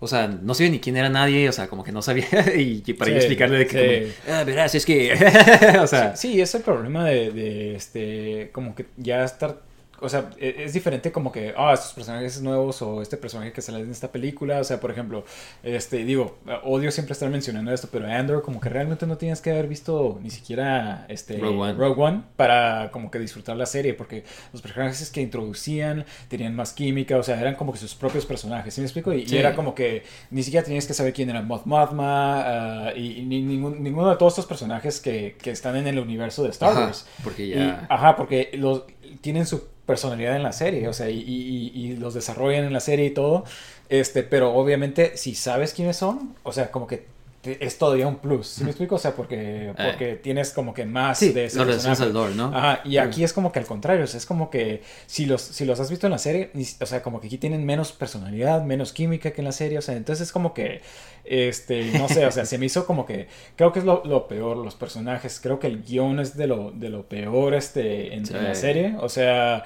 [0.00, 2.26] O sea, no sabía ni quién era nadie, o sea, como que no sabía.
[2.56, 4.06] Y, y para Sí, ella explicarle de que...
[4.06, 4.12] sí.
[4.26, 5.14] como, ah, verás, es que...
[5.80, 6.14] o sea...
[6.16, 9.60] Sí, es el problema de, de, este, como que ya estar,
[10.04, 13.62] o sea, e- es diferente como que, ah, estos personajes nuevos o este personaje que
[13.62, 15.24] sale en esta película, o sea, por ejemplo,
[15.62, 19.50] este, digo, odio siempre estar mencionando esto, pero Andor como que realmente no tienes que
[19.50, 22.22] haber visto ni siquiera, este, Rogue One.
[22.36, 27.22] para como que disfrutar la serie, porque los personajes que introducían tenían más química, o
[27.22, 29.12] sea, eran como que sus propios personajes, ¿sí me explico?
[29.12, 33.18] Y, era como que ni siquiera tenías que saber quién era Moth Mothma ah, y,
[33.20, 36.50] y ni- ningún- ninguno de todos estos personajes que, que están en el universo de
[36.50, 37.06] Star Ajá, Wars.
[37.22, 37.86] porque Y- ya...
[37.88, 38.84] ajá, porque los,
[39.20, 42.80] tienen su personalidad en la serie, o sea, y, y- y- los desarrollan en la
[42.80, 43.44] serie y todo,
[43.88, 47.06] este, pero obviamente si sabes quiénes son, o sea, como que
[47.46, 48.94] es todavía un plus, ¿sí me explico?
[48.96, 52.46] O sea, porque, porque tienes como que más Sí, de ese lo al lore, ¿no?
[52.54, 55.42] Ajá, y aquí es como que al contrario, o sea, es como que si los,
[55.42, 56.50] si los has visto en la serie,
[56.80, 59.82] o sea, como que aquí tienen menos personalidad, menos química que en la serie, o
[59.82, 60.82] sea, entonces es como que,
[61.24, 64.28] este, no sé, o sea, se me hizo como que, creo que es lo, lo
[64.28, 68.26] peor, los personajes, creo que el guion es de lo, de lo peor, este, en,
[68.26, 69.64] en la serie, o sea...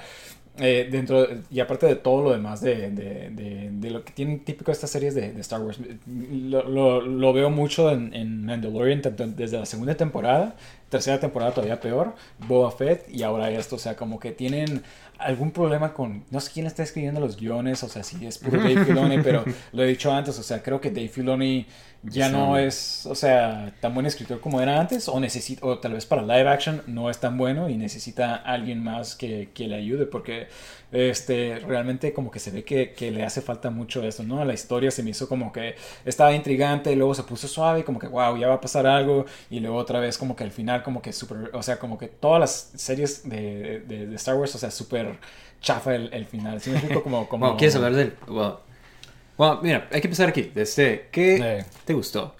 [0.59, 4.71] eh, dentro y aparte de todo lo demás de, de, de- lo que tienen típico
[4.71, 7.01] estas series de, Star Wars lo, lo-
[7.33, 9.01] veo mucho en, en Mandalorian
[9.35, 10.55] desde la segunda temporada
[10.89, 12.15] tercera temporada todavía peor,
[12.47, 14.81] Boba Fett y ahora esto, o sea, como que tienen
[15.19, 18.59] algún problema con, no sé quién está escribiendo los guiones, o sea, si es puro
[18.61, 19.43] Dave Filoni, pero
[19.73, 21.65] lo he dicho antes, o sea, creo que Dave Filoni
[22.01, 22.31] ya Sí.
[22.31, 26.05] no es, o sea, tan buen escritor como era antes, o necesita, o tal vez
[26.05, 30.05] para live action no es tan bueno y necesita alguien más que, que le ayude,
[30.05, 30.47] porque
[30.91, 34.43] este, realmente como que se ve que, que le hace falta mucho eso, ¿no?
[34.45, 35.75] La historia se me hizo como que
[36.05, 39.59] estaba intrigante, luego se puso suave, como que, wow, ya va a pasar algo, y
[39.59, 42.39] luego otra vez como que al final como que súper, o sea, como que todas
[42.39, 45.08] las series de, de, de Star Wars, o sea, súper
[45.61, 46.79] chafa el, el final, ¿sí me?
[47.01, 47.45] Como, como...
[47.45, 48.13] Bueno, ¿quieres hablar del...?
[48.27, 48.59] Bueno,
[49.37, 50.51] bueno, mira, hay que empezar aquí.
[50.53, 51.65] Este, ¿Qué Eh.
[51.85, 52.35] te gustó?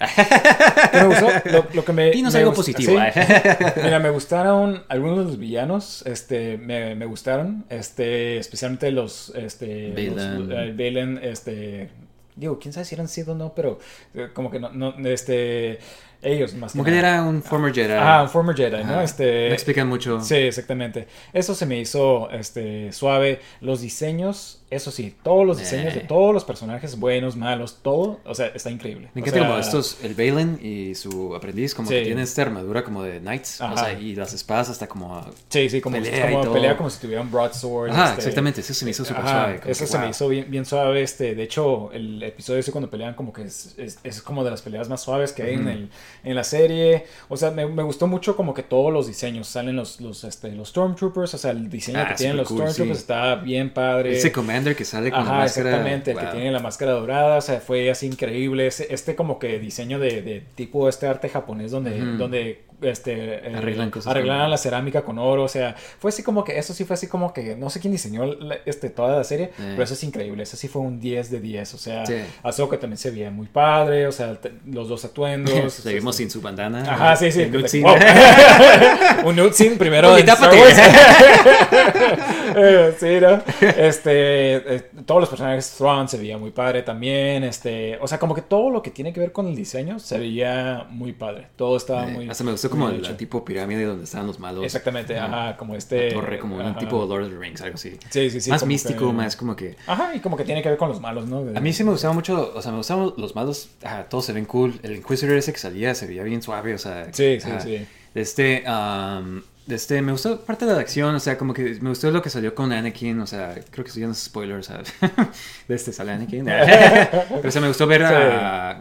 [0.92, 1.28] ¿Qué me gustó?
[1.50, 2.12] Lo, lo que me...
[2.12, 2.92] Dinos me algo positivo.
[2.92, 2.98] sí.
[2.98, 3.58] ¿eh?
[3.84, 9.92] Mira, me gustaron algunos de los villanos, este, me, me gustaron, este, especialmente los, este,
[9.94, 10.50] Baylan.
[10.50, 11.90] los, eh, Baylan, este,
[12.36, 13.80] digo, quién sabe si eran Sith o no, pero
[14.14, 15.80] eh, como que no, no, este,
[16.22, 17.94] ellos más Como que era un former Jedi.
[17.98, 19.02] Ah, un former Jedi, ¿no?
[19.02, 20.20] Este, No explican mucho.
[20.22, 21.08] Sí, exactamente.
[21.34, 23.40] Eso se me hizo este, suave.
[23.62, 26.06] Los diseños, eso sí, todos los diseños de Eh.
[26.08, 29.10] todos los personajes, buenos, malos, todo, o sea, está increíble.
[29.14, 31.96] Me O encanta sea, como estos, el Balin y su aprendiz, como Sí.
[31.96, 35.26] que tienen esta armadura como de knights, o sea, y las espadas hasta como...
[35.50, 36.54] Sí, sí, como, pelea como y todo.
[36.54, 37.92] pelea como si tuvieran broadsword.
[37.92, 39.56] Ajá, este, exactamente, eso se me hizo súper Ajá, suave.
[39.66, 41.02] Eso que, se me hizo bien, bien suave.
[41.02, 44.52] Este, de hecho, el episodio ese cuando pelean como que es, es, es como de
[44.52, 45.90] las peleas más suaves que hay en, el,
[46.24, 47.06] en la serie.
[47.28, 49.48] O sea, me, me gustó mucho como que todos los diseños.
[49.48, 52.58] Salen los, los, este, los Stormtroopers, o sea, el diseño Ah, que tienen los cool,
[52.60, 53.02] Stormtroopers sí.
[53.02, 54.18] está bien padre.
[54.18, 55.70] Ese commander que sale con Ajá, la máscara...
[55.70, 58.68] exactamente, el que tiene la máscara dorada, o sea, fue así increíble.
[58.68, 63.54] Ese- Este, como que diseño de, de tipo este arte japonés donde, donde este, eh,
[63.56, 66.86] Arreglan cosas arreglaran la cerámica con oro, o sea, fue así como que, eso sí
[66.86, 69.94] fue así como que, no sé quién diseñó la- este, toda la serie, pero eso
[69.94, 72.16] es increíble, eso sí fue un 10 de 10, o sea, Sí.
[72.44, 75.74] Ahsoka también se veía muy padre, o sea, te- los dos atuendos.
[75.74, 76.84] Seguimos sin su bandana.
[76.92, 77.46] Ajá, sí, sí.
[77.82, 77.96] Wow.
[79.26, 80.62] un scene primero Oye, en Star tápate.
[80.62, 80.78] Wars.
[82.56, 83.42] Eh, sí, ¿no?
[83.78, 88.34] Este, eh, todos los personajes, Thrawn se veía muy padre también, este, o sea, como
[88.34, 91.78] que todo lo que tiene que ver con el diseño se veía muy padre, todo
[91.78, 92.30] estaba Eh, muy...
[92.30, 94.64] Hasta me gustó como el tipo pirámide donde estaban los malos.
[94.64, 95.50] Exactamente, Ajá.
[95.50, 96.10] ajá, como este...
[96.10, 96.80] La torre, como un ajá.
[96.80, 97.98] tipo Lord of the Rings, algo así.
[98.10, 98.50] Sí, sí, sí.
[98.50, 99.76] más místico, que- más como que...
[99.88, 101.40] Ajá, y como que tiene que ver con los malos, ¿no?
[101.56, 104.34] A mí sí me gustaba mucho, o sea, me gustaban los malos, ajá, todos se
[104.34, 104.80] ven cool.
[104.84, 107.06] El Inquisitor ese que salía se veía bien suave, o sea...
[107.14, 107.60] Sí, sí, ajá.
[107.62, 107.86] sí.
[108.16, 112.10] Este, am, este, me gustó parte de la acción, o sea, como que me gustó
[112.12, 114.84] lo que salió con Anakin, o sea, creo que son spoilers, o sea,
[115.68, 116.46] de este sale Anakin.
[116.46, 118.72] Pero, o sea, me gustó ver a,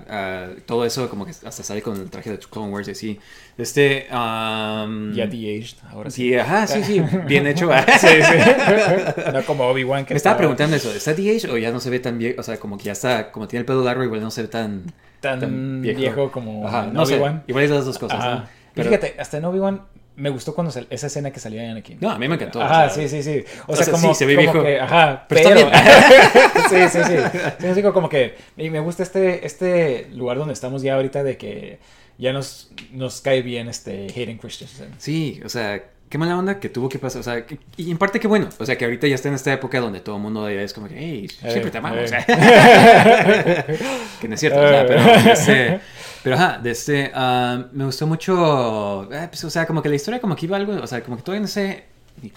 [0.46, 3.20] a todo eso, como que hasta sale con el traje de Clone Wars y así.
[3.56, 6.28] Este, am, Ya de-aged, ahora sí.
[6.28, 7.68] Sí, ajá, sí, sí, bien hecho.
[7.98, 9.32] Sí, sí.
[9.32, 11.90] no como Obi-Wan que Me estaba estaba preguntando eso, ¿está DH o ya no se
[11.90, 12.40] ve tan viejo?
[12.40, 14.48] O sea, como que ya está, como tiene el pelo largo, igual no se ve
[14.48, 14.84] tan,
[15.20, 16.30] tan, viejo.
[16.30, 17.44] como Ajá, en no sé, Obi-Wan.
[17.46, 18.34] igual es las dos cosas, Ajá.
[18.34, 18.44] ¿no?
[18.74, 19.82] Pero- fíjate, hasta en Obi-Wan
[20.18, 21.98] me gustó cuando sal- esa escena que salía de Anakin.
[22.00, 22.60] No, a mí me encantó.
[22.60, 23.44] Ajá, o sea, sí, sí, sí.
[23.66, 24.62] O o sea, sea, como, sí, se ve como viejo.
[24.66, 25.50] que, ajá, Pero
[26.70, 27.74] sí, sí, sí.
[27.74, 28.34] Sí, como que...
[28.56, 31.78] Y me gusta este, este lugar donde estamos ya ahorita de que
[32.18, 34.90] ya nos, nos cae bien este Hayden Christensen.
[34.98, 37.20] Sí, o sea, qué mala onda que tuvo que pasar.
[37.20, 38.48] O sea, que- y en parte qué bueno.
[38.58, 40.88] O sea, que ahorita ya está en esta época donde todo el mundo es como
[40.88, 42.10] que, hey, siempre te amamos.
[44.20, 45.00] que no es cierto, o sea, pero,
[45.32, 45.80] este,
[46.22, 49.96] pero ajá, de este, ah, me gustó mucho, eh, pues, o sea, como que la
[49.96, 51.84] historia como que iba algo, o sea, como que todavía no sé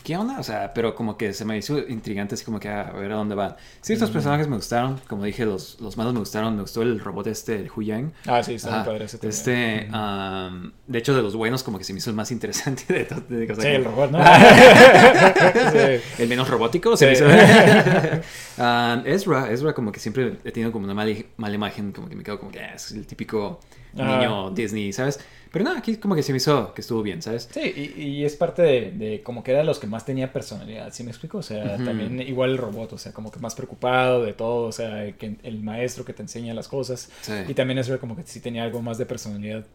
[0.03, 2.91] qué onda, o sea, pero como que se me hizo intrigante, así como que ah,
[2.93, 3.55] a ver a dónde van.
[3.81, 7.27] Ciertos personajes me gustaron, como dije, los, los malos me gustaron, me gustó el robot
[7.27, 8.13] este, el Hu Yang.
[8.27, 9.29] Ah, sí, está muy padre ese también.
[9.37, 12.93] Este, am, de hecho, de los buenos, como que se me hizo el más interesante
[12.93, 13.21] de todo.
[13.61, 14.19] Sí, el robot, ¿no?
[15.71, 16.01] Sí.
[16.19, 17.23] el menos robótico, se me Sí.
[17.23, 17.31] hizo.
[18.57, 22.15] Am, Ezra, Ezra, como que siempre he tenido como una mala, mala imagen, como que
[22.15, 23.59] me quedo como que ah, es el típico
[23.97, 24.17] Ajá.
[24.17, 25.19] niño Disney, ¿sabes?
[25.51, 27.49] Pero no, aquí como que se me hizo que estuvo bien, ¿sabes?
[27.51, 30.93] Sí, y, y es parte de, de como que era los que más tenía personalidad,
[30.93, 31.39] ¿sí me explico?
[31.39, 34.71] O sea, también igual el robot, o sea, como que más preocupado de todo, o
[34.71, 37.09] sea, el, que, el maestro que te enseña las cosas.
[37.21, 37.33] Sí.
[37.49, 39.65] Y también eso como que sí tenía algo más de personalidad,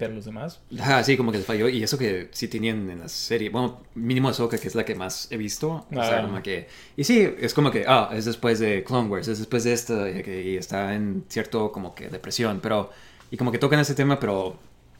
[0.00, 0.60] pero los demás.
[0.80, 1.68] Ajá, sí, como que les falló.
[1.68, 3.50] Y eso que sí tenían en la serie.
[3.50, 5.86] Bueno, mínimo Ahsoka, que es la que más he visto.
[5.88, 6.22] O sea, Ah.
[6.22, 6.66] como que...
[6.96, 10.08] Y sí, es como que, ah, es después de Clone Wars, es después de esto,
[10.08, 12.90] y, y está en cierto como que depresión, pero...
[13.30, 14.56] Y como que tocan ese tema, pero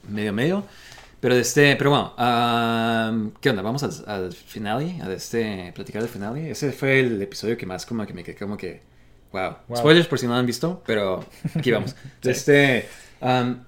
[0.08, 0.64] medio medio.
[1.20, 3.60] Pero este, pero bueno, am, ¿qué onda?
[3.62, 6.50] Vamos al, al finale, a este, platicar del finale.
[6.50, 8.80] Ese fue el episodio que más como que me quedé como que,
[9.32, 9.56] wow.
[9.68, 9.76] Wow.
[9.78, 11.24] Spoilers por si no lo han visto, pero
[11.54, 11.94] aquí vamos.
[12.22, 12.30] Sí.
[12.30, 12.88] Este,
[13.20, 13.64] am,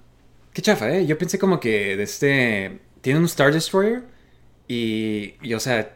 [0.53, 1.07] qué chafa, ¿eh?
[1.07, 4.03] Yo pensé como que de este, tiene un Star Destroyer
[4.69, 5.95] y, y o sea,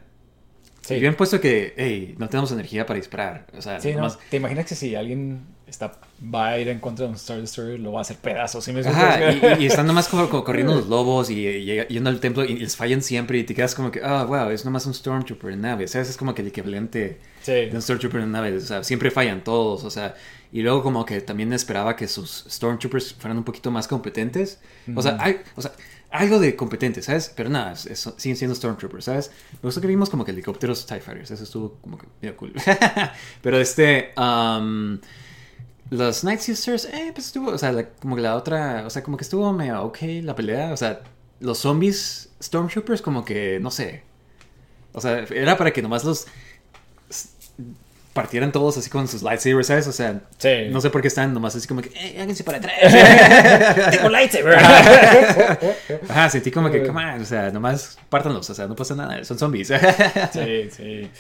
[0.82, 0.94] Sí.
[0.94, 3.46] y bien puesto que, hey, no tenemos energía para disparar.
[3.58, 4.02] O sea, Sí, ¿no?
[4.02, 5.98] nomás- ¿Te imaginas que si alguien está,
[6.32, 8.64] va a ir en contra de un Star Destroyer, lo va a hacer pedazos?
[8.64, 8.82] ¿sí me?
[8.82, 11.42] Ajá, y, y están nomás como, como corriendo los lobos y,
[11.88, 14.64] yendo al templo y les fallan siempre y te quedas como que, ah, wow, es
[14.64, 15.86] nomás un Stormtrooper en nave.
[15.86, 17.50] O sea, es como que el equivalente Sí.
[17.52, 18.56] de un Stormtrooper en nave.
[18.56, 19.82] O sea, siempre fallan todos.
[19.82, 20.14] O sea,
[20.52, 24.59] y luego como que también esperaba que sus Stormtroopers fueran un poquito más competentes.
[24.94, 25.73] O sea, hay, o sea,
[26.10, 27.32] algo de competente, ¿sabes?
[27.36, 29.31] Pero nada, es- es- siguen siendo Stormtroopers, ¿sabes?
[29.55, 31.31] Me gustó que vimos como que helicópteros TIE Fighters.
[31.32, 32.52] Eso estuvo como que medio cool.
[33.43, 34.12] Pero este...
[34.16, 34.98] um,
[35.90, 39.02] los Night Sisters, eh, pues estuvo, o sea, la- como que la otra, o sea,
[39.02, 41.01] como que estuvo medio ok la pelea, o sea,
[41.40, 44.02] los zombies Stormtroopers como que, no sé,
[44.93, 46.27] o sea, era para que nomás los
[48.16, 49.86] partieran todos así con sus lightsabers, ¿sabes?
[49.86, 50.66] O sea, Sí.
[50.70, 52.74] no sé por qué están nomás así como que, eh, háganse para atrás.
[53.93, 54.59] Tengo lightsaber.
[56.09, 59.22] Ajá, sentí como que, come on, o sea, nomás pártanlos, o sea, no pasa nada,
[59.24, 59.68] son zombies.
[60.32, 61.10] Sí, sí.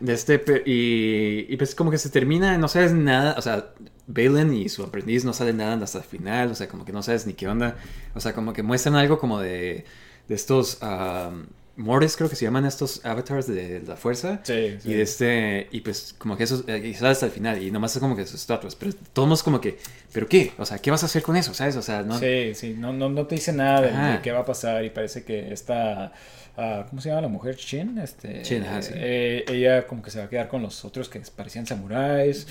[0.00, 3.66] De este, y, y pues como que se termina, no sabes nada, o sea,
[4.06, 7.02] Balin y su aprendiz no salen nada hasta el final, o sea, como que no
[7.02, 7.76] sabes ni qué onda,
[8.14, 9.84] o sea, como que muestran algo como de,
[10.26, 11.44] de estos um,
[11.80, 14.40] Mordes, creo que se llaman estos avatars de la fuerza.
[14.42, 14.90] Sí, sí.
[14.90, 17.94] Y este, y pues como que eso, eh, y sale hasta el final, y nomás
[17.96, 19.78] es como que sus estatuas, pero todos como que,
[20.12, 20.52] ¿pero qué?
[20.58, 21.54] O sea, ¿qué vas a hacer con eso?
[21.54, 21.76] ¿Sabes?
[21.76, 22.18] O sea, no...
[22.18, 25.24] Sí, sí, no, no, no te dice nada de, qué va a pasar y parece
[25.24, 26.12] que esta,
[26.56, 27.56] ah, ¿cómo se llama la mujer?
[27.56, 28.92] Chin, este, Chin, ajá, sí.
[28.94, 32.46] eh, ella como que se va a quedar con los otros que parecían samuráis.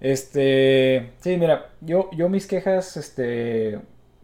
[0.00, 3.78] Este, sí, mira, yo, yo mis quejas, este,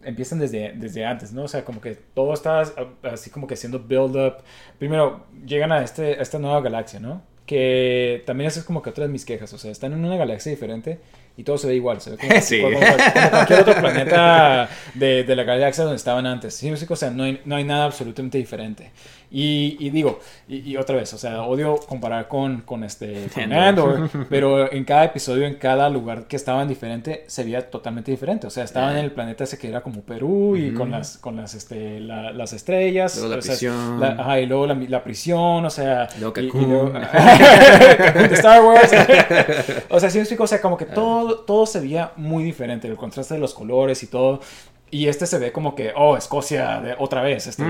[0.08, 1.42] empiezan desde, desde antes, ¿no?
[1.44, 2.62] O sea, como que todo está
[3.02, 4.34] así como que haciendo build up.
[4.78, 7.22] Primero, llegan a, este, a esta nueva galaxia, ¿no?
[7.48, 9.50] que también esa es como que otra de mis quejas.
[9.54, 11.00] O sea, están en una galaxia diferente
[11.34, 11.98] y todo se ve igual.
[12.02, 12.60] Se ve como, Sí.
[12.60, 16.52] como- como- como cualquier otro planeta de, de la galaxia donde estaban antes.
[16.52, 16.70] ¿Sí?
[16.70, 18.90] O sea, no hay, no hay nada absolutamente diferente.
[19.30, 23.52] Y, y digo, y, y otra vez, o sea, odio comparar con, con este con
[23.52, 28.46] Andor, pero en cada episodio, en cada lugar que estaban diferente, se veía totalmente diferente.
[28.46, 31.36] O sea, estaban en el planeta ese que era como Perú y con las, con
[31.36, 33.16] las, este, la- las estrellas.
[33.18, 34.00] Luego la o sea, prisión.
[34.00, 36.08] la- ajá, y luego la, la prisión, o sea.
[36.18, 36.68] Luego y Cancún.
[36.70, 38.90] luego- Cancún de Star Wars.
[39.90, 40.94] o sea, sí me explico, o sea, como que Ah.
[40.94, 44.40] todo, todo se veía muy diferente, el contraste de los colores y todo.
[44.90, 47.46] Y este se ve como que, oh, Escocia de, otra vez.
[47.46, 47.64] Este,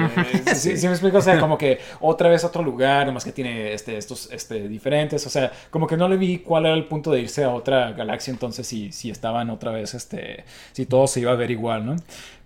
[0.54, 3.72] sí, sí me explico, o sea, como que otra vez otro lugar, nomás que tiene
[3.72, 5.26] este, estos este, diferentes.
[5.26, 7.92] O sea, como que no le vi cuál era el punto de irse a otra
[7.92, 11.86] galaxia, entonces si, si estaban otra vez, este, si todo se iba a ver igual,
[11.86, 11.96] ¿no?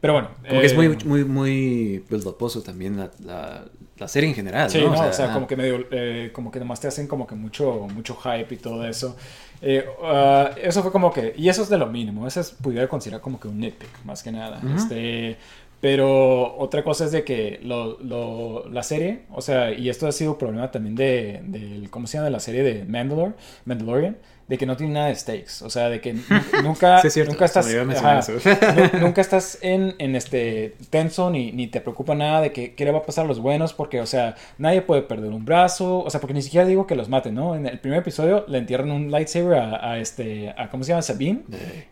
[0.00, 0.30] Pero bueno.
[0.48, 3.64] Como que es eh, muy, muy, muy build-uposo también la, la,
[3.98, 4.94] la serie en general, Sí, ¿no?
[4.94, 7.34] no, o sea, ah, como que medio, eh, como que nomás te hacen como que
[7.34, 9.16] mucho, mucho hype y todo eso.
[9.62, 12.88] Eh, ah, eso fue como que, y eso es de lo mínimo, eso es, pudiera
[12.88, 14.60] considerar como que un nitpick, más que nada.
[14.76, 15.36] este,
[15.80, 20.12] pero otra cosa es de que lo, lo- la serie, o sea, y esto ha
[20.12, 22.26] sido problema también de, del- ¿cómo se llama?
[22.26, 23.34] De la serie de Mandalor,
[23.64, 24.16] Mandalorian,
[24.48, 26.22] de que no tiene nada de stakes, o sea, de que nu-
[26.62, 28.32] nunca, Sí, es cierto, nunca estás, ajá, eso.
[29.00, 32.90] nunca estás en, en este tenso ni, ni te preocupa nada de que qué le
[32.92, 36.10] va a pasar a los buenos porque, o sea, nadie puede perder un brazo, o
[36.10, 37.54] sea, porque ni siquiera digo que los maten, ¿no?
[37.54, 41.02] En el primer episodio le entierran un lightsaber a, a este, a, ¿cómo se llama?
[41.02, 41.40] Sabine.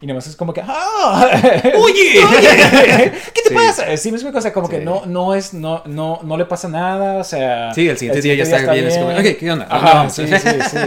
[0.01, 1.31] Y nada más es como que, ¡ah!
[1.79, 2.21] ¡Oye!
[3.35, 3.55] ¿Qué te Sí.
[3.55, 3.97] pasa?
[3.97, 6.69] Sí, me explico, o sea, como que no, no es, no, no, no le pasa
[6.69, 7.73] nada, o sea...
[7.75, 9.67] Sí, el siguiente día ya está bien, es como, ok, ¿qué onda?
[9.69, 10.37] Ajá, sí, sí,
[10.71, 10.79] sí.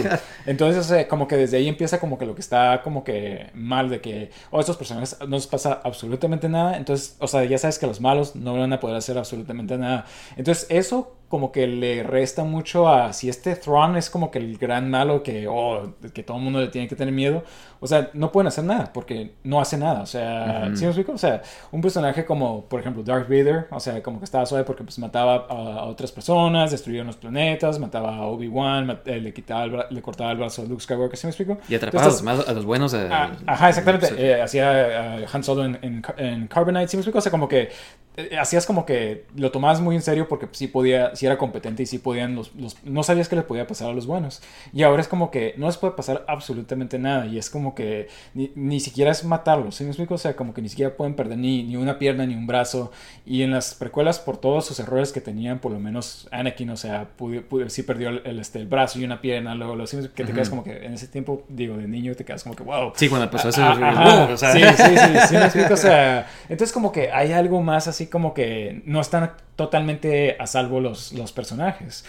[0.45, 3.49] Entonces, o sea, como que desde ahí empieza como que lo que está como que
[3.53, 6.77] mal de que, oh, estos personajes no les pasa absolutamente nada.
[6.77, 10.05] Entonces, o sea, ya sabes que los malos no van a poder hacer absolutamente nada.
[10.37, 14.55] Entonces, eso como que le resta mucho a si este Thrawn es como que el
[14.59, 17.43] gran malo que, oh, que todo el mundo le tiene que tener miedo.
[17.79, 20.01] O sea, no pueden hacer nada porque no hace nada.
[20.03, 21.13] O sea, ¿sí me explico?
[21.13, 21.41] O sea,
[21.71, 24.99] un personaje como, por ejemplo, Darth Vader, o sea, como que estaba suave porque pues
[24.99, 29.73] mataba a, a otras personas, destruía los planetas, mataba a Obi-Wan, eh, le quitaba el
[29.89, 31.57] le cortaba el brazo a Luke Skywalker, ¿sí me explico?
[31.67, 32.93] Y atrapaba a los, a buenos.
[32.93, 34.05] eh, Ah, ajá, exactamente.
[34.05, 34.13] sí.
[34.19, 37.17] Eh, hacía eh, Han Solo en, en, en Carbonite, ¿sí me explico?
[37.17, 37.69] O sea, como que
[38.15, 41.83] eh, hacías como que lo tomabas muy en serio porque sí podía, sí era competente
[41.83, 44.41] y sí podían los, los- no sabías qué le podía pasar a los buenos.
[44.73, 48.09] Y ahora es como que no les puede pasar absolutamente nada y es como que
[48.33, 50.15] ni, ni siquiera es matarlos, ¿sí me explico?
[50.15, 52.91] O sea, como que ni siquiera pueden perder ni, ni una pierna ni un brazo.
[53.25, 56.75] Y en las precuelas, por todos sus errores que tenían, por lo menos Anakin, o
[56.77, 59.87] sea, pude, pude- sí perdió el, el, este, el brazo y una pierna, luego, luego
[59.87, 62.55] sí que te quedas como que en ese tiempo, digo, de niño te quedas como
[62.55, 62.91] que, wow.
[62.95, 63.61] Sí, cuando pasó eso.
[63.63, 67.11] Ah, wow, o sea, Sí, sí, sí, sí, me explico, o sea, entonces como que
[67.11, 72.05] hay algo más así como que no están totalmente a salvo los, los personajes.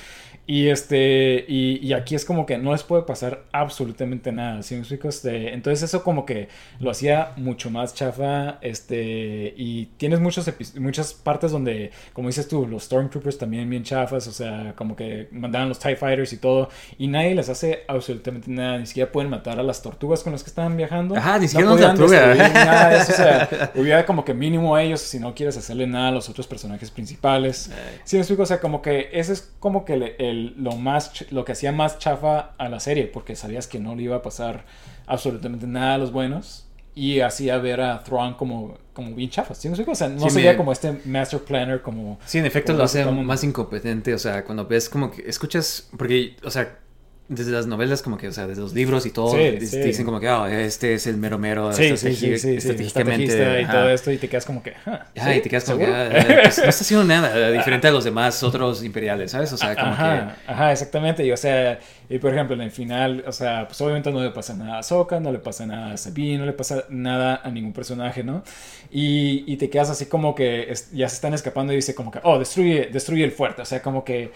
[0.46, 4.74] Y este, y, y aquí es como que no les puede pasar absolutamente nada, ¿sí
[4.74, 5.08] me explico?
[5.08, 6.48] Este, entonces eso como que
[6.80, 12.66] lo hacía mucho más chafa, este, y tienes muchos muchas partes donde, como dices tú,
[12.66, 16.68] los Stormtroopers también bien chafas, o sea, como que mandaban los TIE Fighters y todo,
[16.98, 20.42] y nadie les hace absolutamente nada, ni siquiera pueden matar a las tortugas con las
[20.42, 21.16] que estaban viajando.
[21.16, 22.28] Ajá, ni siquiera una podían tortuga.
[22.28, 25.56] destruir nada de eso, o sea, hubiera como que mínimo a ellos si no quieres
[25.56, 27.70] hacerle nada a los otros personajes principales.
[28.04, 31.24] Sí, me explico, o sea, como que ese es como que le- el- lo más,
[31.30, 34.22] lo que hacía más chafa a la serie, porque sabías que no le iba a
[34.22, 34.64] pasar
[35.06, 36.66] absolutamente nada a los buenos.
[36.96, 39.52] Y hacía ver a Thrawn como, como bien chafa.
[39.56, 39.90] ¿Sí explico?
[39.90, 42.20] O sea, no Sí, sería me- como este Master Planner como...
[42.24, 46.36] Sí, en efecto lo hace más incompetente, o sea, cuando ves como que escuchas, porque,
[46.44, 46.78] o sea,
[47.26, 49.78] desde las novelas como que, o sea, desde los libros y todo, Sí, sí.
[49.80, 52.56] dicen como que, oh, este es el mero mero, Sí, sí, sí, estrategi- sí, sí,
[52.56, 54.74] estratégicamente, y todo esto, y te quedas como que...
[54.84, 56.02] ah, y te quedas como que, ¿Seguro?
[56.02, 59.50] ah, pues, no está haciendo nada diferente a los demás otros imperiales, ¿sabes?
[59.54, 61.24] O sea, como ajá, ajá, exactamente.
[61.24, 61.78] Y o sea,
[62.10, 64.82] y por ejemplo, en el final, o sea, pues obviamente no le pasa nada a
[64.82, 68.44] Sokka, no le pasa nada a Sabine, no le pasa nada a ningún personaje, ¿no?
[68.90, 72.10] Y, y te quedas así como que es- ya se están escapando y dice como
[72.10, 73.62] que, oh, destruye, destruye el fuerte.
[73.62, 74.30] O sea, como que,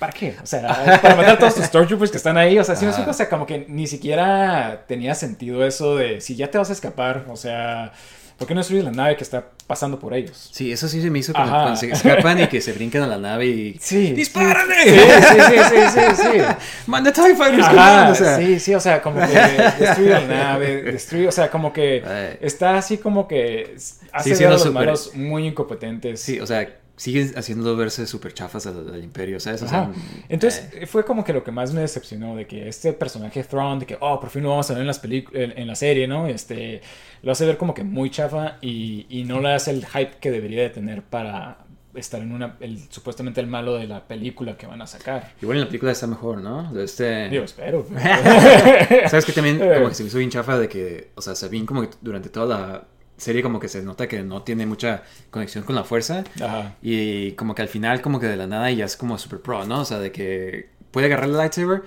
[0.00, 0.34] ¿para qué?
[0.42, 2.58] O sea, para matar a todos tus Stormtroopers que están ahí.
[2.58, 2.96] O sea, sí me Ajá.
[3.02, 3.10] explico?
[3.10, 6.72] o sea, como que ni siquiera tenía sentido eso de si ya te vas a
[6.72, 7.92] escapar, o sea,
[8.38, 10.48] ¿por qué no destruyes la nave que está pasando por ellos?
[10.52, 11.50] sí, eso sí se me hizo Ajá.
[11.50, 13.78] cuando se escapan y que se brincan a la nave y...
[13.78, 14.12] Sí.
[14.12, 14.82] ¡Dispárale!
[14.84, 16.44] Sí, sí, sí, sí, sí, sí.
[16.86, 17.68] ¡Manda TIE Fighters!
[17.68, 19.36] O sea, sí, sí, o sea, como que
[19.78, 23.76] destruye la nave, destruye, o sea, como que está así como que
[24.12, 26.22] hace ver a los malos muy incompetentes.
[26.22, 26.66] Sí, o sea,
[27.00, 29.62] siguen haciéndolo verse súper chafas al, al imperio, ¿sabes?
[29.62, 29.90] O sea,
[30.28, 33.78] Entonces, eh, fue como que lo que más me decepcionó de que este personaje Thrawn,
[33.78, 36.06] de que, oh, por fin lo vamos a ver en, las en, en la serie,
[36.06, 36.26] ¿no?
[36.26, 36.82] Este,
[37.22, 40.30] lo hace ver como que muy chafa y, y no le hace el hype que
[40.30, 41.64] debería de tener para,
[41.94, 45.32] estar en una, el, supuestamente el malo de la película que van a sacar.
[45.40, 46.70] Igual en la película está mejor, ¿no?
[46.70, 47.30] De este...
[47.30, 47.86] Digo, espero.
[49.08, 51.64] ¿Sabes que también como que se me hizo bien chafa de que, o sea, Sabine
[51.64, 52.84] como que durante toda la
[53.20, 56.74] serie como que se nota que no tiene mucha conexión con la fuerza Ajá.
[56.82, 59.64] y como que al final como que de la nada ya es como super pro,
[59.66, 59.80] ¿no?
[59.82, 61.82] O sea, de que puede agarrar el lightsaber,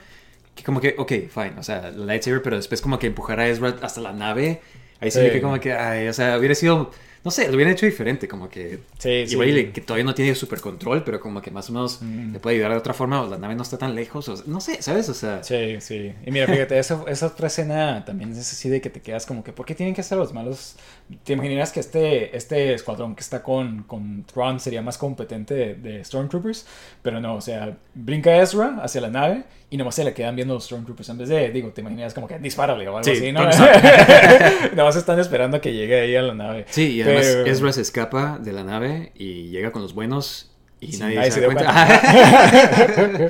[0.55, 3.47] que como que, ok, fine, o sea, el lightsaber, pero después como que empujar a
[3.47, 4.61] Ezra hasta la nave,
[4.99, 5.25] ahí se Sí.
[5.25, 6.91] ve que como que, ay, o sea, hubiera sido,
[7.25, 9.33] no sé, lo hubieran hecho diferente, como que Sí, sí.
[9.33, 12.33] igual que todavía no tiene super control, pero como que más o menos Mm.
[12.33, 14.59] le puede ayudar de otra forma, o la nave no está tan lejos, o no
[14.61, 15.09] sé, ¿sabes?
[15.09, 16.13] O sea, Sí, sí.
[16.25, 19.43] Y mira, fíjate, esa, esa otra escena también es así de que te quedas como
[19.43, 20.75] que, ¿por qué tienen que ser los malos?
[21.23, 25.75] ¿Te imaginas que este, este escuadrón que está con, con Thrawn sería más competente de,
[25.75, 26.65] de Stormtroopers?
[27.01, 30.53] Pero no, o sea, brinca Ezra hacia la nave y nomás se le quedan viendo
[30.55, 33.31] los Stormtroopers en vez de, digo, te imaginas como que dispárale o algo Sí, así,
[33.31, 33.41] ¿no?
[34.75, 36.65] nomás están esperando que llegue ahí a la nave.
[36.69, 40.49] Sí, y además Pero- Ezra se escapa de la nave y llega con los buenos
[40.79, 43.29] y Sí, nadie, nadie se da dio cuenta.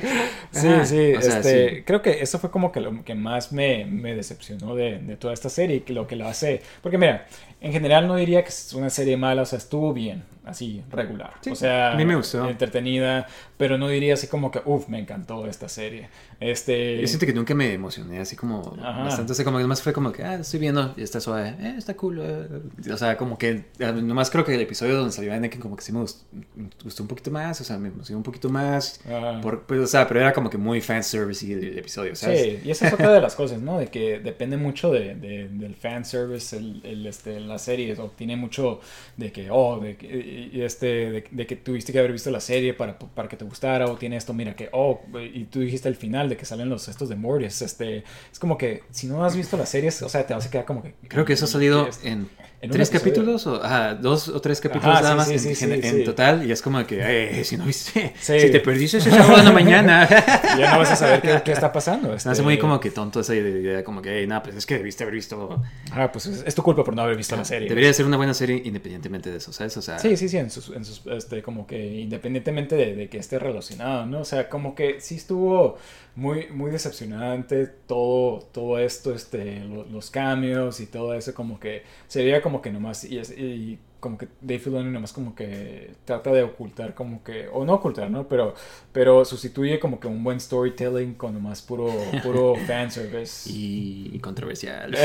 [0.50, 1.82] Sí, sí, o sea, este, sí.
[1.84, 5.34] creo que eso fue como que lo que más me, me decepcionó de, de toda
[5.34, 7.26] esta serie, que lo que lo hace, porque mira,
[7.64, 11.32] en general no diría que es una serie mala, o sea, estuvo bien, así, regular,
[11.40, 12.46] Sí, o sea, a mí me gustó.
[12.46, 13.26] entretenida,
[13.64, 17.32] pero no diría así como que, uff, me encantó esta serie, este, Yo siento que
[17.32, 19.04] nunca me emocioné así como Ajá.
[19.04, 21.74] bastante, sea, como que nomás fue como que, ah, estoy viendo y está suave, eh,
[21.78, 22.92] está cool, eh.
[22.92, 25.82] o sea, como que, eh, nomás creo que el episodio donde salió Anakin como que
[25.82, 29.00] sí me gustó, me gustó un poquito más, o sea, me emocionó un poquito más,
[29.40, 32.42] por, pues, o sea, pero era como que muy fanservice el, el episodio, ¿sabes?
[32.42, 33.78] Sí, y esa es otra de las cosas, ¿no?
[33.78, 38.36] De que depende mucho de, de- del fanservice, el, el, este, la serie, o tiene
[38.36, 38.80] mucho
[39.16, 42.30] de que, oh, de que, y- y este, de, de que tuviste que haber visto
[42.30, 45.00] la serie para, para que te gustara, o tiene esto, mira que, oh,
[45.32, 47.98] y tú dijiste al final de que salen los estos de Mortis, este,
[48.32, 50.64] es como que si no has visto la serie, o sea, te vas a quedar
[50.64, 50.94] como que...
[51.08, 52.28] Creo que eso ha salido es- en,
[52.60, 55.48] en tres capítulos, o ajá, dos o tres capítulos Ajá, nada más sí, en, sí,
[55.50, 56.98] en- sí, en total, y es como que,
[57.40, 60.08] eh, si no viste, si te perdiste ese sábado en la mañana.
[60.58, 62.06] Ya no vas a saber qué, qué está pasando.
[62.08, 64.66] Se me hace este, muy como que tonto esa idea, como que, nada, pues es
[64.66, 65.62] que debiste haber visto.
[65.90, 67.68] Ah, pues es, es tu culpa por no haber visto la serie.
[67.68, 69.76] Debería ser una buena serie independientemente de eso, ¿sabes?
[69.76, 73.08] O sea, Sí, sí, sí, en sus, en sus, este, como que independientemente de, de
[73.08, 74.20] que esté relacionado, ¿no?
[74.20, 75.76] O sea, como que sí estuvo
[76.16, 81.82] muy, muy decepcionante todo, todo esto, este, lo- los cambios y todo eso, como que
[82.08, 86.30] se veía como que nomás, y, y como que Dave Filoni nomás como que trata
[86.30, 88.28] de ocultar como que, o no ocultar, ¿no?
[88.28, 88.54] Pero,
[88.92, 91.88] pero sustituye como que un buen storytelling con nomás puro,
[92.22, 93.50] puro fanservice.
[93.50, 94.94] y, y controversial.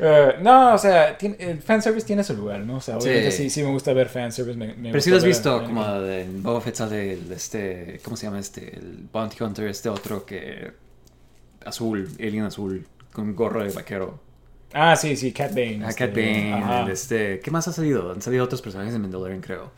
[0.00, 2.76] Eh, no, o sea, tiene- el fanservice tiene su lugar, ¿no?
[2.76, 3.50] O sea, obviamente sí, Sí.
[3.50, 4.56] sí, me gusta ver fanservice.
[4.56, 7.32] Me, me Pero sí gusta lo has ver visto, como de, Boba Fett sale el,
[7.32, 8.76] este, ¿cómo se llama este?
[8.76, 10.70] El Bounty Hunter, este otro que,
[11.64, 14.20] azul, alien azul, con gorro de vaquero.
[14.72, 15.80] Ah, sí, sí, Cat Bane.
[15.84, 16.82] Ah, este, Cat Bane, ajá.
[16.82, 18.12] el este, ¿qué más ha salido?
[18.12, 19.70] Han salido otros personajes de Mandalorian, creo.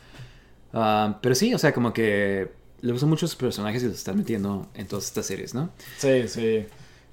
[0.72, 2.48] Ah, pero sí, o sea, como que
[2.80, 5.70] le gustan muchos personajes y los están metiendo en todas estas series, ¿no?
[5.98, 6.66] Sí, sí.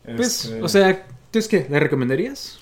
[0.05, 2.59] Pues, Este, o sea, ¿tú es que le recomendarías?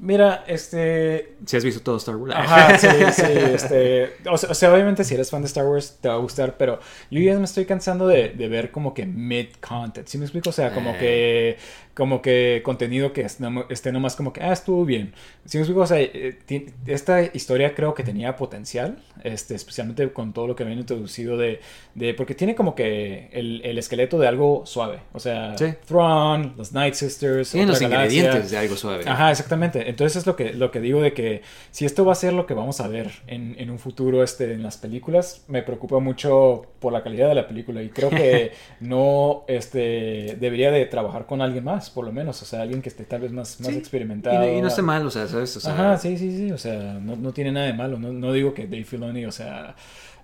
[0.00, 1.34] Mira, este.
[1.46, 2.34] Si has visto todo Star Wars.
[2.36, 3.22] Ajá, sí, sí,
[3.54, 4.16] este.
[4.28, 6.56] O sea, o sea, obviamente si eres fan de Star Wars te va a gustar,
[6.58, 6.80] pero
[7.12, 10.06] yo ya me estoy cansando de, de ver como que mid-content.
[10.08, 10.50] ¿Sí me explico?
[10.50, 10.98] O sea, como Eh.
[10.98, 11.56] que.
[11.94, 13.22] Como que contenido que
[13.68, 15.12] esté nomás como que, ah, estuvo bien.
[15.44, 15.82] ¿Sí me explico?
[15.82, 16.38] O sea, eh,
[16.86, 21.60] esta historia creo que tenía potencial, este, especialmente con todo lo que habían introducido de.
[21.94, 24.98] de porque tiene como que el, el esqueleto de algo suave.
[25.12, 25.66] O sea, Sí.
[25.86, 27.50] Thrawn, los Night Sisters.
[27.52, 28.18] Tienen los galaxia.
[28.18, 29.04] ingredientes de algo suave.
[29.06, 29.88] Ajá, exactamente.
[29.88, 32.46] Entonces es lo que, lo que digo de que si esto va a ser lo
[32.46, 36.66] que vamos a ver en, en un futuro este, en las películas, me preocupa mucho
[36.80, 41.40] por la calidad de la película y creo que no este, debería de trabajar con
[41.40, 43.76] alguien más, por lo menos, o sea, alguien que esté tal vez más, más Sí.
[43.78, 44.36] experimentado.
[44.44, 45.56] Y, no- y no está mal, o sea, ¿sabes?
[45.56, 47.98] O sea, Ajá, sí, sí, sí, o sea, no, no tiene nada de malo.
[47.98, 49.74] No, no digo que Dave Filoni, o sea,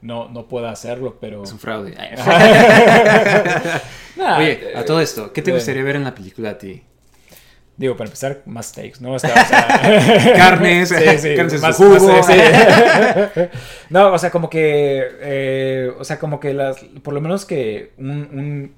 [0.02, 1.42] no, no pueda hacerlo, pero...
[1.44, 1.94] Es un fraude.
[4.16, 6.82] Nah, Oye, a eh, todo esto, ¿qué te gustaría ver en la película a ti?
[7.76, 9.12] Digo, para empezar, más steaks, ¿no?
[9.14, 12.12] O sea, o sea, Carnes, carnes en su más- jugo.
[12.12, 12.32] más, sí.
[13.88, 17.92] no, o sea, como que, eh, o sea, como que las, por lo menos que
[17.96, 18.74] un, un-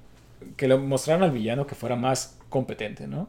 [0.55, 3.27] que lo mostraran al villano que fuera más competente, ¿no?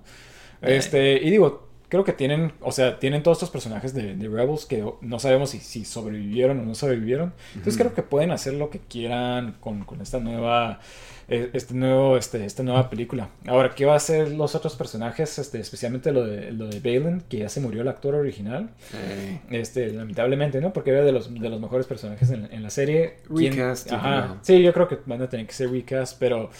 [0.62, 0.76] Eh.
[0.76, 4.66] Este, y digo, creo que tienen, o sea, tienen todos estos personajes de, de Rebels
[4.66, 7.32] que no sabemos si, si sobrevivieron o no sobrevivieron.
[7.54, 10.80] Entonces creo que pueden hacer lo que quieran con, con esta nueva
[11.28, 13.28] eh, este nuevo este esta nueva película.
[13.46, 17.22] Ahora qué va a hacer los otros personajes este especialmente lo de lo de Balin
[17.30, 18.70] que ya se murió el actor original.
[18.94, 22.70] Eh, este lamentablemente no porque era de los de los mejores personajes en, en la
[22.70, 23.16] serie.
[23.34, 24.38] ¿Quién- Recast, ajá.
[24.42, 26.50] sí yo creo que van a tener que ser recast pero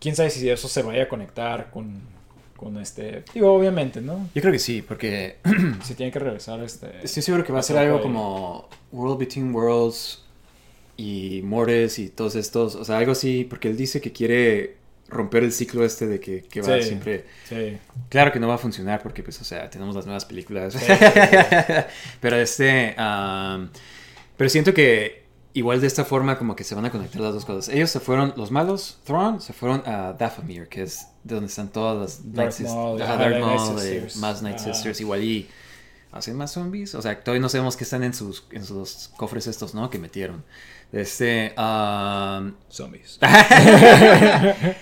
[0.00, 2.00] quién sabe si eso se vaya a conectar con
[2.56, 5.36] con este digo obviamente no yo creo que sí, porque
[5.84, 9.54] si tiene que regresar este estoy seguro que va a ser algo como World Between
[9.54, 10.24] Worlds
[11.00, 14.76] y Mores y todos estos, o sea, algo así, porque él dice que quiere
[15.08, 16.88] romper el ciclo este de que, que va Sí.
[16.88, 17.24] siempre...
[17.48, 17.78] Sí.
[18.10, 20.74] Claro que no va a funcionar porque, pues, o sea, tenemos las nuevas películas.
[20.74, 20.84] Sí,
[22.20, 22.94] pero este...
[24.36, 25.22] pero siento que
[25.54, 27.72] igual de esta forma como que se van a conectar las dos cosas.
[27.74, 31.68] Ellos se fueron, los malos, Thrawn, se fueron a Dathomir, que es de donde están
[31.68, 34.16] todas las Night Darth Maul, Darth Maul, Sisters.
[34.16, 34.58] más Night.
[34.58, 35.48] Sisters, igual y...
[36.12, 36.96] ¿Hacen más zombies?
[36.96, 39.90] O sea, todavía no sabemos qué están en sus, en sus cofres estos, ¿no?
[39.90, 40.42] Que metieron.
[40.90, 41.52] Este...
[41.56, 43.20] am, Zombies.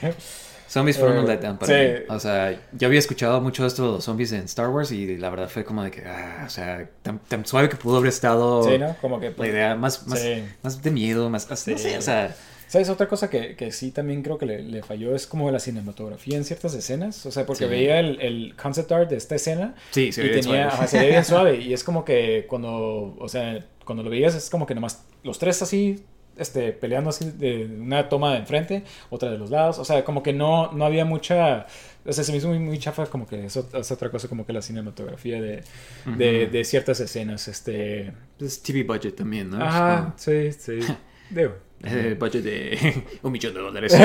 [0.68, 1.88] Zombies fueron un Eh, letdown para sí.
[1.92, 1.98] mí.
[2.08, 5.30] O sea, yo había escuchado mucho esto de los zombies en Star Wars y la
[5.30, 8.62] verdad fue como de que, ah, o sea, tan, tan suave que pudo haber estado
[8.64, 8.94] Sí, ¿no?
[9.00, 9.32] Como que...
[9.36, 10.44] la idea, más, más, Sí.
[10.62, 11.78] más de miedo, más, no Sí.
[11.78, 12.34] sé, o sea,
[12.68, 12.90] ¿Sabes?
[12.90, 16.36] Otra cosa que, que sí también creo que le, le falló es como la cinematografía
[16.36, 17.24] en ciertas escenas.
[17.24, 17.70] O sea, porque Sí.
[17.70, 20.74] veía el, el concept art de esta escena sí, se y ve bien tenía, suave.
[20.76, 21.56] ajá, se veía bien suave.
[21.62, 25.38] Y es como que cuando, o sea, cuando lo veías es como que nomás los
[25.38, 26.04] tres así,
[26.38, 29.78] este, peleando así de una toma de enfrente, otra de los lados.
[29.78, 31.66] O sea, como que no, no había mucha...
[32.04, 34.52] O sea, se me hizo muy, muy chafa como que es otra cosa como que
[34.52, 35.62] la cinematografía de,
[36.06, 38.12] de, ciertas escenas, este...
[38.40, 39.62] Es TV budget también, ¿no?
[39.62, 40.78] Ajá, sí, sí.
[41.30, 41.54] Digo.
[41.84, 43.92] Eh, budget de un millón de dólares.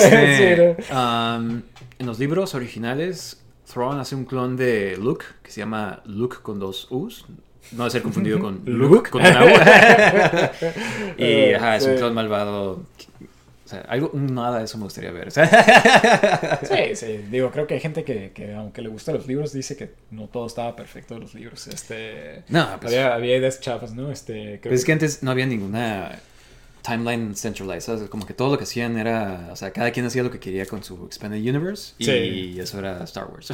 [0.00, 1.36] Sí, ¿no?
[1.36, 1.62] um,
[1.98, 3.42] en los libros originales,
[3.72, 7.26] Thrawn hace un clon de Luke que se llama Luke con dos U's.
[7.70, 9.48] No ser confundido con Luke, con una U.
[11.16, 11.96] y Eh, ajá, es un sí.
[11.98, 12.82] clon malvado.
[13.64, 15.30] O sea, algo, nada de eso me gustaría ver.
[15.30, 15.40] Sí,
[16.94, 19.94] sí, digo, creo que hay gente que, que aunque le gustan los libros, dice que
[20.10, 21.66] no todo estaba perfecto en los libros.
[21.68, 24.10] Este, no, pues, había, había ideas chafas, ¿no?
[24.12, 26.18] Este, creo pues es que antes no había ninguna
[26.82, 27.86] timeline centralized.
[27.86, 28.10] ¿sabes?
[28.10, 29.48] Como que todo lo que hacían era.
[29.52, 31.94] O sea, cada quien hacía lo que quería con su Expanded Universe.
[31.98, 32.60] Y Sí.
[32.60, 33.52] eso era Star Wars.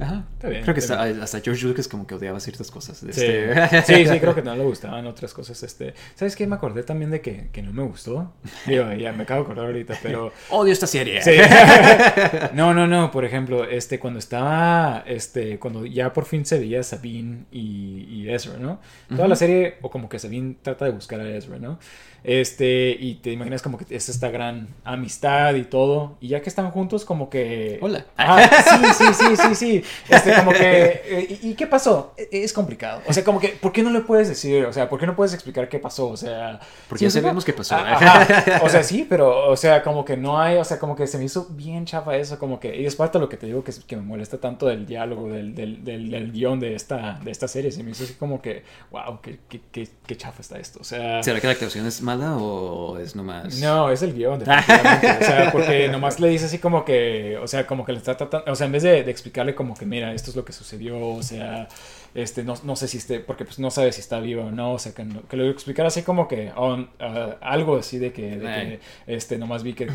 [0.00, 0.24] Ajá.
[0.34, 0.62] está bien.
[0.62, 2.98] Creo que está hasta, hasta George Lucas como que odiaba ciertas cosas.
[2.98, 3.06] Sí.
[3.08, 5.62] Este- sí, sí, creo que no le gustaban otras cosas.
[5.62, 6.46] Este, ¿Sabes qué?
[6.46, 8.32] Me acordé también de que, que no me gustó.
[8.66, 10.32] Digo, ya me acabo de acordar ahorita, pero...
[10.50, 11.22] Odio esta serie.
[11.22, 11.32] Sí.
[12.52, 13.10] No, no, no.
[13.10, 18.30] Por ejemplo, este, cuando estaba, este, cuando ya por fin se veía Sabine y, y
[18.30, 18.80] Ezra, ¿no?
[19.14, 21.78] Toda la serie, o como que Sabine trata de buscar a Ezra, ¿no?
[22.26, 26.16] Este, y te imaginas como que es esta gran amistad y todo.
[26.20, 27.78] Y ya que están juntos, como que.
[27.80, 28.04] Hola.
[28.16, 29.84] Ah, sí, sí, sí, sí, sí.
[30.08, 31.02] Este, como que.
[31.04, 32.14] eh, ¿Y qué pasó?
[32.16, 33.00] E- Es complicado.
[33.06, 34.64] O sea, como que, ¿por qué no le puedes decir?
[34.64, 36.08] O sea, ¿por qué no puedes explicar qué pasó?
[36.08, 36.58] O sea.
[36.88, 37.76] Porque ya sabemos qué pasó.
[37.76, 38.60] Ajá.
[38.62, 41.18] O sea, sí, pero, o sea, como que no hay, o sea, como que se
[41.18, 43.62] me hizo bien chafa eso, como que, y es parte de lo que te digo
[43.62, 47.46] que, que me molesta tanto del diálogo, del, del, del, guion de esta, de esta
[47.46, 50.80] serie, se me hizo así como que, wow, qué, qué, qué, qué chafa está esto,
[50.80, 51.22] o sea...
[51.22, 53.58] ¿Será que la actuación es mala o es nomás.?
[53.60, 55.18] No, es el guion, definitivamente.
[55.20, 58.16] O sea, porque nomás le dice así como que, o sea, como que le está
[58.16, 60.52] tratando, o sea, en vez de, de explicarle como que, mira, esto es lo que
[60.52, 61.68] sucedió, o sea,
[62.16, 64.72] este, no, no sé si esté, porque pues no sabe si está vivo o no,
[64.72, 68.38] o sea, que, no- que lo explicara así como que, ah, algo así de que,
[68.38, 69.86] de que, este, nomás vi que,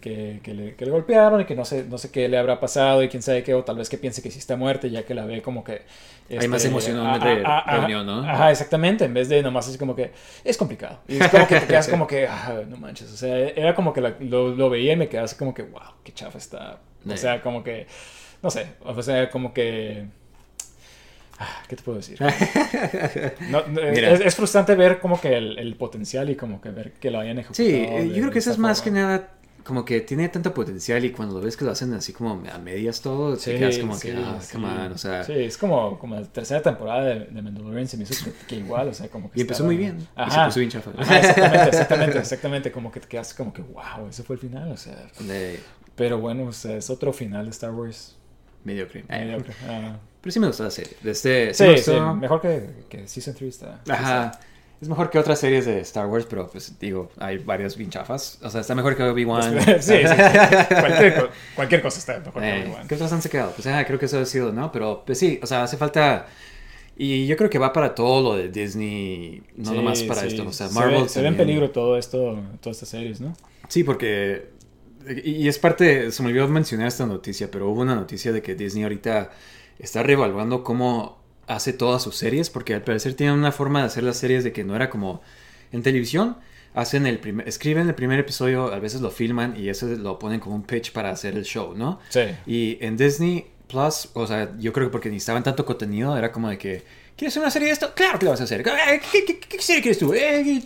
[0.00, 3.08] que, que, le, golpearon y que no sé, no sé qué le habrá pasado y
[3.08, 5.26] quién sabe qué, o tal vez que piense que sí está muerta ya que la
[5.26, 5.82] ve como que...
[6.28, 8.20] Hay más este, emoción en reunión, ¿no?
[8.28, 10.10] Ajá, exactamente, en vez de nomás así como que
[10.42, 10.98] es complicado.
[11.06, 13.92] Y es como que te quedas como que, ah, no manches, o sea, era como
[13.92, 16.80] que la- lo, lo veía y me quedaba así como que, wow, qué chafa está.
[17.08, 17.86] O sea, como que,
[18.42, 20.06] no sé, o sea, como que...
[21.68, 22.18] ¿Qué te puedo decir?
[23.50, 24.12] No, Mira.
[24.12, 27.18] es, es frustrante ver como que el, el potencial y como que ver que lo
[27.20, 27.68] hayan ejecutado.
[27.68, 29.32] Sí, eh, yo creo que eso es más que nada
[29.64, 32.58] como que tiene tanto potencial y cuando lo ves que lo hacen así como a
[32.58, 34.52] medias todo, te Sí, quedas como sí, que, ah, sí.
[34.52, 37.96] come on, o sea, Sí, es como, como la tercera temporada de, de Mandalorian se
[37.96, 40.02] me hizo que, que igual, o sea, como que y empezó estaba- muy bien, y
[40.02, 40.46] se Ajá.
[40.46, 40.92] puso bien chafa.
[40.96, 44.70] Ajá, exactamente, exactamente, exactamente, como que te quedas como que, wow, ese fue el final,
[44.70, 45.58] o sea, De-
[45.96, 48.16] pero bueno, o sea, es otro final de Star Wars.
[48.62, 49.00] mediocre.
[49.08, 49.52] Eh, mediocre.
[49.68, 49.96] Ah.
[50.26, 50.92] Pero sí me gustó la serie.
[51.04, 53.80] Este, Sí, me sí, mejor que, que Season 3 está.
[53.88, 54.40] Ajá.
[54.80, 58.40] Es mejor que otras series de Star Wars, pero pues digo, hay varias bien chafas.
[58.42, 59.56] O sea, está mejor que Obi-Wan.
[59.64, 60.04] sí, sí, sí.
[60.80, 62.88] Cualquier, cualquier cosa está mejor que Eh, Obi-Wan.
[62.88, 63.52] ¿Qué otras han sacado?
[63.52, 64.72] Pues ah, creo que eso ha sido, ¿no?
[64.72, 66.26] Pero pues sí, o sea, hace falta.
[66.96, 70.26] Y yo creo que va para todo lo de Disney, no Sí, nomás para sí.
[70.26, 70.44] esto.
[70.48, 71.02] O sea, Se Marvel.
[71.04, 73.32] ve- Se, ve en peligro todo esto, todas estas series, ¿no?
[73.68, 74.48] Sí, porque.
[75.24, 76.10] Y y es parte.
[76.10, 79.30] Se me olvidó mencionar esta noticia, pero hubo una noticia de que Disney ahorita
[79.78, 84.02] está reevaluando cómo hace todas sus series, porque al parecer tienen una forma de hacer
[84.02, 85.22] las series de que no era como
[85.72, 86.36] en televisión.
[86.74, 90.40] Hacen el primer, escriben el primer episodio, a veces lo filman y eso lo ponen
[90.40, 92.00] como un pitch para hacer el show, ¿no?
[92.10, 92.20] Sí.
[92.46, 96.50] Y en Disney Plus, o sea, yo creo que porque necesitaban tanto contenido, era como
[96.50, 96.84] de que,
[97.16, 97.92] ¿quieres hacer una serie de esto?
[97.94, 98.60] Claro que lo vas a hacer.
[98.60, 100.12] Eh, ¿Qué, qué- qué serie quieres tú?
[100.14, 100.62] Eh,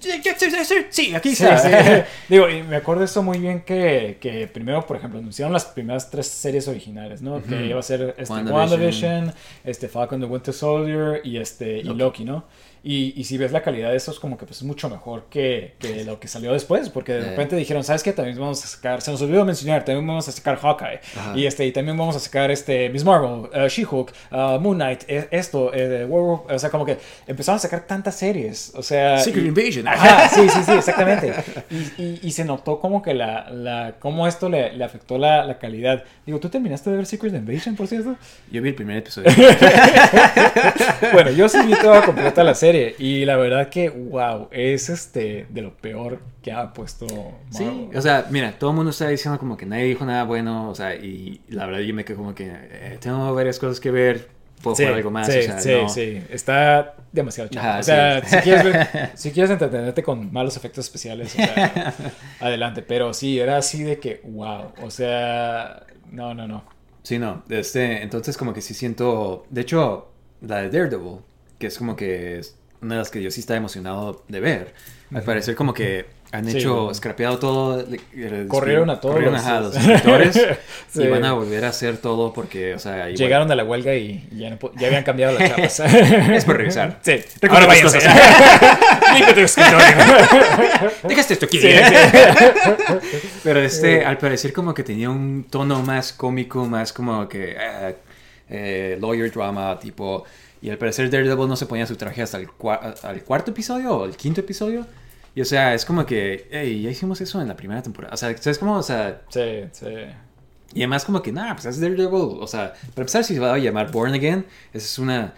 [0.90, 1.58] Sí, aquí está.
[1.58, 2.02] sí.
[2.28, 6.10] Digo, y me acuerdo eso muy bien que, que primero, por ejemplo, anunciaron las primeras
[6.10, 7.42] tres series originales, ¿no?
[7.42, 9.32] Que iba a ser este, WandaVision.
[9.64, 11.84] Este, Falcon the Winter Soldier y, este, y.
[11.84, 12.44] Loki, ¿no?
[12.82, 15.24] Y, y si ves la calidad de eso, es como que pues, es mucho mejor
[15.28, 16.88] que, que lo que salió después.
[16.88, 17.30] Porque de Eh.
[17.30, 18.12] repente dijeron, ¿sabes qué?
[18.12, 21.00] También vamos a sacar, se nos olvidó mencionar, también vamos a sacar Hawkeye.
[21.16, 21.32] Ajá.
[21.36, 25.02] Y, este, y también vamos a sacar este, Miss Marvel, uh, She-Hulk, uh, Moon Knight,
[25.08, 26.50] eh, esto, eh, Werewolf.
[26.50, 26.96] O sea, como que
[27.26, 28.72] empezaron a sacar tantas series.
[28.74, 29.18] O sea.
[29.18, 29.86] Secret y- Invasion.
[29.86, 31.34] Ajá, sí, sí, sí, exactamente.
[31.70, 35.44] Y, y- y se notó como que la, la cómo esto le, le afectó la,
[35.44, 36.02] la calidad.
[36.24, 38.16] Digo, ¿tú terminaste de ver Secret Invasion, por cierto?
[38.50, 39.30] Yo vi el primer episodio.
[41.12, 45.46] Bueno, yo sí vi toda completa la serie y la verdad que, wow, es este
[45.48, 47.06] de lo peor que ha puesto
[47.50, 50.70] Sí, o sea, mira, todo el mundo está diciendo como que nadie dijo nada bueno,
[50.70, 53.90] o sea, y la verdad yo me quedo como que eh, tengo varias cosas que
[53.90, 54.28] ver,
[54.62, 55.88] puedo Sí, jugar algo más, sí, o sea, sí, no.
[55.88, 56.22] sí.
[56.30, 57.50] Está demasiado.
[57.56, 58.36] Ajá, o sea, sí.
[58.36, 61.94] si, quieres ver- si quieres entretenerte con malos efectos especiales, o sea,
[62.40, 62.82] adelante.
[62.82, 64.72] Pero sí, era así de que, wow.
[64.82, 66.62] O sea, no, no, no.
[67.02, 70.10] Sí, no, este, entonces como que sí siento, de hecho,
[70.42, 71.20] la de Daredevil,
[71.58, 74.74] que es como que es una de las que yo sí estaba emocionado de ver,
[75.14, 76.94] al parecer como que han Sí, hecho, bueno.
[76.94, 77.84] scrapeado todo,
[78.46, 80.34] Corrieron a todos corrieron, los- ajá, los escritores
[80.88, 81.02] Sí.
[81.02, 83.94] y van a volver a hacer todo porque, o sea, igual- Llegaron de la huelga
[83.96, 85.80] y ya, no ya habían cambiado las chapas.
[85.80, 87.00] Es por revisar.
[87.02, 87.98] Sí, Recuerda ahora váyanse.
[87.98, 88.14] cosas.
[89.14, 89.86] Limpia tu escritorio.
[91.08, 91.60] Dejaste esto aquí.
[91.60, 91.68] Sí,
[93.42, 97.96] Pero este, al parecer como que tenía un tono más cómico, más como que eh,
[98.48, 100.24] eh, lawyer drama, tipo...
[100.62, 103.96] Y al parecer Daredevil no se ponía su traje hasta el, cua- al cuarto episodio
[103.96, 104.86] o el quinto episodio.
[105.34, 108.12] Y o sea, es como que, hey, ya hicimos eso en la primera temporada.
[108.12, 108.76] O sea, ¿sabes cómo?
[108.76, 109.86] O sea, Sí, sí.
[110.74, 112.10] y además como que, nada, pues es Daredevil.
[112.40, 115.32] O sea, para empezar, si se va a llamar Born Again, es una...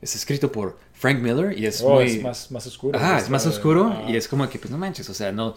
[0.00, 2.04] Es escrito por Frank Miller y es Oh, muy...
[2.04, 2.96] es más, más oscuro.
[2.96, 4.04] Ajá, es más oscuro Ah.
[4.08, 5.56] y es como que, pues no manches, o sea, no,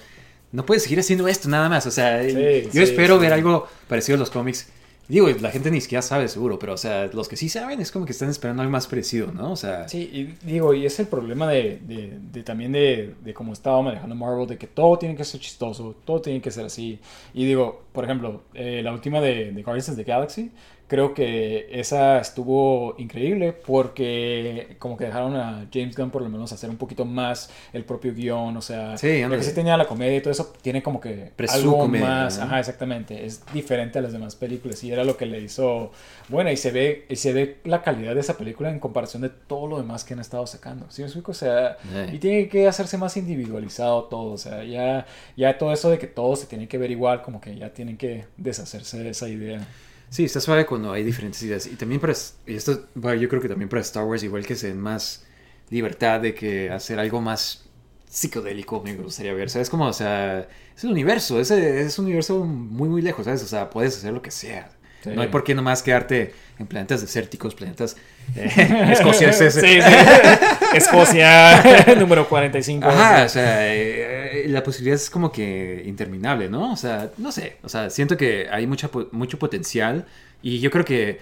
[0.52, 1.86] no puedes seguir haciendo esto nada más.
[1.86, 2.34] O sea, Sí,
[2.66, 3.22] yo sí, espero sí.
[3.22, 4.68] ver algo parecido a los cómics.
[5.12, 7.92] Digo, la gente ni siquiera sabe seguro, pero o sea, los que sí saben es
[7.92, 9.52] como que están esperando algo más parecido, ¿no?
[9.52, 13.34] O sea, Sí, y digo, y es el problema de, de- de también de, de
[13.34, 16.66] cómo estaba manejando Marvel, de que todo tiene que ser chistoso, todo tiene que ser
[16.66, 17.00] así.
[17.34, 20.52] Y digo, por ejemplo, eh, la última de, Guardians of the Galaxy,
[20.92, 26.52] creo que esa estuvo increíble porque como que dejaron a James Gunn por lo menos
[26.52, 29.88] hacer un poquito más el propio guion, o sea, Sí, lo que sí tenía la
[29.88, 32.44] comedia y todo eso, tiene como que Pero es algo comedia, más, ¿no?
[32.44, 35.92] ajá, exactamente, es diferente a las demás películas y era lo que le hizo
[36.28, 39.30] buena y se ve y se ve la calidad de esa película en comparación de
[39.30, 40.88] todo lo demás que han estado sacando.
[40.90, 41.32] ¿Sí me explico?
[41.32, 42.16] O sea, Sí.
[42.16, 45.06] y tiene que hacerse más individualizado todo, o sea, ya
[45.38, 47.96] ya todo eso de que todo se tiene que ver igual, como que ya tienen
[47.96, 49.66] que deshacerse de esa idea.
[50.12, 51.68] Sí, está suave cuando hay diferentes ideas.
[51.68, 52.14] Y también para,
[52.46, 55.26] y esto, bueno, yo creo que también para Star Wars, igual que se den más
[55.72, 57.66] libertad de que hacer algo más
[58.10, 59.70] psicodélico me gustaría ver, ¿sabes?
[59.70, 63.44] Como, o sea, es el universo, es, es un universo muy, muy lejos, ¿sabes?
[63.44, 64.70] O sea, puedes hacer lo que sea.
[65.04, 65.10] Sí.
[65.16, 67.96] No hay por qué nomás quedarte en planetas desérticos, planetas
[68.36, 68.50] eh,
[68.92, 69.54] escoceses.
[69.56, 69.82] Sí, sí.
[70.76, 71.64] Escocia
[72.00, 72.88] número 45.
[72.88, 76.72] Ajá, o sea, eh, la posibilidad es como que interminable, ¿no?
[76.74, 80.06] O sea, no sé, o sea, siento que hay mucha, mucho potencial
[80.42, 81.20] y yo creo que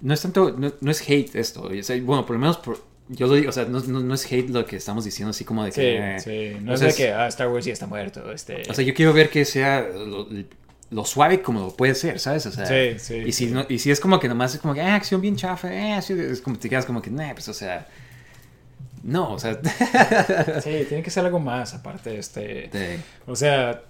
[0.00, 2.82] no es tanto, no, no es hate esto, o sea, bueno, por lo menos por-
[3.08, 5.44] yo lo digo, o sea, no, no- no es hate lo que estamos diciendo así
[5.44, 5.96] como de Sí, que...
[6.16, 8.62] eh, sí, no o es sea, de que ah, Star Wars ya está muerto, este
[8.68, 10.26] O sea, yo quiero ver que sea lo,
[10.90, 12.46] lo suave como lo puede ser, ¿sabes?
[12.46, 13.52] O sea, Sí, sí, y si, sí.
[13.52, 15.98] no, y si es como que nomás es como que, ah, acción bien chafa, eh,
[15.98, 17.86] es como te quedas como que, nah, pues, o sea,
[19.02, 19.58] no, o sea,
[20.62, 22.70] Sí, tiene que ser algo más aparte este
[23.26, 23.82] O sea,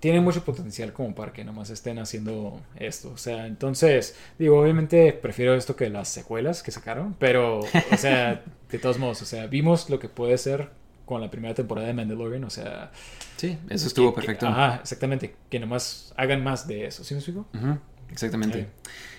[0.00, 3.10] tiene mucho potencial como para que nomás estén haciendo esto.
[3.12, 8.42] O sea, entonces, digo, obviamente prefiero esto que las secuelas que sacaron, pero, o sea,
[8.70, 10.70] de todos modos, o sea, vimos lo que puede ser
[11.10, 12.90] con la primera temporada de Mandalorian, o sea...
[13.36, 14.46] sí, eso estuvo que- que- perfecto.
[14.48, 17.46] ajá, exactamente, que nomás hagan más de eso, ¿sí me explico?
[17.54, 17.78] Ujú,
[18.12, 18.60] exactamente.
[18.60, 18.66] Sí.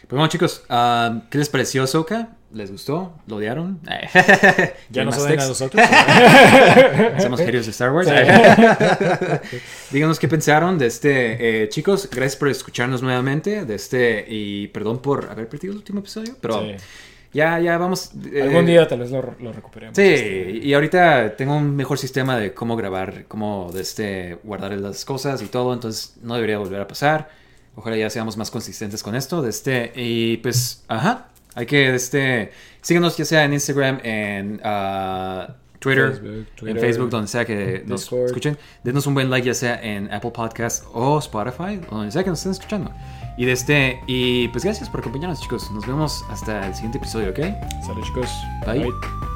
[0.01, 2.29] Pues bueno, chicos, ah, ¿qué les pareció Ahsoka?
[2.53, 3.13] ¿Les gustó?
[3.27, 3.79] ¿Lo odiaron?
[4.89, 5.81] Ya nos odian a nosotros.
[7.21, 8.09] Somos genios de Star Wars.
[9.91, 11.63] Díganos qué pensaron de este.
[11.63, 13.63] eh, chicos, gracias por escucharnos nuevamente.
[13.65, 14.25] De este.
[14.27, 16.35] Y perdón por haber perdido el último episodio.
[16.41, 16.75] Pero Sí.
[17.33, 18.11] Ya, ya vamos.
[18.31, 19.95] eh, Algún día tal vez lo, lo recuperemos.
[19.95, 20.51] Sí, este.
[20.63, 25.41] y ahorita tengo un mejor sistema de cómo grabar, cómo de este, guardar las cosas
[25.41, 27.29] y todo, entonces no debería volver a pasar.
[27.75, 29.41] Ojalá ya seamos más consistentes con esto.
[29.41, 32.51] De este, y pues, ajá, hay que, de este,
[32.81, 37.83] síganos ya sea en Instagram, en ah, Twitter, Facebook, en Twitter, Facebook, donde sea que
[37.87, 38.25] nos Discord.
[38.27, 38.57] escuchen.
[38.83, 42.29] Denos un buen like ya sea en Apple Podcast o Spotify, o donde sea que
[42.29, 42.91] nos estén escuchando.
[43.37, 45.71] Y de este, y pues gracias por acompañarnos chicos.
[45.71, 47.39] Nos vemos hasta el siguiente episodio, ¿ok?
[47.83, 48.29] Salud, chicos.
[48.65, 48.83] Bye.
[48.83, 49.30] Bye.